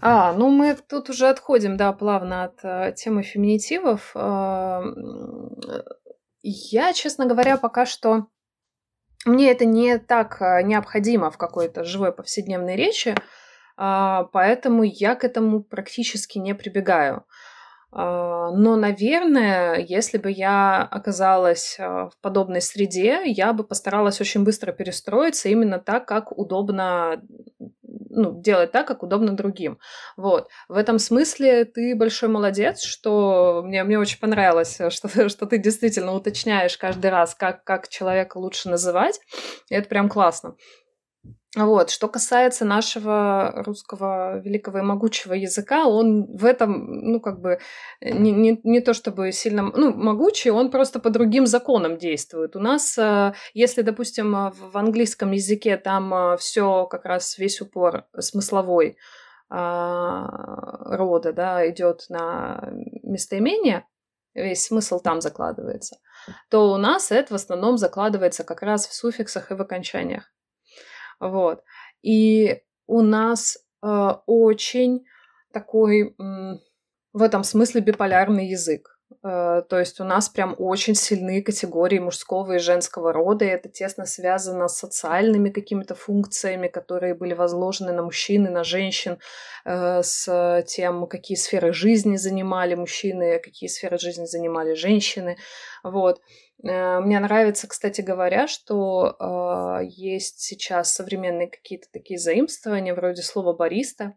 А, 0.00 0.32
ну 0.32 0.50
мы 0.50 0.76
тут 0.76 1.10
уже 1.10 1.28
отходим, 1.28 1.76
да, 1.76 1.92
плавно 1.92 2.44
от 2.44 2.60
э, 2.62 2.94
темы 2.96 3.22
феминитивов. 3.22 4.12
Э, 4.14 4.82
я, 6.42 6.92
честно 6.92 7.26
говоря, 7.26 7.56
пока 7.56 7.86
что 7.86 8.26
мне 9.24 9.50
это 9.50 9.64
не 9.64 9.98
так 9.98 10.40
э, 10.40 10.62
необходимо 10.62 11.30
в 11.30 11.38
какой-то 11.38 11.84
живой 11.84 12.12
повседневной 12.12 12.76
речи, 12.76 13.14
а, 13.76 14.24
поэтому 14.32 14.82
я 14.82 15.14
к 15.16 15.24
этому 15.24 15.62
практически 15.62 16.38
не 16.38 16.54
прибегаю. 16.54 17.24
А, 17.90 18.50
но, 18.50 18.76
наверное, 18.76 19.76
если 19.78 20.18
бы 20.18 20.30
я 20.30 20.82
оказалась 20.82 21.76
э, 21.78 21.84
в 21.84 22.12
подобной 22.20 22.60
среде, 22.60 23.22
я 23.24 23.52
бы 23.52 23.64
постаралась 23.64 24.20
очень 24.20 24.44
быстро 24.44 24.72
перестроиться 24.72 25.48
именно 25.48 25.78
так, 25.78 26.06
как 26.06 26.36
удобно 26.36 27.22
ну, 28.14 28.40
делать 28.40 28.72
так, 28.72 28.86
как 28.86 29.02
удобно 29.02 29.36
другим. 29.36 29.78
Вот. 30.16 30.48
В 30.68 30.76
этом 30.76 30.98
смысле 30.98 31.64
ты 31.64 31.94
большой 31.96 32.28
молодец, 32.28 32.82
что 32.82 33.62
мне, 33.64 33.84
мне 33.84 33.98
очень 33.98 34.18
понравилось, 34.18 34.80
что, 34.90 35.08
что 35.28 35.46
ты 35.46 35.58
действительно 35.58 36.12
уточняешь 36.12 36.76
каждый 36.78 37.10
раз, 37.10 37.34
как, 37.34 37.64
как 37.64 37.88
человека 37.88 38.38
лучше 38.38 38.68
называть. 38.68 39.20
И 39.68 39.74
это 39.74 39.88
прям 39.88 40.08
классно. 40.08 40.56
Вот. 41.56 41.90
Что 41.90 42.08
касается 42.08 42.64
нашего 42.64 43.62
русского 43.64 44.38
великого 44.40 44.78
и 44.78 44.82
могучего 44.82 45.34
языка, 45.34 45.86
он 45.86 46.26
в 46.36 46.44
этом, 46.44 47.12
ну, 47.12 47.20
как 47.20 47.40
бы, 47.40 47.60
не, 48.00 48.32
не, 48.32 48.60
не 48.64 48.80
то 48.80 48.92
чтобы 48.92 49.30
сильно, 49.30 49.62
ну, 49.62 49.94
могучий, 49.94 50.50
он 50.50 50.70
просто 50.70 50.98
по 50.98 51.10
другим 51.10 51.46
законам 51.46 51.96
действует. 51.96 52.56
У 52.56 52.60
нас, 52.60 52.98
э, 52.98 53.34
если, 53.52 53.82
допустим, 53.82 54.32
в 54.50 54.76
английском 54.76 55.30
языке 55.30 55.76
там 55.76 56.12
э, 56.12 56.36
все 56.38 56.86
как 56.86 57.04
раз 57.04 57.38
весь 57.38 57.60
упор 57.60 58.06
смысловой 58.18 58.96
а, 59.48 60.96
рода, 60.96 61.32
да, 61.32 61.68
идет 61.70 62.06
на 62.08 62.68
местоимение, 63.04 63.86
весь 64.34 64.64
смысл 64.64 64.98
там 64.98 65.20
закладывается, 65.20 65.98
то 66.50 66.72
у 66.72 66.76
нас 66.76 67.12
это 67.12 67.34
в 67.34 67.36
основном 67.36 67.78
закладывается 67.78 68.42
как 68.42 68.62
раз 68.62 68.88
в 68.88 68.94
суффиксах 68.94 69.52
и 69.52 69.54
в 69.54 69.62
окончаниях. 69.62 70.33
Вот. 71.20 71.62
И 72.02 72.62
у 72.86 73.02
нас 73.02 73.56
э, 73.82 74.10
очень 74.26 75.04
такой 75.52 76.02
э, 76.02 76.58
в 77.12 77.22
этом 77.22 77.44
смысле 77.44 77.80
биполярный 77.80 78.48
язык. 78.48 78.94
Э, 79.22 79.62
то 79.68 79.78
есть 79.78 80.00
у 80.00 80.04
нас 80.04 80.28
прям 80.28 80.54
очень 80.58 80.94
сильные 80.94 81.42
категории 81.42 81.98
мужского 81.98 82.52
и 82.52 82.58
женского 82.58 83.12
рода, 83.12 83.44
и 83.44 83.48
это 83.48 83.68
тесно 83.68 84.06
связано 84.06 84.68
с 84.68 84.78
социальными 84.78 85.50
какими-то 85.50 85.94
функциями, 85.94 86.68
которые 86.68 87.14
были 87.14 87.34
возложены 87.34 87.92
на 87.92 88.02
мужчин 88.02 88.46
и 88.46 88.50
на 88.50 88.64
женщин, 88.64 89.18
э, 89.64 90.02
с 90.02 90.64
тем, 90.66 91.06
какие 91.06 91.36
сферы 91.36 91.72
жизни 91.72 92.16
занимали 92.16 92.74
мужчины, 92.74 93.38
какие 93.38 93.68
сферы 93.68 93.98
жизни 93.98 94.26
занимали 94.26 94.74
женщины. 94.74 95.36
Вот. 95.82 96.20
Э, 96.64 97.00
мне 97.00 97.20
нравится, 97.20 97.68
кстати 97.68 98.00
говоря, 98.00 98.46
что 98.46 99.80
есть 99.82 100.40
сейчас 100.40 100.94
современные 100.94 101.48
какие-то 101.48 101.86
такие 101.92 102.18
заимствования, 102.18 102.94
вроде 102.94 103.22
слова 103.22 103.54
«бариста», 103.54 104.14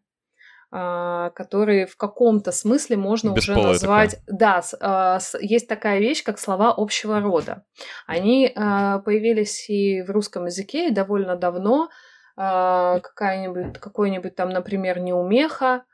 а, 0.70 1.30
которые 1.30 1.86
в 1.86 1.96
каком-то 1.96 2.52
смысле 2.52 2.98
можно 2.98 3.32
уже 3.32 3.56
назвать... 3.56 4.20
Такое. 4.26 4.38
Да, 4.38 4.62
а, 4.82 5.20
есть 5.40 5.70
такая 5.70 6.00
вещь, 6.00 6.24
как 6.24 6.40
слова 6.40 6.74
общего 6.76 7.22
рода. 7.22 7.64
Они 8.06 8.52
а, 8.54 9.00
появились 9.00 9.70
и 9.70 10.02
в 10.02 10.12
русском 10.12 10.46
языке 10.46 10.90
и 10.90 10.94
довольно 10.94 11.36
давно. 11.36 11.90
Какая-нибудь, 12.36 13.80
какой-нибудь 13.80 14.36
там, 14.36 14.50
например, 14.50 15.00
неумеха, 15.00 15.86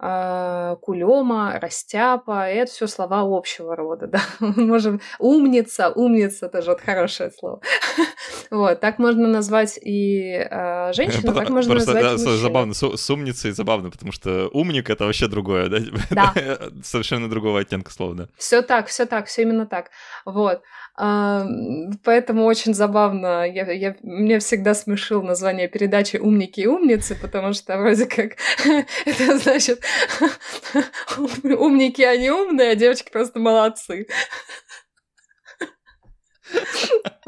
кулема, 0.00 1.58
растяпа, 1.60 2.48
это 2.48 2.70
все 2.70 2.86
слова 2.86 3.22
общего 3.22 3.74
рода, 3.74 4.06
да. 4.08 4.20
Можем 4.40 5.00
умница, 5.18 5.90
умница 5.90 6.48
тоже 6.48 6.70
вот 6.70 6.80
хорошее 6.80 7.30
слово. 7.30 7.60
Вот, 8.50 8.80
так 8.80 8.98
можно 8.98 9.28
назвать 9.28 9.78
и 9.82 10.46
э, 10.50 10.92
женщину, 10.94 11.34
так 11.34 11.50
можно 11.50 11.72
Просто, 11.72 11.92
назвать 11.92 12.04
да, 12.04 12.12
мужчину. 12.12 12.36
забавно, 12.36 12.74
с, 12.74 12.96
с 12.96 13.10
умницей 13.10 13.50
забавно, 13.50 13.90
потому 13.90 14.12
что 14.12 14.48
умник— 14.52 14.90
это 14.90 15.04
вообще 15.04 15.28
другое, 15.28 15.68
да? 15.68 15.78
Да. 16.10 16.34
Совершенно 16.82 17.28
другого 17.28 17.60
оттенка 17.60 17.90
слова, 17.92 18.14
да. 18.14 18.28
Все 18.36 18.62
так, 18.62 18.86
все 18.86 19.06
так, 19.06 19.26
все 19.26 19.42
именно 19.42 19.66
так. 19.66 19.90
Вот. 20.24 20.62
Поэтому 20.98 22.44
очень 22.44 22.74
забавно. 22.74 23.48
Я, 23.48 23.70
я, 23.70 23.96
мне 24.02 24.40
всегда 24.40 24.74
смешил 24.74 25.22
название 25.22 25.68
передачи 25.68 26.16
«Умники 26.16 26.60
и 26.60 26.66
умницы», 26.66 27.14
потому 27.14 27.52
что 27.52 27.78
вроде 27.78 28.06
как 28.06 28.32
это 29.06 29.38
значит 29.38 29.80
умники, 31.16 32.02
они 32.02 32.30
умные, 32.30 32.72
а 32.72 32.74
девочки 32.74 33.12
просто 33.12 33.38
молодцы. 33.38 34.08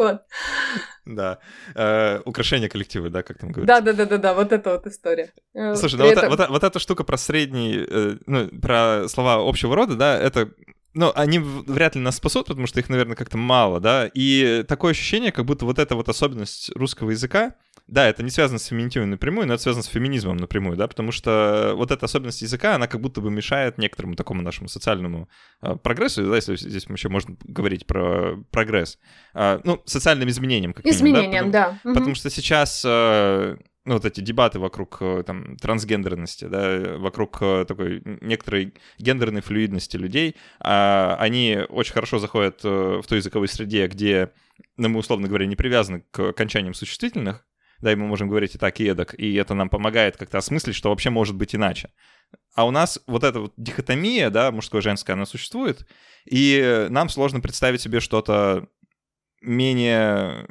Вот. 0.00 0.22
Да. 1.04 1.40
Э, 1.74 2.20
украшение 2.24 2.70
коллектива, 2.70 3.10
да, 3.10 3.22
как 3.22 3.38
там 3.38 3.52
говорится. 3.52 3.82
Да, 3.82 3.92
да, 3.92 3.92
да, 3.92 4.06
да, 4.06 4.16
да, 4.16 4.34
вот 4.34 4.50
это 4.50 4.70
вот 4.70 4.86
история. 4.86 5.30
Э, 5.52 5.74
Слушай, 5.74 5.96
ну 5.96 6.06
вот, 6.06 6.38
вот, 6.38 6.48
вот 6.48 6.64
эта 6.64 6.78
штука 6.78 7.04
про 7.04 7.18
средний, 7.18 7.84
э, 7.86 8.16
ну, 8.26 8.48
про 8.48 9.08
слова 9.08 9.46
общего 9.46 9.76
рода, 9.76 9.96
да, 9.96 10.16
это 10.16 10.52
ну, 10.94 11.12
они 11.14 11.38
вряд 11.38 11.96
ли 11.96 12.00
нас 12.00 12.16
спасут, 12.16 12.46
потому 12.46 12.66
что 12.66 12.80
их, 12.80 12.88
наверное, 12.88 13.14
как-то 13.14 13.36
мало, 13.36 13.78
да. 13.78 14.10
И 14.12 14.64
такое 14.66 14.92
ощущение, 14.92 15.32
как 15.32 15.44
будто 15.44 15.66
вот 15.66 15.78
эта 15.78 15.94
вот 15.94 16.08
особенность 16.08 16.70
русского 16.74 17.10
языка, 17.10 17.54
да, 17.90 18.08
это 18.08 18.22
не 18.22 18.30
связано 18.30 18.58
с 18.58 18.66
феминитивом 18.66 19.10
напрямую, 19.10 19.48
но 19.48 19.54
это 19.54 19.62
связано 19.62 19.82
с 19.82 19.88
феминизмом 19.88 20.36
напрямую, 20.36 20.76
да, 20.76 20.86
потому 20.86 21.10
что 21.10 21.72
вот 21.74 21.90
эта 21.90 22.06
особенность 22.06 22.40
языка, 22.40 22.76
она 22.76 22.86
как 22.86 23.00
будто 23.00 23.20
бы 23.20 23.30
мешает 23.30 23.78
некоторому 23.78 24.14
такому 24.14 24.42
нашему 24.42 24.68
социальному 24.68 25.28
э, 25.60 25.74
прогрессу, 25.74 26.28
да, 26.28 26.36
если 26.36 26.54
здесь 26.56 26.88
мы 26.88 26.94
еще 26.94 27.08
можно 27.08 27.36
говорить 27.42 27.86
про 27.86 28.36
прогресс, 28.52 28.98
э, 29.34 29.60
ну, 29.64 29.82
социальным 29.86 30.28
изменениям, 30.28 30.72
как 30.72 30.86
Изменениям, 30.86 31.30
минимум, 31.30 31.50
да. 31.50 31.78
Потому, 31.82 31.94
потому 31.94 32.14
что 32.14 32.30
сейчас 32.30 32.82
э, 32.86 33.56
ну, 33.84 33.94
вот 33.94 34.04
эти 34.04 34.20
дебаты 34.20 34.60
вокруг 34.60 35.02
там 35.26 35.56
трансгендерности, 35.56 36.44
да, 36.44 36.96
вокруг 36.96 37.40
такой 37.66 38.02
некоторой 38.20 38.74
гендерной 38.98 39.40
флюидности 39.40 39.96
людей, 39.96 40.36
а, 40.60 41.16
они 41.18 41.58
очень 41.68 41.94
хорошо 41.94 42.18
заходят 42.18 42.62
в 42.62 43.02
той 43.08 43.18
языковой 43.18 43.48
среде, 43.48 43.88
где, 43.88 44.32
ну, 44.76 44.90
мы, 44.90 45.00
условно 45.00 45.26
говоря, 45.26 45.46
не 45.46 45.56
привязаны 45.56 46.04
к 46.10 46.20
окончаниям 46.20 46.74
существительных, 46.74 47.44
да, 47.80 47.92
и 47.92 47.96
мы 47.96 48.06
можем 48.06 48.28
говорить 48.28 48.54
и 48.54 48.58
так, 48.58 48.80
и 48.80 48.86
эдак, 48.86 49.14
и 49.18 49.34
это 49.34 49.54
нам 49.54 49.68
помогает 49.68 50.16
как-то 50.16 50.38
осмыслить, 50.38 50.76
что 50.76 50.90
вообще 50.90 51.10
может 51.10 51.36
быть 51.36 51.54
иначе. 51.54 51.90
А 52.54 52.66
у 52.66 52.70
нас 52.70 53.00
вот 53.06 53.24
эта 53.24 53.40
вот 53.40 53.54
дихотомия, 53.56 54.30
да, 54.30 54.50
мужское-женское, 54.50 55.14
она 55.14 55.26
существует, 55.26 55.86
и 56.24 56.86
нам 56.90 57.08
сложно 57.08 57.40
представить 57.40 57.80
себе 57.80 58.00
что-то 58.00 58.68
менее, 59.40 60.48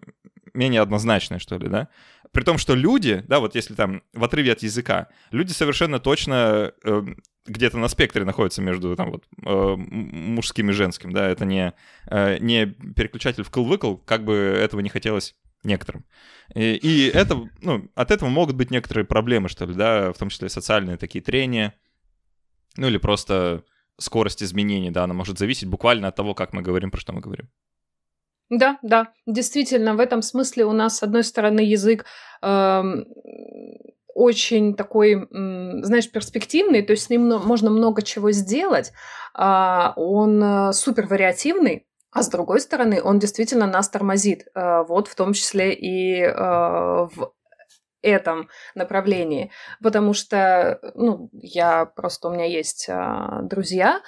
менее 0.53 0.81
однозначное, 0.81 1.39
что 1.39 1.57
ли, 1.57 1.67
да? 1.67 1.89
При 2.31 2.43
том, 2.43 2.57
что 2.57 2.75
люди, 2.75 3.23
да, 3.27 3.39
вот 3.39 3.55
если 3.55 3.73
там 3.73 4.03
в 4.13 4.23
отрыве 4.23 4.51
от 4.51 4.61
языка, 4.61 5.07
люди 5.31 5.51
совершенно 5.51 5.99
точно 5.99 6.73
э, 6.83 7.01
где-то 7.47 7.77
на 7.77 7.87
спектре 7.87 8.23
находятся 8.23 8.61
между 8.61 8.95
там 8.95 9.11
вот 9.11 9.25
э, 9.45 9.75
мужским 9.75 10.69
и 10.69 10.73
женским, 10.73 11.11
да, 11.11 11.27
это 11.27 11.45
не, 11.45 11.73
э, 12.07 12.37
не 12.39 12.67
переключатель 12.67 13.43
в 13.43 13.49
кл-выкл, 13.49 13.97
как 13.97 14.23
бы 14.25 14.33
этого 14.35 14.81
не 14.81 14.89
хотелось 14.89 15.35
некоторым. 15.63 16.05
И, 16.55 16.75
и 16.75 17.07
это, 17.09 17.49
ну, 17.61 17.89
от 17.95 18.11
этого 18.11 18.29
могут 18.29 18.55
быть 18.55 18.71
некоторые 18.71 19.05
проблемы, 19.05 19.49
что 19.49 19.65
ли, 19.65 19.73
да, 19.73 20.11
в 20.13 20.17
том 20.17 20.29
числе 20.29 20.49
социальные 20.49 20.97
такие 20.97 21.23
трения, 21.23 21.73
ну 22.77 22.87
или 22.87 22.97
просто 22.97 23.63
скорость 23.97 24.41
изменений, 24.41 24.91
да, 24.91 25.03
она 25.03 25.13
может 25.13 25.37
зависеть 25.37 25.67
буквально 25.67 26.07
от 26.07 26.15
того, 26.15 26.33
как 26.33 26.53
мы 26.53 26.61
говорим, 26.61 26.91
про 26.91 26.99
что 26.99 27.13
мы 27.13 27.21
говорим. 27.21 27.49
Да, 28.49 28.79
да, 28.81 29.13
действительно, 29.27 29.93
в 29.93 29.99
этом 29.99 30.21
смысле 30.21 30.65
у 30.65 30.71
нас, 30.71 30.97
с 30.97 31.03
одной 31.03 31.23
стороны, 31.23 31.59
язык 31.59 32.05
эм, 32.41 33.05
очень 34.15 34.75
такой, 34.75 35.13
м, 35.13 35.83
знаешь, 35.83 36.11
перспективный, 36.11 36.81
то 36.81 36.91
есть 36.91 37.03
с 37.03 37.09
ним 37.09 37.27
можно 37.27 37.69
много 37.69 38.01
чего 38.01 38.31
сделать. 38.31 38.91
А, 39.35 39.93
он 39.95 40.43
э, 40.43 40.73
супер 40.73 41.05
вариативный, 41.07 41.85
а 42.11 42.23
с 42.23 42.29
другой 42.29 42.59
стороны, 42.59 43.01
он 43.03 43.19
действительно 43.19 43.67
нас 43.67 43.89
тормозит, 43.89 44.47
э, 44.55 44.83
вот 44.87 45.07
в 45.07 45.15
том 45.15 45.33
числе 45.33 45.73
и 45.73 46.21
э, 46.21 46.31
в 46.33 47.33
этом 48.01 48.49
направлении, 48.75 49.51
потому 49.83 50.13
что, 50.13 50.79
ну, 50.95 51.29
я 51.33 51.85
просто 51.85 52.29
у 52.29 52.31
меня 52.31 52.45
есть 52.45 52.87
э, 52.89 53.39
друзья, 53.43 54.01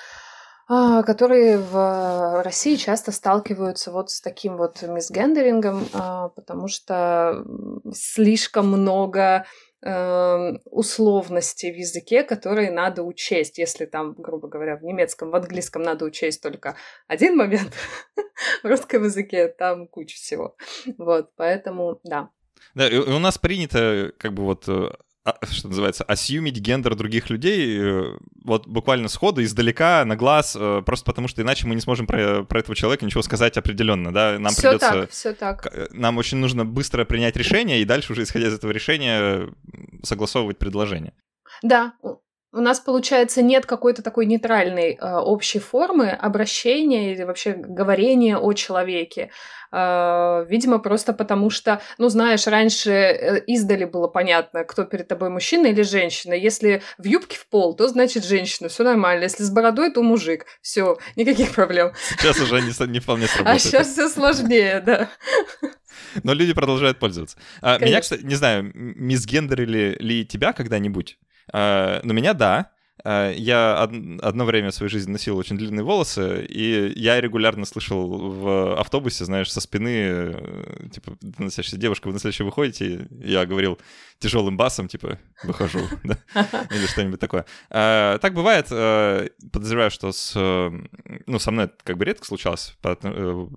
которые 0.68 1.58
в 1.58 2.44
России 2.44 2.78
часто 2.78 3.12
сталкиваются 3.12 3.92
вот 3.92 4.10
с 4.10 4.22
таким 4.22 4.56
вот 4.56 4.82
мисгендерингом, 4.82 5.86
потому 6.34 6.70
что 6.70 7.44
слишком 7.92 8.70
много 8.70 9.46
эм, 9.84 10.62
условностей 10.66 11.72
в 11.72 11.76
языке, 11.76 12.24
которые 12.24 12.72
надо 12.72 13.04
учесть. 13.04 13.58
Если 13.58 13.86
там, 13.86 14.14
грубо 14.14 14.48
говоря, 14.48 14.78
в 14.78 14.84
немецком, 14.84 15.32
в 15.32 15.36
английском 15.36 15.82
надо 15.82 16.06
учесть 16.06 16.42
только 16.42 16.76
один 17.08 17.38
момент, 17.38 17.74
в 18.64 18.68
русском 18.68 19.04
языке 19.04 19.48
там 19.48 19.88
куча 19.88 20.16
всего. 20.16 20.56
Вот, 20.98 21.32
поэтому, 21.36 22.00
да. 22.04 22.30
Да, 22.76 22.88
и 22.88 22.98
у 22.98 23.20
нас 23.20 23.38
принято 23.38 24.14
как 24.18 24.34
бы 24.34 24.44
вот 24.44 24.68
э, 24.68 24.92
что 25.52 25.68
называется, 25.68 26.04
асюмить 26.04 26.60
гендер 26.60 26.96
других 26.96 27.30
людей 27.30 27.80
э, 27.80 28.18
вот 28.44 28.68
буквально 28.68 29.08
сходу, 29.08 29.44
издалека, 29.44 30.04
на 30.06 30.16
глаз, 30.16 30.58
э, 30.60 30.82
просто 30.86 31.06
потому 31.06 31.28
что 31.28 31.42
иначе 31.42 31.68
мы 31.68 31.76
не 31.76 31.82
сможем 31.82 32.08
про, 32.08 32.44
про 32.44 32.60
этого 32.60 32.76
человека 32.76 33.06
ничего 33.06 33.22
сказать 33.22 33.58
определенно, 33.58 34.12
да, 34.12 34.40
нам 34.40 34.52
все 34.52 34.72
придется... 34.72 34.92
так, 34.92 35.10
все 35.12 35.34
так. 35.34 35.68
Э, 35.72 35.88
нам 35.92 36.18
очень 36.18 36.38
нужно 36.38 36.66
быстро 36.66 37.06
принять 37.06 37.36
решение 37.36 37.82
и 37.82 37.86
дальше 37.86 38.14
уже, 38.14 38.24
исходя 38.24 38.48
из 38.48 38.54
этого 38.54 38.72
решения, 38.72 39.50
согласовывать 40.04 40.58
предложение. 40.58 41.14
Да, 41.62 41.94
у 42.54 42.60
нас, 42.60 42.80
получается, 42.80 43.42
нет 43.42 43.66
какой-то 43.66 44.02
такой 44.02 44.26
нейтральной 44.26 44.98
э, 45.00 45.16
общей 45.18 45.60
формы 45.60 46.10
обращения 46.10 47.14
или 47.14 47.24
вообще 47.24 47.54
говорения 47.54 48.38
о 48.38 48.52
человеке. 48.54 49.32
Э, 49.72 50.46
видимо, 50.50 50.80
просто 50.80 51.14
потому 51.14 51.50
что, 51.50 51.82
ну, 51.98 52.10
знаешь, 52.10 52.48
раньше 52.48 52.92
э, 52.92 53.44
издали 53.48 53.86
было 53.86 54.08
понятно, 54.08 54.66
кто 54.66 54.84
перед 54.84 55.08
тобой, 55.08 55.30
мужчина 55.30 55.68
или 55.68 55.82
женщина. 55.82 56.34
Если 56.34 56.84
в 56.98 57.06
юбке 57.06 57.38
в 57.38 57.48
пол, 57.48 57.74
то 57.74 57.88
значит 57.88 58.26
женщина, 58.26 58.68
все 58.68 58.84
нормально. 58.84 59.24
Если 59.24 59.44
с 59.44 59.50
бородой, 59.50 59.92
то 59.94 60.04
мужик. 60.04 60.46
Все, 60.62 60.98
никаких 61.16 61.54
проблем. 61.54 61.94
Сейчас 62.18 62.40
уже 62.42 62.62
не, 62.62 62.92
не 62.92 63.00
вполне 63.00 63.28
сработает. 63.28 63.56
А 63.56 63.60
сейчас 63.60 63.88
все 63.88 64.10
сложнее, 64.10 64.82
да. 64.86 65.10
Но 66.24 66.34
люди 66.34 66.54
продолжают 66.54 67.00
пользоваться. 67.00 67.38
А, 67.62 67.80
меня, 67.80 68.02
кстати, 68.02 68.24
не 68.24 68.36
знаю, 68.36 68.72
мисгендерили 68.74 69.96
ли 70.00 70.26
тебя 70.26 70.52
когда-нибудь? 70.52 71.18
А, 71.52 72.02
но 72.04 72.14
меня 72.14 72.34
да. 72.34 72.72
А, 73.04 73.32
я 73.32 73.82
одно 73.82 74.46
время 74.46 74.72
в 74.72 74.76
своей 74.76 74.92
жизни 74.92 75.12
носил 75.12 75.38
очень 75.38 75.58
длинные 75.58 75.84
волосы, 75.84 76.46
и 76.46 76.94
я 76.96 77.20
регулярно 77.20 77.66
слышал 77.66 78.08
в 78.08 78.80
автобусе, 78.80 79.26
знаешь, 79.26 79.52
со 79.52 79.62
спины, 79.62 79.90
э, 79.90 80.88
типа, 80.92 81.18
носящая 81.38 81.80
девушка, 81.80 82.08
вы 82.08 82.14
на 82.14 82.20
следующее 82.20 82.46
выходите, 82.46 83.08
я 83.24 83.46
говорил 83.46 83.80
тяжелым 84.20 84.56
басом, 84.56 84.88
типа, 84.88 85.18
выхожу, 85.44 85.80
да, 86.04 86.18
или 86.70 86.86
что-нибудь 86.86 87.20
такое. 87.20 87.46
Так 87.70 88.34
бывает, 88.34 88.68
э, 88.70 89.30
подозреваю, 89.52 89.90
что 89.90 90.12
с, 90.12 90.36
ну, 91.26 91.40
со 91.40 91.52
мной 91.52 91.72
как 91.84 91.98
бы 91.98 92.06
редко 92.06 92.26
случалось 92.26 92.76
по, 92.82 92.98
э, 93.02 93.48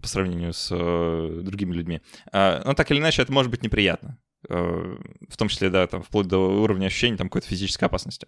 по 0.00 0.08
сравнению 0.08 0.52
с 0.52 0.68
другими 0.70 1.74
людьми. 1.74 2.00
Но 2.32 2.74
так 2.74 2.90
или 2.90 2.98
иначе, 2.98 3.22
это 3.22 3.32
может 3.32 3.50
быть 3.50 3.62
неприятно. 3.62 4.18
Э, 4.48 4.96
в 5.28 5.36
том 5.36 5.48
числе, 5.48 5.70
да, 5.70 5.86
там, 5.86 6.02
вплоть 6.02 6.26
до 6.26 6.38
уровня 6.38 6.86
ощущения 6.86 7.16
там 7.16 7.28
какой-то 7.28 7.48
физической 7.48 7.84
опасности. 7.84 8.26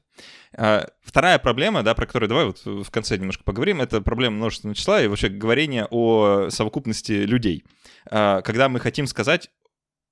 А, 0.57 0.87
вторая 1.03 1.39
проблема, 1.39 1.83
да, 1.83 1.95
про 1.95 2.07
которую 2.07 2.29
давай 2.29 2.47
вот 2.47 2.65
в 2.65 2.91
конце 2.91 3.17
немножко 3.17 3.45
поговорим, 3.45 3.81
это 3.81 4.01
проблема 4.01 4.37
множественного 4.37 4.75
числа 4.75 5.03
и 5.03 5.09
вообще 5.09 5.29
говорение 5.29 5.87
о 5.91 6.49
совокупности 6.51 7.13
людей. 7.13 7.65
А, 8.11 8.43
когда 8.43 8.69
мы 8.69 8.81
хотим 8.81 9.07
сказать 9.07 9.51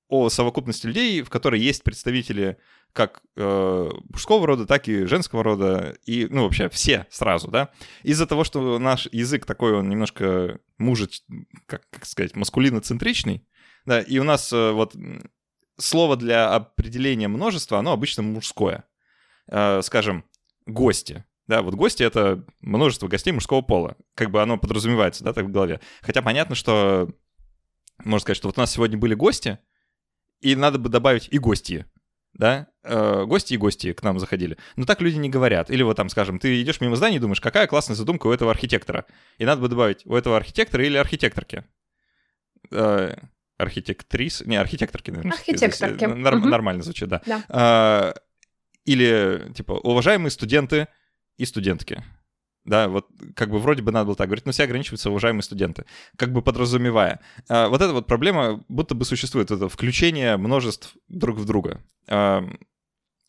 о 0.07 0.29
совокупности 0.29 0.85
людей, 0.85 1.21
в 1.23 1.29
которой 1.29 1.59
есть 1.59 1.83
представители 1.83 2.57
как 2.93 3.21
э, 3.35 3.89
мужского 4.09 4.45
рода, 4.47 4.65
так 4.65 4.87
и 4.87 5.05
женского 5.05 5.43
рода, 5.43 5.97
и, 6.05 6.27
ну, 6.29 6.43
вообще 6.43 6.69
все 6.69 7.07
сразу, 7.09 7.49
да. 7.49 7.71
Из-за 8.03 8.27
того, 8.27 8.43
что 8.43 8.79
наш 8.79 9.09
язык 9.11 9.45
такой, 9.45 9.73
он 9.73 9.89
немножко 9.89 10.59
мужеч... 10.77 11.21
как, 11.65 11.89
как 11.89 12.05
сказать, 12.05 12.35
маскулиноцентричный, 12.35 13.45
да, 13.85 13.99
и 13.99 14.17
у 14.19 14.23
нас 14.23 14.53
э, 14.53 14.71
вот 14.71 14.95
слово 15.77 16.15
для 16.17 16.53
определения 16.53 17.27
множества, 17.27 17.79
оно 17.79 17.91
обычно 17.91 18.23
мужское. 18.23 18.85
Э, 19.47 19.81
скажем, 19.81 20.25
гости. 20.65 21.25
Да, 21.47 21.61
вот 21.61 21.75
гости— 21.75 22.01
это 22.03 22.43
множество 22.61 23.07
гостей 23.07 23.31
мужского 23.31 23.61
пола. 23.61 23.95
Как 24.15 24.31
бы 24.31 24.41
оно 24.41 24.57
подразумевается, 24.57 25.23
да, 25.23 25.33
так 25.33 25.45
в 25.45 25.51
голове. 25.51 25.79
Хотя 26.01 26.21
понятно, 26.21 26.55
что 26.55 27.09
можно 28.03 28.19
сказать, 28.19 28.37
что 28.37 28.47
вот 28.47 28.57
у 28.57 28.61
нас 28.61 28.71
сегодня 28.71 28.97
были 28.97 29.13
гости, 29.13 29.59
и 30.41 30.55
надо 30.55 30.79
бы 30.79 30.89
добавить 30.89 31.27
и 31.31 31.37
гости, 31.37 31.85
да, 32.33 32.67
э, 32.83 33.25
гости 33.25 33.53
и 33.53 33.57
гости 33.57 33.93
к 33.93 34.03
нам 34.03 34.19
заходили. 34.19 34.57
Но 34.75 34.85
так 34.85 35.01
люди 35.01 35.17
не 35.17 35.29
говорят. 35.29 35.69
Или 35.69 35.83
вот 35.83 35.97
там, 35.97 36.09
скажем, 36.09 36.39
ты 36.39 36.61
идешь 36.61 36.81
мимо 36.81 36.95
здания 36.95 37.17
и 37.17 37.19
думаешь, 37.19 37.41
какая 37.41 37.67
классная 37.67 37.95
задумка 37.95 38.27
у 38.27 38.31
этого 38.31 38.51
архитектора. 38.51 39.05
И 39.37 39.45
надо 39.45 39.61
бы 39.61 39.69
добавить 39.69 40.05
у 40.05 40.15
этого 40.15 40.35
архитектора 40.35 40.83
или 40.83 40.97
архитекторки. 40.97 41.63
Э, 42.71 43.15
архитектрис, 43.57 44.41
не, 44.45 44.55
архитекторки, 44.55 45.11
наверное. 45.11 45.33
Архитекторки. 45.33 46.05
Здесь, 46.05 46.15
нар- 46.15 46.35
угу. 46.35 46.47
Нормально 46.47 46.83
звучит, 46.83 47.09
да. 47.09 47.21
да. 47.25 47.43
А, 47.49 48.13
или, 48.85 49.51
типа, 49.55 49.73
уважаемые 49.73 50.31
студенты 50.31 50.87
и 51.37 51.45
студентки. 51.45 52.03
Да, 52.65 52.87
вот 52.87 53.07
как 53.35 53.51
бы 53.51 53.59
вроде 53.59 53.83
бы 53.83 53.91
надо 53.91 54.07
было 54.07 54.15
так 54.15 54.27
говорить, 54.27 54.45
но 54.45 54.51
все 54.51 54.63
ограничиваются 54.63 55.11
уважаемые 55.11 55.43
студенты, 55.43 55.85
как 56.17 56.33
бы 56.33 56.41
подразумевая. 56.41 57.21
А, 57.47 57.69
вот 57.69 57.81
эта 57.81 57.93
вот 57.93 58.07
проблема 58.07 58.63
будто 58.69 58.95
бы 58.95 59.05
существует, 59.05 59.51
это 59.51 59.69
включение 59.69 60.35
множеств 60.37 60.95
друг 61.07 61.37
в 61.37 61.45
друга. 61.45 61.83
А, 62.07 62.43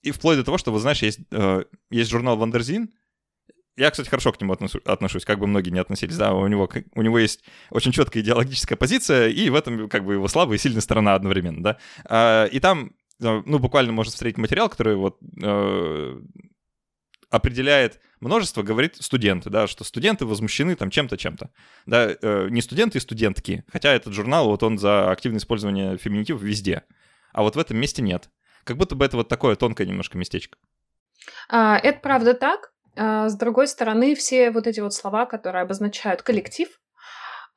и 0.03 0.11
вплоть 0.11 0.39
до 0.39 0.45
того, 0.45 0.57
что, 0.57 0.72
вот 0.72 0.81
знаешь, 0.81 1.03
есть, 1.03 1.20
а, 1.33 1.64
есть 1.91 2.11
журнал 2.11 2.37
Wonderzine, 2.39 2.91
я, 3.77 3.91
кстати, 3.91 4.09
хорошо 4.09 4.33
к 4.33 4.41
нему 4.41 4.57
отношусь, 4.85 5.24
как 5.24 5.39
бы 5.39 5.47
многие 5.47 5.70
не 5.70 5.79
относились, 5.79 6.16
да, 6.16 6.33
у 6.33 6.47
него, 6.47 6.68
у 6.95 7.03
него 7.03 7.18
есть 7.18 7.45
очень 7.70 7.93
четкая 7.93 8.22
идеологическая 8.22 8.77
позиция, 8.77 9.29
и 9.29 9.51
в 9.51 9.55
этом 9.55 9.89
как 9.89 10.05
бы 10.05 10.14
его 10.14 10.29
слабая 10.29 10.57
и 10.57 10.61
сильная 10.61 10.81
сторона 10.81 11.14
одновременно, 11.14 11.62
да. 11.62 11.79
А, 12.05 12.47
и 12.47 12.59
там, 12.59 12.93
э, 13.20 13.43
ну, 13.45 13.59
буквально 13.59 13.93
можно 13.93 14.12
встретить 14.12 14.39
материал, 14.39 14.70
который 14.70 14.97
вот 14.97 15.18
э, 15.43 16.20
определяет 17.31 18.01
множество, 18.20 18.62
говорит 18.62 18.97
студенты, 18.97 19.51
да, 19.51 19.66
что 19.66 19.85
студенты 19.85 20.24
возмущены 20.24 20.74
там 20.74 20.89
чем-то, 20.89 21.18
чем-то. 21.18 21.51
Да, 21.85 22.09
э, 22.11 22.49
не 22.51 22.62
студенты 22.62 22.97
и 22.97 23.01
студентки, 23.03 23.64
хотя 23.70 23.93
этот 23.93 24.14
журнал, 24.14 24.49
вот 24.49 24.62
он 24.62 24.79
за 24.79 25.11
активное 25.11 25.39
использование 25.39 25.99
феминитивов 25.99 26.41
везде, 26.41 26.85
а 27.35 27.43
вот 27.43 27.57
в 27.57 27.59
этом 27.59 27.77
месте 27.77 28.01
нет. 28.01 28.31
Как 28.64 28.79
будто 28.79 28.95
бы 28.95 29.05
это 29.05 29.18
вот 29.18 29.29
такое 29.29 29.55
тонкое 29.55 29.87
немножко 29.87 30.16
местечко. 30.16 30.57
А, 31.49 31.77
это 31.77 32.01
правда 32.01 32.35
так, 32.35 32.72
с 32.97 33.34
другой 33.36 33.68
стороны, 33.68 34.14
все 34.14 34.51
вот 34.51 34.66
эти 34.66 34.80
вот 34.80 34.94
слова, 34.94 35.26
которые 35.26 35.62
обозначают 35.62 36.22
коллектив, 36.22 36.68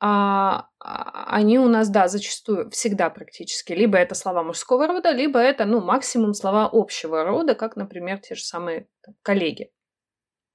а, 0.02 0.68
а, 0.78 1.26
они 1.36 1.58
у 1.58 1.68
нас, 1.68 1.90
да, 1.90 2.08
зачастую, 2.08 2.70
всегда 2.70 3.10
практически. 3.10 3.72
Либо 3.74 3.98
это 3.98 4.14
слова 4.14 4.42
мужского 4.42 4.86
рода, 4.86 5.10
либо 5.10 5.38
это, 5.38 5.66
ну, 5.66 5.82
максимум 5.82 6.32
слова 6.32 6.70
общего 6.72 7.22
рода, 7.24 7.54
как, 7.54 7.76
например, 7.76 8.18
те 8.18 8.34
же 8.34 8.42
самые 8.42 8.88
там, 9.04 9.14
коллеги. 9.22 9.70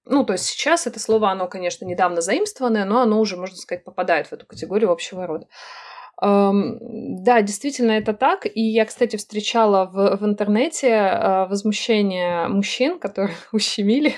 Ну, 0.05 0.23
то 0.23 0.33
есть 0.33 0.45
сейчас 0.45 0.87
это 0.87 0.99
слово, 0.99 1.29
оно, 1.29 1.47
конечно, 1.47 1.85
недавно 1.85 2.21
заимствованное, 2.21 2.85
но 2.85 3.01
оно 3.01 3.19
уже, 3.19 3.37
можно 3.37 3.55
сказать, 3.55 3.83
попадает 3.83 4.27
в 4.27 4.33
эту 4.33 4.47
категорию 4.47 4.91
общего 4.91 5.27
рода. 5.27 5.47
Да, 6.21 7.41
действительно 7.41 7.91
это 7.91 8.13
так. 8.13 8.45
И 8.45 8.61
я, 8.61 8.85
кстати, 8.85 9.17
встречала 9.17 9.85
в, 9.85 10.17
в 10.17 10.25
интернете 10.25 10.93
а, 10.95 11.45
возмущение 11.45 12.47
мужчин, 12.47 12.99
которые 12.99 13.35
ущемили 13.51 14.15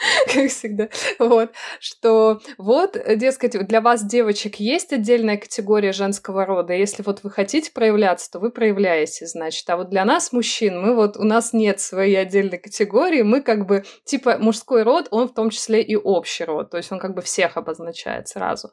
как 0.26 0.50
всегда, 0.50 0.88
вот, 1.18 1.50
что 1.78 2.40
вот, 2.58 2.96
дескать, 3.16 3.66
для 3.66 3.80
вас, 3.80 4.04
девочек, 4.04 4.56
есть 4.56 4.92
отдельная 4.92 5.36
категория 5.36 5.92
женского 5.92 6.46
рода, 6.46 6.72
если 6.72 7.02
вот 7.02 7.22
вы 7.22 7.30
хотите 7.30 7.70
проявляться, 7.72 8.30
то 8.30 8.38
вы 8.38 8.50
проявляете, 8.50 9.26
значит, 9.26 9.68
а 9.68 9.76
вот 9.76 9.90
для 9.90 10.04
нас, 10.04 10.32
мужчин, 10.32 10.80
мы 10.80 10.94
вот, 10.94 11.16
у 11.16 11.24
нас 11.24 11.52
нет 11.52 11.80
своей 11.80 12.16
отдельной 12.16 12.58
категории, 12.58 13.22
мы 13.22 13.42
как 13.42 13.66
бы, 13.66 13.84
типа, 14.04 14.38
мужской 14.38 14.82
род, 14.82 15.08
он 15.10 15.28
в 15.28 15.34
том 15.34 15.50
числе 15.50 15.82
и 15.82 15.96
общий 15.96 16.44
род, 16.44 16.70
то 16.70 16.78
есть 16.78 16.90
он 16.92 16.98
как 16.98 17.14
бы 17.14 17.22
всех 17.22 17.56
обозначает 17.56 18.28
сразу. 18.28 18.70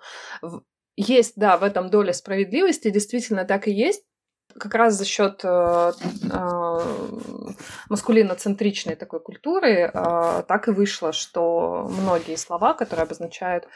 Есть, 0.95 1.33
да, 1.35 1.57
в 1.57 1.63
этом 1.63 1.89
доля 1.89 2.13
справедливости, 2.13 2.89
действительно 2.89 3.45
так 3.45 3.67
и 3.67 3.71
есть, 3.71 4.03
как 4.57 4.75
раз 4.75 4.95
за 4.95 5.05
счет 5.05 5.41
э, 5.43 5.91
э, 6.31 6.79
маскулиноцентричной 7.89 8.95
такой 8.95 9.19
культуры 9.19 9.91
э, 9.93 10.43
так 10.47 10.67
и 10.67 10.71
вышло, 10.71 11.13
что 11.13 11.87
многие 11.89 12.35
слова, 12.35 12.73
которые 12.73 13.03
обозначают 13.03 13.67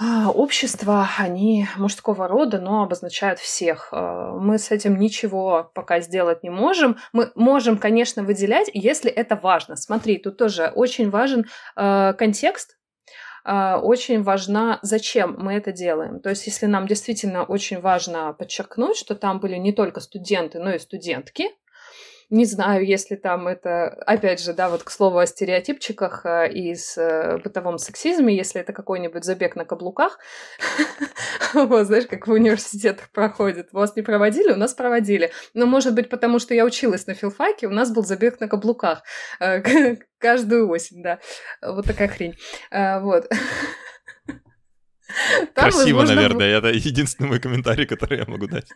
э, 0.00 0.26
общество, 0.26 1.08
они 1.18 1.66
мужского 1.76 2.28
рода, 2.28 2.60
но 2.60 2.82
обозначают 2.82 3.40
всех. 3.40 3.88
Э, 3.92 4.32
мы 4.38 4.58
с 4.58 4.70
этим 4.70 4.98
ничего 4.98 5.70
пока 5.74 6.00
сделать 6.00 6.42
не 6.42 6.50
можем. 6.50 6.96
Мы 7.12 7.32
можем, 7.34 7.76
конечно, 7.78 8.22
выделять, 8.22 8.70
если 8.72 9.10
это 9.10 9.36
важно. 9.36 9.76
Смотри, 9.76 10.18
тут 10.18 10.36
тоже 10.36 10.72
очень 10.74 11.10
важен 11.10 11.46
э, 11.76 12.12
контекст, 12.14 12.77
очень 13.82 14.22
важна, 14.22 14.78
зачем 14.82 15.36
мы 15.38 15.54
это 15.54 15.72
делаем. 15.72 16.20
То 16.20 16.30
есть, 16.30 16.46
если 16.46 16.66
нам 16.66 16.86
действительно 16.86 17.44
очень 17.44 17.80
важно 17.80 18.34
подчеркнуть, 18.34 18.96
что 18.96 19.14
там 19.14 19.40
были 19.40 19.56
не 19.56 19.72
только 19.72 20.00
студенты, 20.00 20.58
но 20.58 20.72
и 20.72 20.78
студентки, 20.78 21.46
не 22.30 22.44
знаю, 22.44 22.84
если 22.84 23.16
там 23.16 23.48
это, 23.48 23.88
опять 24.06 24.42
же, 24.42 24.52
да, 24.52 24.68
вот 24.68 24.82
к 24.82 24.90
слову 24.90 25.18
о 25.18 25.26
стереотипчиках 25.26 26.26
э, 26.26 26.52
и 26.52 26.74
с 26.74 26.98
э, 26.98 27.38
бытовом 27.38 27.78
сексизме, 27.78 28.36
если 28.36 28.60
это 28.60 28.74
какой-нибудь 28.74 29.24
забег 29.24 29.56
на 29.56 29.64
каблуках, 29.64 30.18
вот, 31.54 31.86
знаешь, 31.86 32.06
как 32.06 32.26
в 32.26 32.32
университетах 32.32 33.10
проходит. 33.10 33.72
Вас 33.72 33.96
не 33.96 34.02
проводили, 34.02 34.52
у 34.52 34.56
нас 34.56 34.74
проводили. 34.74 35.32
Но, 35.54 35.64
может 35.64 35.94
быть, 35.94 36.10
потому 36.10 36.38
что 36.38 36.52
я 36.52 36.66
училась 36.66 37.06
на 37.06 37.14
филфаке, 37.14 37.66
у 37.66 37.72
нас 37.72 37.90
был 37.90 38.04
забег 38.04 38.40
на 38.40 38.48
каблуках 38.48 39.02
э, 39.40 39.96
каждую 40.18 40.68
осень, 40.68 41.02
да. 41.02 41.20
Вот 41.62 41.86
такая 41.86 42.08
хрень. 42.08 42.34
Вот. 42.70 43.26
Там, 45.54 45.70
Красиво, 45.70 45.98
возможно, 45.98 46.14
наверное, 46.16 46.58
это 46.58 46.68
единственный 46.68 47.28
мой 47.28 47.40
комментарий, 47.40 47.86
который 47.86 48.18
я 48.18 48.26
могу 48.26 48.46
дать. 48.46 48.68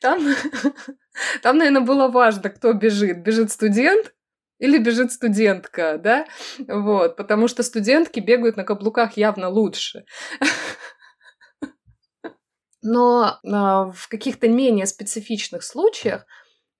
Там, 0.00 0.34
там, 1.42 1.58
наверное, 1.58 1.82
было 1.82 2.08
важно, 2.08 2.50
кто 2.50 2.72
бежит. 2.72 3.22
Бежит 3.22 3.50
студент 3.50 4.14
или 4.58 4.78
бежит 4.78 5.12
студентка, 5.12 5.98
да? 5.98 6.26
Вот, 6.68 7.16
потому 7.16 7.48
что 7.48 7.62
студентки 7.62 8.20
бегают 8.20 8.56
на 8.56 8.64
каблуках 8.64 9.16
явно 9.16 9.48
лучше. 9.48 10.04
Но 12.82 13.38
а, 13.44 13.90
в 13.90 14.08
каких-то 14.08 14.48
менее 14.48 14.86
специфичных 14.86 15.62
случаях 15.64 16.24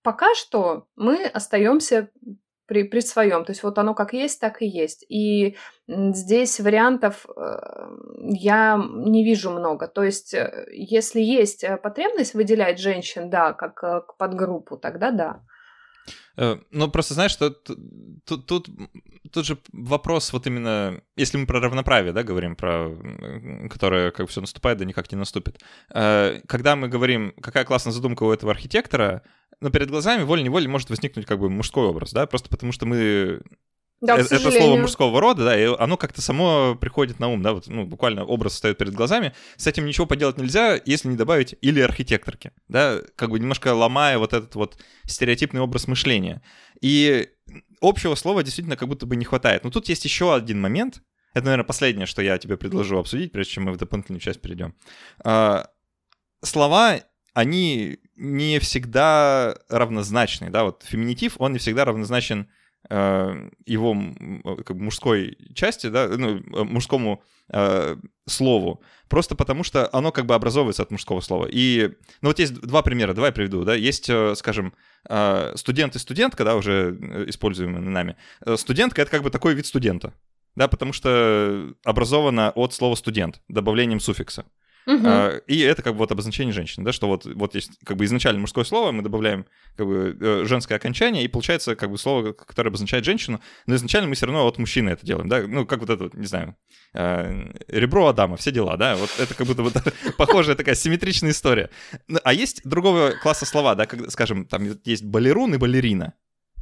пока 0.03 0.35
что 0.35 0.87
мы 0.97 1.25
остаемся 1.27 2.11
при, 2.71 2.85
при 2.85 3.01
своем. 3.01 3.45
То 3.45 3.51
есть 3.51 3.65
вот 3.65 3.79
оно 3.79 3.95
как 3.95 4.13
есть, 4.13 4.41
так 4.41 4.63
и 4.63 4.67
есть. 4.67 5.05
И 5.09 5.57
здесь 5.89 6.61
вариантов 6.61 7.27
э, 7.37 7.59
я 8.17 8.81
не 8.95 9.25
вижу 9.25 9.51
много. 9.51 9.89
То 9.89 10.05
есть 10.05 10.35
э, 10.35 10.69
если 10.71 11.21
есть 11.21 11.65
э, 11.65 11.77
потребность 11.77 12.35
выделять 12.35 12.79
женщин, 12.79 13.29
да, 13.29 13.53
как, 13.55 14.17
подгруппу, 14.17 14.77
тогда 14.77 15.11
да. 15.11 15.41
Ну, 16.71 16.91
просто 16.91 17.15
знаешь, 17.15 17.33
что 17.33 17.51
тут, 17.51 18.47
тут, 18.47 18.69
тут 19.31 19.47
же 19.47 19.59
вопрос 19.73 20.33
вот 20.33 20.47
именно, 20.47 21.03
если 21.15 21.37
мы 21.37 21.47
про 21.47 21.61
равноправие, 21.61 22.15
да, 22.15 22.23
говорим, 22.23 22.57
про 22.57 22.89
которое 23.69 24.11
как 24.11 24.29
все 24.29 24.41
наступает, 24.41 24.79
да 24.79 24.87
никак 24.87 25.13
не 25.13 25.19
наступит. 25.19 25.63
Когда 25.89 26.77
мы 26.77 26.89
говорим, 26.89 27.35
какая 27.43 27.65
классная 27.65 27.93
задумка 27.93 28.23
у 28.23 28.33
этого 28.33 28.53
архитектора, 28.53 29.23
но 29.61 29.69
перед 29.69 29.91
глазами 29.91 30.23
волей-неволей 30.23 30.69
может 30.69 30.89
возникнуть 30.89 31.27
как 31.27 31.39
бы 31.39 31.51
мужской 31.51 31.87
образ, 31.87 32.13
да, 32.13 32.27
просто 32.27 32.49
потому 32.49 32.73
что 32.73 32.87
мы 32.87 33.43
да, 34.01 34.17
это, 34.19 34.35
это 34.35 34.51
слово 34.51 34.77
мужского 34.77 35.21
рода, 35.21 35.45
да, 35.45 35.61
и 35.61 35.75
оно 35.79 35.97
как-то 35.97 36.23
само 36.23 36.75
приходит 36.75 37.21
на 37.21 37.29
ум, 37.29 37.43
да, 37.43 37.53
вот, 37.53 37.69
ну, 37.69 37.85
буквально 37.85 38.25
образ 38.25 38.55
стоит 38.55 38.79
перед 38.79 38.95
глазами. 38.95 39.35
С 39.57 39.67
этим 39.67 39.85
ничего 39.87 40.07
поделать 40.07 40.39
нельзя, 40.39 40.81
если 40.85 41.09
не 41.09 41.17
добавить 41.17 41.55
или 41.61 41.81
архитекторки, 41.81 42.53
да, 42.69 43.01
как 43.17 43.31
бы 43.31 43.39
немножко 43.39 43.75
ломая 43.75 44.19
вот 44.19 44.33
этот 44.33 44.55
вот 44.55 44.79
стереотипный 45.05 45.61
образ 45.61 45.87
мышления. 45.87 46.43
И 46.81 47.29
общего 47.83 48.15
слова 48.15 48.43
действительно 48.43 48.77
как 48.77 48.89
будто 48.89 49.07
бы 49.07 49.17
не 49.17 49.25
хватает. 49.25 49.65
Но 49.65 49.71
тут 49.71 49.89
есть 49.89 50.05
еще 50.05 50.35
один 50.35 50.61
момент, 50.61 51.03
это, 51.35 51.45
наверное, 51.45 51.67
последнее, 51.67 52.07
что 52.07 52.23
я 52.23 52.39
тебе 52.39 52.57
предложу 52.57 52.99
обсудить, 52.99 53.33
прежде 53.33 53.53
чем 53.53 53.65
мы 53.65 53.73
в 53.73 53.77
дополнительную 53.77 54.21
часть 54.21 54.41
перейдем. 54.41 54.75
А, 55.23 55.69
слова, 56.43 57.01
они 57.35 57.99
не 58.17 58.59
всегда 58.59 59.57
равнозначный, 59.69 60.51
да, 60.51 60.65
вот 60.65 60.85
феминитив, 60.87 61.37
он 61.39 61.53
не 61.53 61.59
всегда 61.59 61.85
равнозначен 61.85 62.51
его 62.89 63.97
как 64.65 64.77
бы, 64.77 64.83
мужской 64.83 65.37
части, 65.55 65.89
да, 65.89 66.09
ну, 66.09 66.39
э, 66.39 66.65
мужскому 66.65 67.23
э, 67.53 67.97
слову, 68.27 68.83
просто 69.09 69.35
потому 69.35 69.65
что 69.65 69.89
оно 69.93 70.13
как 70.13 70.27
бы 70.27 70.35
образовывается 70.35 70.83
от 70.83 70.91
мужского 70.91 71.21
слова. 71.21 71.47
И, 71.51 71.91
ну 72.23 72.29
вот 72.29 72.39
есть 72.39 72.55
два 72.55 72.83
примера, 72.83 73.15
давай 73.15 73.33
приведу, 73.33 73.65
да, 73.65 73.75
есть, 73.75 74.09
э, 74.09 74.35
скажем, 74.35 74.73
э, 75.09 75.53
студент 75.57 75.95
и 75.95 75.99
студентка, 75.99 76.45
да, 76.45 76.57
уже 76.57 76.97
используемые 77.29 77.81
нами. 77.81 78.17
Студентка— 78.57 79.03
это 79.03 79.11
как 79.11 79.23
бы 79.23 79.31
такой 79.31 79.55
вид 79.55 79.67
студента, 79.67 80.13
да, 80.57 80.67
потому 80.67 80.93
что 80.93 81.73
образована 81.85 82.51
от 82.51 82.75
слова 82.75 82.95
студент, 82.97 83.41
добавлением 83.49 84.01
суффикса. 84.01 84.47
Угу. 84.87 85.03
А, 85.05 85.37
и 85.47 85.59
это 85.61 85.83
как 85.83 85.95
бы 85.95 85.99
вот 85.99 86.13
обозначение 86.13 86.53
женщины, 86.53 86.85
да, 86.85 86.93
что 86.93 87.07
вот, 87.07 87.25
вот 87.27 87.55
есть 87.55 87.73
как 87.85 87.97
бы 87.97 88.05
изначально 88.05 88.41
мужское 88.41 88.65
слово, 88.65 88.93
мы 88.93 89.03
добавляем 89.03 89.47
как 89.77 89.87
бы 89.87 90.17
э, 90.21 90.45
женское 90.47 90.77
окончание, 90.77 91.25
и 91.25 91.29
получается 91.29 91.77
как 91.77 91.91
бы 91.91 91.99
слово, 91.99 92.33
которое 92.33 92.69
обозначает 92.69 93.05
женщину, 93.05 93.41
но 93.67 93.75
изначально 93.75 94.09
мы 94.09 94.15
все 94.15 94.27
равно 94.27 94.47
от 94.47 94.59
мужчины 94.59 94.91
это 94.91 95.05
делаем, 95.05 95.29
да, 95.29 95.47
ну 95.47 95.67
как 95.67 95.81
вот 95.81 95.91
это, 95.91 96.05
вот, 96.05 96.15
не 96.15 96.27
знаю, 96.27 96.57
э, 96.95 97.53
ребро 97.69 98.07
Адама, 98.09 98.37
все 98.37 98.51
дела, 98.51 98.77
да, 98.77 98.97
вот 98.97 99.11
это 99.19 99.35
как 99.35 99.47
будто 99.47 99.63
вот 99.63 99.75
похожая 100.17 100.57
такая 100.57 100.75
симметричная 100.75 101.31
история. 101.31 101.71
Ну, 102.09 102.19
а 102.25 102.33
есть 102.33 102.63
другого 102.65 103.13
класса 103.23 103.47
слова, 103.47 103.75
да, 103.75 103.87
как, 103.87 104.11
скажем, 104.11 104.47
там 104.47 104.79
есть 104.85 105.05
балерун 105.05 105.55
и 105.55 105.59
балерина, 105.59 106.15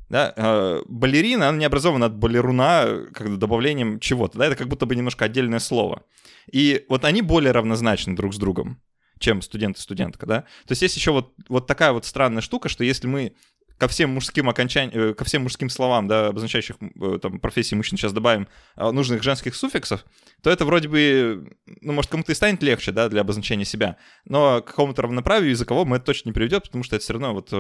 да, 0.09 0.33
э, 0.37 0.83
балерина, 0.87 1.49
она 1.49 1.59
не 1.59 1.65
образована 1.65 2.07
от 2.07 2.17
балеруна 2.17 3.07
как 3.13 3.37
добавлением 3.39 4.01
чего-то, 4.01 4.39
да, 4.39 4.47
это 4.47 4.57
как 4.57 4.69
будто 4.69 4.87
бы 4.87 4.97
немножко 4.97 5.27
отдельное 5.27 5.59
слово. 5.59 6.03
И 6.51 6.85
вот 6.89 7.05
они 7.05 7.23
более 7.23 7.53
равнозначны 7.53 8.17
друг 8.17 8.35
с 8.35 8.39
другом, 8.39 8.81
чем 9.19 9.43
студент 9.43 9.77
и 9.77 9.81
студентка, 9.81 10.27
да. 10.27 10.41
То 10.67 10.73
есть 10.73 10.83
есть 10.83 10.97
еще 10.97 11.13
вот, 11.13 11.35
вот 11.49 11.67
такая 11.67 11.93
вот 11.93 12.07
странная 12.07 12.43
штука, 12.43 12.69
что 12.69 12.85
если 12.85 13.07
мы 13.07 13.35
ко 13.77 13.87
всем 13.87 14.11
мужским 14.11 14.49
окончаниям, 14.49 15.11
э, 15.11 15.15
ко 15.15 15.25
всем 15.25 15.43
мужским 15.43 15.69
словам, 15.69 16.09
да, 16.09 16.29
обозначающих 16.29 16.77
э, 16.81 17.19
там 17.21 17.39
профессии 17.39 17.75
мужчин 17.75 17.99
сейчас 17.99 18.15
добавим 18.15 18.49
нужных 18.77 19.23
женских 19.23 19.55
суффиксов, 19.55 20.07
то 20.43 20.49
это 20.49 20.65
вроде 20.65 20.89
бы, 20.89 21.55
ну, 21.83 21.93
может, 21.93 22.11
кому-то 22.11 22.33
и 22.33 22.35
станет 22.35 22.63
легче, 22.63 22.93
да, 22.93 23.11
для 23.11 23.21
обозначения 23.21 23.67
себя, 23.67 23.99
но 24.25 24.63
к 24.63 24.69
какому-то 24.69 25.03
равноправию 25.03 25.51
языковому 25.51 25.97
это 25.97 26.07
точно 26.07 26.31
не 26.31 26.33
приведет, 26.33 26.65
потому 26.65 26.83
что 26.83 26.97
это 26.97 27.05
все 27.05 27.13
равно 27.13 27.35
вот, 27.35 27.53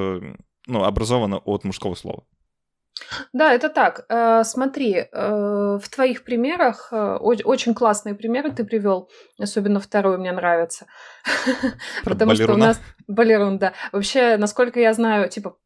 ну, 0.66 0.84
образовано 0.84 1.38
от 1.38 1.64
мужского 1.64 1.94
слова. 1.94 2.24
Да, 3.32 3.52
это 3.52 3.68
так. 3.68 4.04
Э, 4.08 4.42
смотри, 4.44 4.94
э, 4.94 5.08
в 5.12 5.88
твоих 5.88 6.24
примерах 6.24 6.88
э, 6.92 7.16
очень 7.20 7.74
классные 7.74 8.14
примеры 8.14 8.50
ты 8.50 8.64
привел, 8.64 9.08
особенно 9.38 9.80
второй 9.80 10.18
мне 10.18 10.32
нравится, 10.32 10.86
потому 12.04 12.34
что 12.34 12.52
у 12.52 12.56
нас 12.56 12.80
балерун, 13.06 13.58
да. 13.58 13.72
Вообще, 13.92 14.36
насколько 14.36 14.80
я 14.80 14.92
знаю, 14.92 15.28
типа 15.28 15.56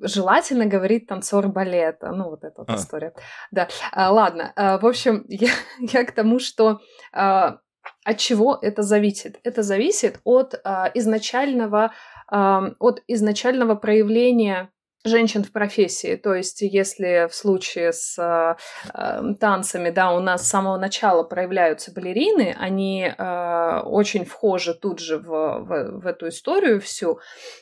желательно 0.00 0.66
говорить 0.66 1.08
танцор 1.08 1.48
балета, 1.48 2.12
ну 2.12 2.30
вот 2.30 2.44
эта 2.44 2.54
вот 2.58 2.70
а. 2.70 2.76
история. 2.76 3.14
Да, 3.50 3.68
а, 3.92 4.12
ладно. 4.12 4.52
В 4.56 4.86
общем, 4.86 5.24
я, 5.28 5.50
я 5.80 6.04
к 6.04 6.12
тому, 6.12 6.38
что 6.38 6.80
от 7.12 8.18
чего 8.18 8.58
это 8.62 8.82
зависит? 8.82 9.40
Это 9.42 9.62
зависит 9.62 10.20
от 10.24 10.54
изначального 10.94 11.92
от 12.30 13.02
изначального 13.06 13.74
проявления 13.74 14.70
женщин 15.04 15.44
в 15.44 15.52
профессии. 15.52 16.16
То 16.16 16.34
есть, 16.34 16.62
если 16.62 17.28
в 17.30 17.34
случае 17.34 17.92
с 17.92 18.18
э, 18.18 19.34
танцами, 19.38 19.90
да, 19.90 20.12
у 20.12 20.20
нас 20.20 20.46
с 20.46 20.50
самого 20.50 20.78
начала 20.78 21.22
проявляются 21.22 21.92
балерины, 21.92 22.56
они 22.58 23.06
э, 23.06 23.80
очень 23.84 24.24
вхожи 24.24 24.74
тут 24.74 25.00
же 25.00 25.18
в, 25.18 25.28
в, 25.28 26.00
в 26.00 26.06
эту 26.06 26.28
историю 26.28 26.80
всю, 26.80 27.20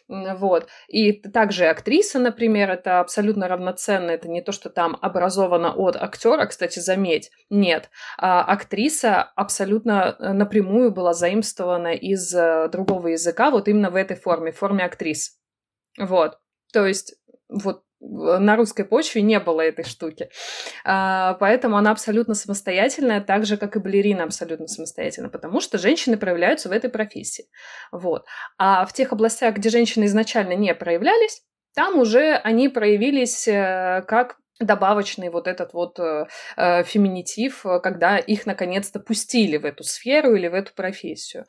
вот. 0.09 0.69
И 0.89 1.13
также 1.13 1.67
актриса, 1.67 2.19
например, 2.19 2.71
это 2.71 3.01
абсолютно 3.01 3.49
равноценно, 3.49 4.11
это 4.11 4.29
не 4.29 4.41
то, 4.41 4.53
что 4.53 4.71
там 4.71 4.97
образовано 5.01 5.75
от 5.75 5.97
актера, 5.97 6.47
кстати, 6.47 6.79
заметь, 6.79 7.31
нет. 7.51 7.91
А 8.19 8.43
актриса 8.43 9.23
абсолютно 9.23 10.17
э, 10.19 10.33
напрямую 10.33 10.93
была 10.93 11.13
заимствована 11.13 11.93
из 11.95 12.33
э, 12.35 12.69
другого 12.71 13.09
языка, 13.09 13.51
вот 13.51 13.67
именно 13.67 13.91
в 13.91 13.97
этой 13.97 14.17
форме, 14.17 14.53
в 14.53 14.59
форме 14.59 14.85
актрис. 14.85 15.39
Вот. 15.99 16.39
То 16.73 16.87
есть 16.87 17.15
вот 17.53 17.83
на 18.01 18.57
русской 18.57 18.85
почве 18.85 19.23
не 19.23 19.39
было 19.39 19.61
этой 19.61 19.85
штуки. 19.85 20.29
А, 20.85 21.35
поэтому 21.35 21.77
она 21.77 21.93
абсолютно 21.93 22.35
самостоятельная, 22.35 23.21
так 23.21 23.47
же, 23.47 23.57
как 23.57 23.77
и 23.77 23.79
балерина 23.79 24.25
абсолютно 24.25 24.67
самостоятельна, 24.67 25.29
потому 25.29 25.61
что 25.61 25.79
женщины 25.79 26.17
проявляются 26.17 26.69
в 26.69 26.73
этой 26.73 26.91
профессии. 26.91 27.47
Вот. 27.93 28.27
А 28.59 28.85
в 28.87 28.93
тех 28.93 29.13
областях, 29.13 29.55
где 29.55 29.71
женщины 29.71 30.05
изначально 30.05 30.55
не 30.55 30.75
проявлялись, 30.75 31.43
там 31.75 31.99
уже 31.99 32.35
они 32.35 32.69
проявились 32.69 33.47
э, 33.47 34.05
как 34.07 34.37
добавочный 34.61 35.31
вот 35.31 35.47
этот 35.47 35.73
вот 35.73 35.99
э, 35.99 36.27
э 36.57 36.83
феминитив, 36.85 37.65
когда 37.83 38.19
их 38.19 38.47
наконец-то 38.47 39.01
пустили 39.01 39.57
в 39.57 39.65
эту 39.65 39.85
сферу 39.85 40.35
или 40.35 40.49
в 40.49 40.55
эту 40.55 40.75
профессию. 40.75 41.47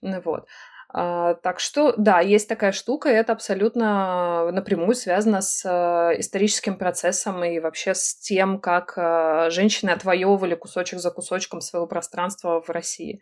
Вот. 0.00 0.46
А, 0.90 1.34
так 1.34 1.60
что, 1.60 1.94
да, 1.98 2.20
есть 2.20 2.48
такая 2.48 2.72
штука, 2.72 3.10
и 3.10 3.14
это 3.14 3.32
абсолютно 3.32 4.50
напрямую 4.52 4.94
связано 4.94 5.42
с 5.42 5.62
э, 5.64 6.18
историческим 6.20 6.76
процессом 6.76 7.44
и 7.44 7.60
вообще 7.60 7.94
с 7.94 8.14
тем, 8.14 8.58
как 8.58 8.94
э, 8.96 9.50
женщины 9.50 9.90
отвоевывали 9.90 10.54
кусочек 10.54 10.98
за 10.98 11.10
кусочком 11.10 11.60
своего 11.60 11.86
пространства 11.86 12.62
в 12.62 12.70
России. 12.70 13.20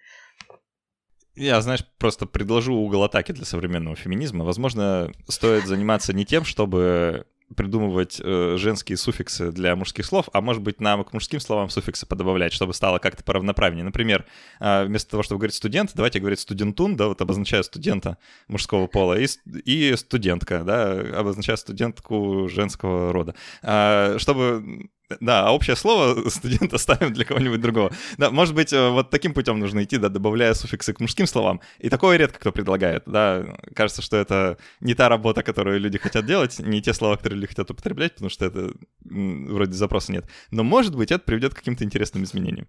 Я, 1.34 1.60
знаешь, 1.60 1.84
просто 1.98 2.24
предложу 2.24 2.74
угол 2.74 3.02
атаки 3.02 3.32
для 3.32 3.44
современного 3.44 3.96
феминизма. 3.96 4.44
Возможно, 4.44 5.12
стоит 5.28 5.66
заниматься 5.66 6.12
не 6.12 6.24
тем, 6.24 6.44
чтобы 6.44 7.26
придумывать 7.54 8.20
э, 8.22 8.56
женские 8.58 8.96
суффиксы 8.96 9.52
для 9.52 9.76
мужских 9.76 10.04
слов, 10.04 10.28
а 10.32 10.40
может 10.40 10.62
быть 10.62 10.80
нам 10.80 11.04
к 11.04 11.12
мужским 11.12 11.38
словам 11.38 11.68
суффиксы 11.68 12.06
подобавлять, 12.06 12.52
чтобы 12.52 12.74
стало 12.74 12.98
как-то 12.98 13.22
поравноправнее. 13.22 13.84
Например, 13.84 14.26
э, 14.58 14.84
вместо 14.84 15.12
того, 15.12 15.22
чтобы 15.22 15.38
говорить 15.38 15.54
студент, 15.54 15.92
давайте 15.94 16.18
говорить 16.18 16.40
студентун, 16.40 16.96
да, 16.96 17.06
вот 17.06 17.20
обозначая 17.20 17.62
студента 17.62 18.18
мужского 18.48 18.88
пола, 18.88 19.18
и, 19.18 19.26
и 19.64 19.94
студентка, 19.96 20.64
да, 20.64 20.92
обозначая 21.18 21.56
студентку 21.56 22.48
женского 22.48 23.12
рода. 23.12 23.34
Э, 23.62 24.16
чтобы 24.18 24.88
да, 25.20 25.46
а 25.46 25.52
общее 25.52 25.76
слово 25.76 26.28
студент 26.30 26.72
оставим 26.72 27.12
для 27.12 27.24
кого-нибудь 27.24 27.60
другого. 27.60 27.92
Да, 28.18 28.30
может 28.30 28.54
быть, 28.54 28.72
э, 28.72 28.88
вот 28.90 29.10
таким 29.10 29.34
путем 29.34 29.58
нужно 29.58 29.84
идти, 29.84 29.98
да, 29.98 30.08
добавляя 30.08 30.54
суффиксы 30.54 30.92
к 30.92 31.00
мужским 31.00 31.26
словам. 31.26 31.60
И 31.78 31.88
такое 31.88 32.16
редко 32.16 32.38
кто 32.40 32.52
предлагает, 32.52 33.04
да. 33.06 33.44
Кажется, 33.74 34.02
что 34.02 34.16
это 34.16 34.58
не 34.80 34.94
та 34.94 35.08
работа, 35.08 35.42
которую 35.42 35.78
люди 35.80 35.98
хотят 35.98 36.26
делать, 36.26 36.58
не 36.58 36.82
те 36.82 36.92
слова, 36.92 37.16
которые 37.16 37.36
люди 37.36 37.48
хотят 37.48 37.70
употреблять, 37.70 38.14
потому 38.14 38.30
что 38.30 38.46
это 38.46 38.72
вроде 39.04 39.72
запроса 39.72 40.12
нет. 40.12 40.26
Но, 40.50 40.64
может 40.64 40.96
быть, 40.96 41.12
это 41.12 41.24
приведет 41.24 41.54
к 41.54 41.58
каким-то 41.58 41.84
интересным 41.84 42.24
изменениям. 42.24 42.68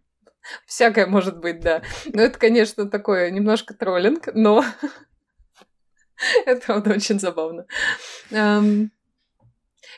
Всякое 0.66 1.08
может 1.08 1.40
быть, 1.40 1.60
да. 1.60 1.82
Но 2.06 2.22
это, 2.22 2.38
конечно, 2.38 2.90
такое 2.90 3.32
немножко 3.32 3.74
троллинг, 3.74 4.30
но 4.34 4.64
это, 6.46 6.66
правда, 6.66 6.92
очень 6.92 7.20
забавно. 7.20 7.66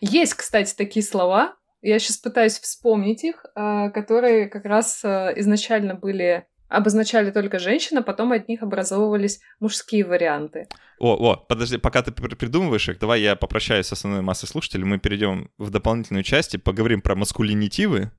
Есть, 0.02 0.34
кстати, 0.36 0.74
такие 0.76 1.06
слова, 1.06 1.59
я 1.82 2.00
сейчас 2.00 2.18
пытаюсь 2.18 2.60
вспомнить 2.60 3.24
их, 3.24 3.46
а, 3.56 3.90
которые 3.90 4.48
как 4.48 4.66
раз 4.66 5.02
а, 5.04 5.32
изначально 5.36 5.96
были 5.96 6.46
обозначали 6.68 7.32
только 7.32 7.58
женщин, 7.58 7.98
а 7.98 8.04
потом 8.04 8.32
от 8.32 8.48
них 8.48 8.62
образовывались 8.62 9.40
мужские 9.60 10.06
варианты. 10.06 10.68
О, 11.00 11.16
о, 11.16 11.36
подожди, 11.36 11.78
пока 11.78 12.04
ты 12.04 12.12
придумываешь 12.12 12.88
их, 12.90 13.00
давай 13.00 13.22
я 13.22 13.36
попрощаюсь 13.36 13.88
с 13.88 13.94
основной 13.94 14.22
массой 14.22 14.48
слушателей, 14.48 14.86
мы 14.86 15.00
перейдем 15.00 15.50
в 15.58 15.72
дополнительную 15.72 16.24
часть 16.24 16.54
и 16.54 16.60
поговорим 16.60 17.02
про 17.02 17.16
маскулинитивы, 17.16 18.12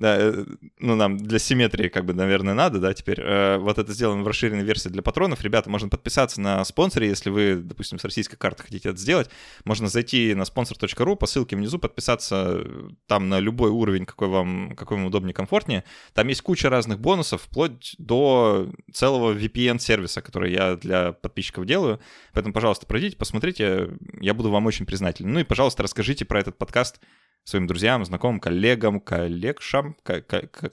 да, 0.00 0.16
э, 0.18 0.44
ну, 0.78 0.96
нам 0.96 1.18
для 1.18 1.38
симметрии, 1.38 1.88
как 1.88 2.06
бы, 2.06 2.14
наверное, 2.14 2.54
надо, 2.54 2.78
да, 2.78 2.94
теперь. 2.94 3.20
Э, 3.20 3.58
вот 3.58 3.78
это 3.78 3.92
сделано 3.92 4.22
в 4.22 4.26
расширенной 4.26 4.64
версии 4.64 4.88
для 4.88 5.02
патронов. 5.02 5.42
Ребята, 5.42 5.68
можно 5.68 5.90
подписаться 5.90 6.40
на 6.40 6.64
спонсоре, 6.64 7.08
если 7.08 7.28
вы, 7.28 7.56
допустим, 7.56 7.98
с 7.98 8.04
российской 8.04 8.38
карты 8.38 8.62
хотите 8.62 8.88
это 8.88 8.98
сделать. 8.98 9.28
Можно 9.64 9.88
зайти 9.88 10.34
на 10.34 10.42
sponsor.ru, 10.42 11.16
по 11.16 11.26
ссылке 11.26 11.54
внизу, 11.54 11.78
подписаться 11.78 12.64
там 13.06 13.28
на 13.28 13.40
любой 13.40 13.70
уровень, 13.70 14.06
какой 14.06 14.28
вам, 14.28 14.74
какой 14.74 14.96
вам 14.96 15.06
удобнее, 15.06 15.34
комфортнее. 15.34 15.84
Там 16.14 16.28
есть 16.28 16.40
куча 16.40 16.70
разных 16.70 16.98
бонусов, 16.98 17.42
вплоть 17.42 17.94
до 17.98 18.70
целого 18.94 19.34
VPN-сервиса, 19.34 20.22
который 20.22 20.50
я 20.50 20.76
для 20.76 21.12
подписчиков 21.12 21.66
делаю. 21.66 22.00
Поэтому, 22.32 22.54
пожалуйста, 22.54 22.86
пройдите, 22.86 23.18
посмотрите, 23.18 23.90
я 24.18 24.32
буду 24.32 24.50
вам 24.50 24.64
очень 24.64 24.86
признателен. 24.86 25.30
Ну 25.30 25.40
и, 25.40 25.44
пожалуйста, 25.44 25.82
расскажите 25.82 26.24
про 26.24 26.40
этот 26.40 26.56
подкаст 26.56 27.00
своим 27.44 27.66
друзьям, 27.66 28.04
знакомым, 28.04 28.40
коллегам, 28.40 29.00
коллегшам, 29.00 29.96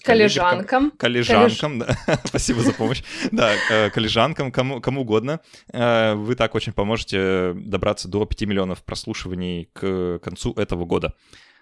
коллежанкам. 0.03 0.91
Коллежанкам, 0.91 1.79
да. 1.79 1.97
Спасибо 2.25 2.61
за 2.61 2.73
помощь. 2.73 3.03
Да, 3.31 3.53
э, 3.69 3.89
коллежанкам, 3.89 4.51
кому, 4.51 4.81
кому 4.81 5.01
угодно. 5.01 5.39
Э, 5.71 6.13
вы 6.13 6.35
так 6.35 6.55
очень 6.55 6.73
поможете 6.73 7.53
добраться 7.55 8.07
до 8.07 8.25
5 8.25 8.41
миллионов 8.43 8.83
прослушиваний 8.83 9.69
к 9.73 10.19
концу 10.19 10.53
этого 10.53 10.85
года. 10.85 11.15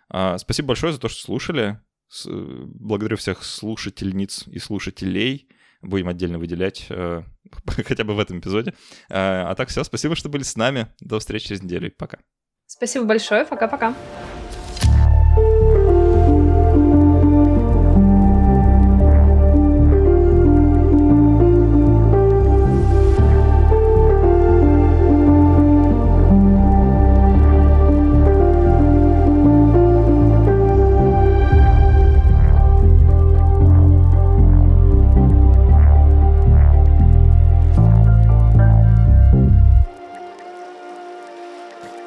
А, 0.10 0.38
спасибо 0.38 0.70
большое 0.70 0.94
за 0.94 1.00
то, 1.00 1.08
что 1.08 1.22
слушали. 1.22 1.80
Благодарю 2.26 3.18
всех 3.18 3.44
слушательниц 3.44 4.48
и 4.48 4.60
слушателей. 4.60 5.50
будем 5.82 6.08
отдельно 6.08 6.38
выделять 6.38 6.86
э, 6.90 7.24
хотя 7.68 8.04
бы 8.04 8.14
в 8.14 8.20
этом 8.20 8.40
эпизоде. 8.40 8.74
А 9.10 9.56
так 9.56 9.70
все, 9.70 9.84
спасибо, 9.84 10.16
что 10.16 10.30
были 10.30 10.44
с 10.44 10.56
нами. 10.56 10.88
До 11.00 11.20
встречи 11.20 11.48
через 11.48 11.64
неделю. 11.64 11.92
Пока. 11.98 12.20
Спасибо 12.68 13.06
большое. 13.06 13.46
Пока-пока. 13.46 13.96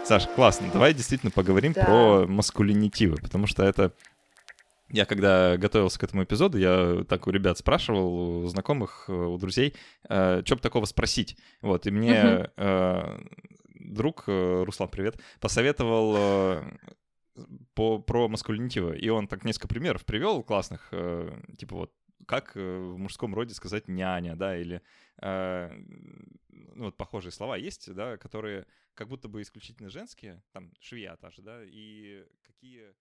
Саш, 0.08 0.26
классно. 0.28 0.70
Давай 0.72 0.94
действительно 0.94 1.30
поговорим 1.30 1.74
да. 1.74 1.84
про 1.84 2.26
маскулинитивы, 2.26 3.16
потому 3.16 3.46
что 3.46 3.62
это... 3.62 3.92
Я 4.88 5.04
когда 5.04 5.58
готовился 5.58 5.98
к 5.98 6.02
этому 6.02 6.24
эпизоду, 6.24 6.56
я 6.56 7.04
так 7.06 7.26
у 7.26 7.30
ребят 7.30 7.58
спрашивал, 7.58 8.38
у 8.40 8.46
знакомых, 8.46 9.10
у 9.10 9.36
друзей, 9.36 9.74
э, 10.08 10.40
что 10.46 10.56
бы 10.56 10.62
такого 10.62 10.86
спросить. 10.86 11.36
Вот, 11.60 11.86
и 11.86 11.90
мне 11.90 12.48
э, 12.56 13.18
друг, 13.74 14.24
э, 14.28 14.62
Руслан, 14.64 14.88
привет, 14.88 15.20
посоветовал 15.40 16.14
э, 16.16 16.62
по, 17.74 17.98
про 17.98 18.28
маскулинитивы. 18.28 18.96
И 18.96 19.10
он 19.10 19.28
так 19.28 19.44
несколько 19.44 19.68
примеров 19.68 20.06
привел 20.06 20.42
классных, 20.42 20.88
э, 20.90 21.38
типа 21.58 21.76
вот 21.76 21.92
как 22.24 22.52
э, 22.54 22.60
в 22.60 22.96
мужском 22.96 23.34
роде 23.34 23.52
сказать 23.52 23.88
няня, 23.88 24.36
да, 24.36 24.56
или 24.56 24.80
э, 25.20 25.70
ну, 26.48 26.86
вот 26.86 26.96
похожие 26.96 27.30
слова 27.30 27.58
есть, 27.58 27.92
да, 27.92 28.16
которые 28.16 28.64
как 28.98 29.06
будто 29.06 29.28
бы 29.28 29.40
исключительно 29.42 29.90
женские, 29.90 30.42
там 30.50 30.72
швея 30.80 31.16
та 31.16 31.30
же, 31.30 31.40
да, 31.40 31.62
и 31.62 32.26
какие 32.42 32.96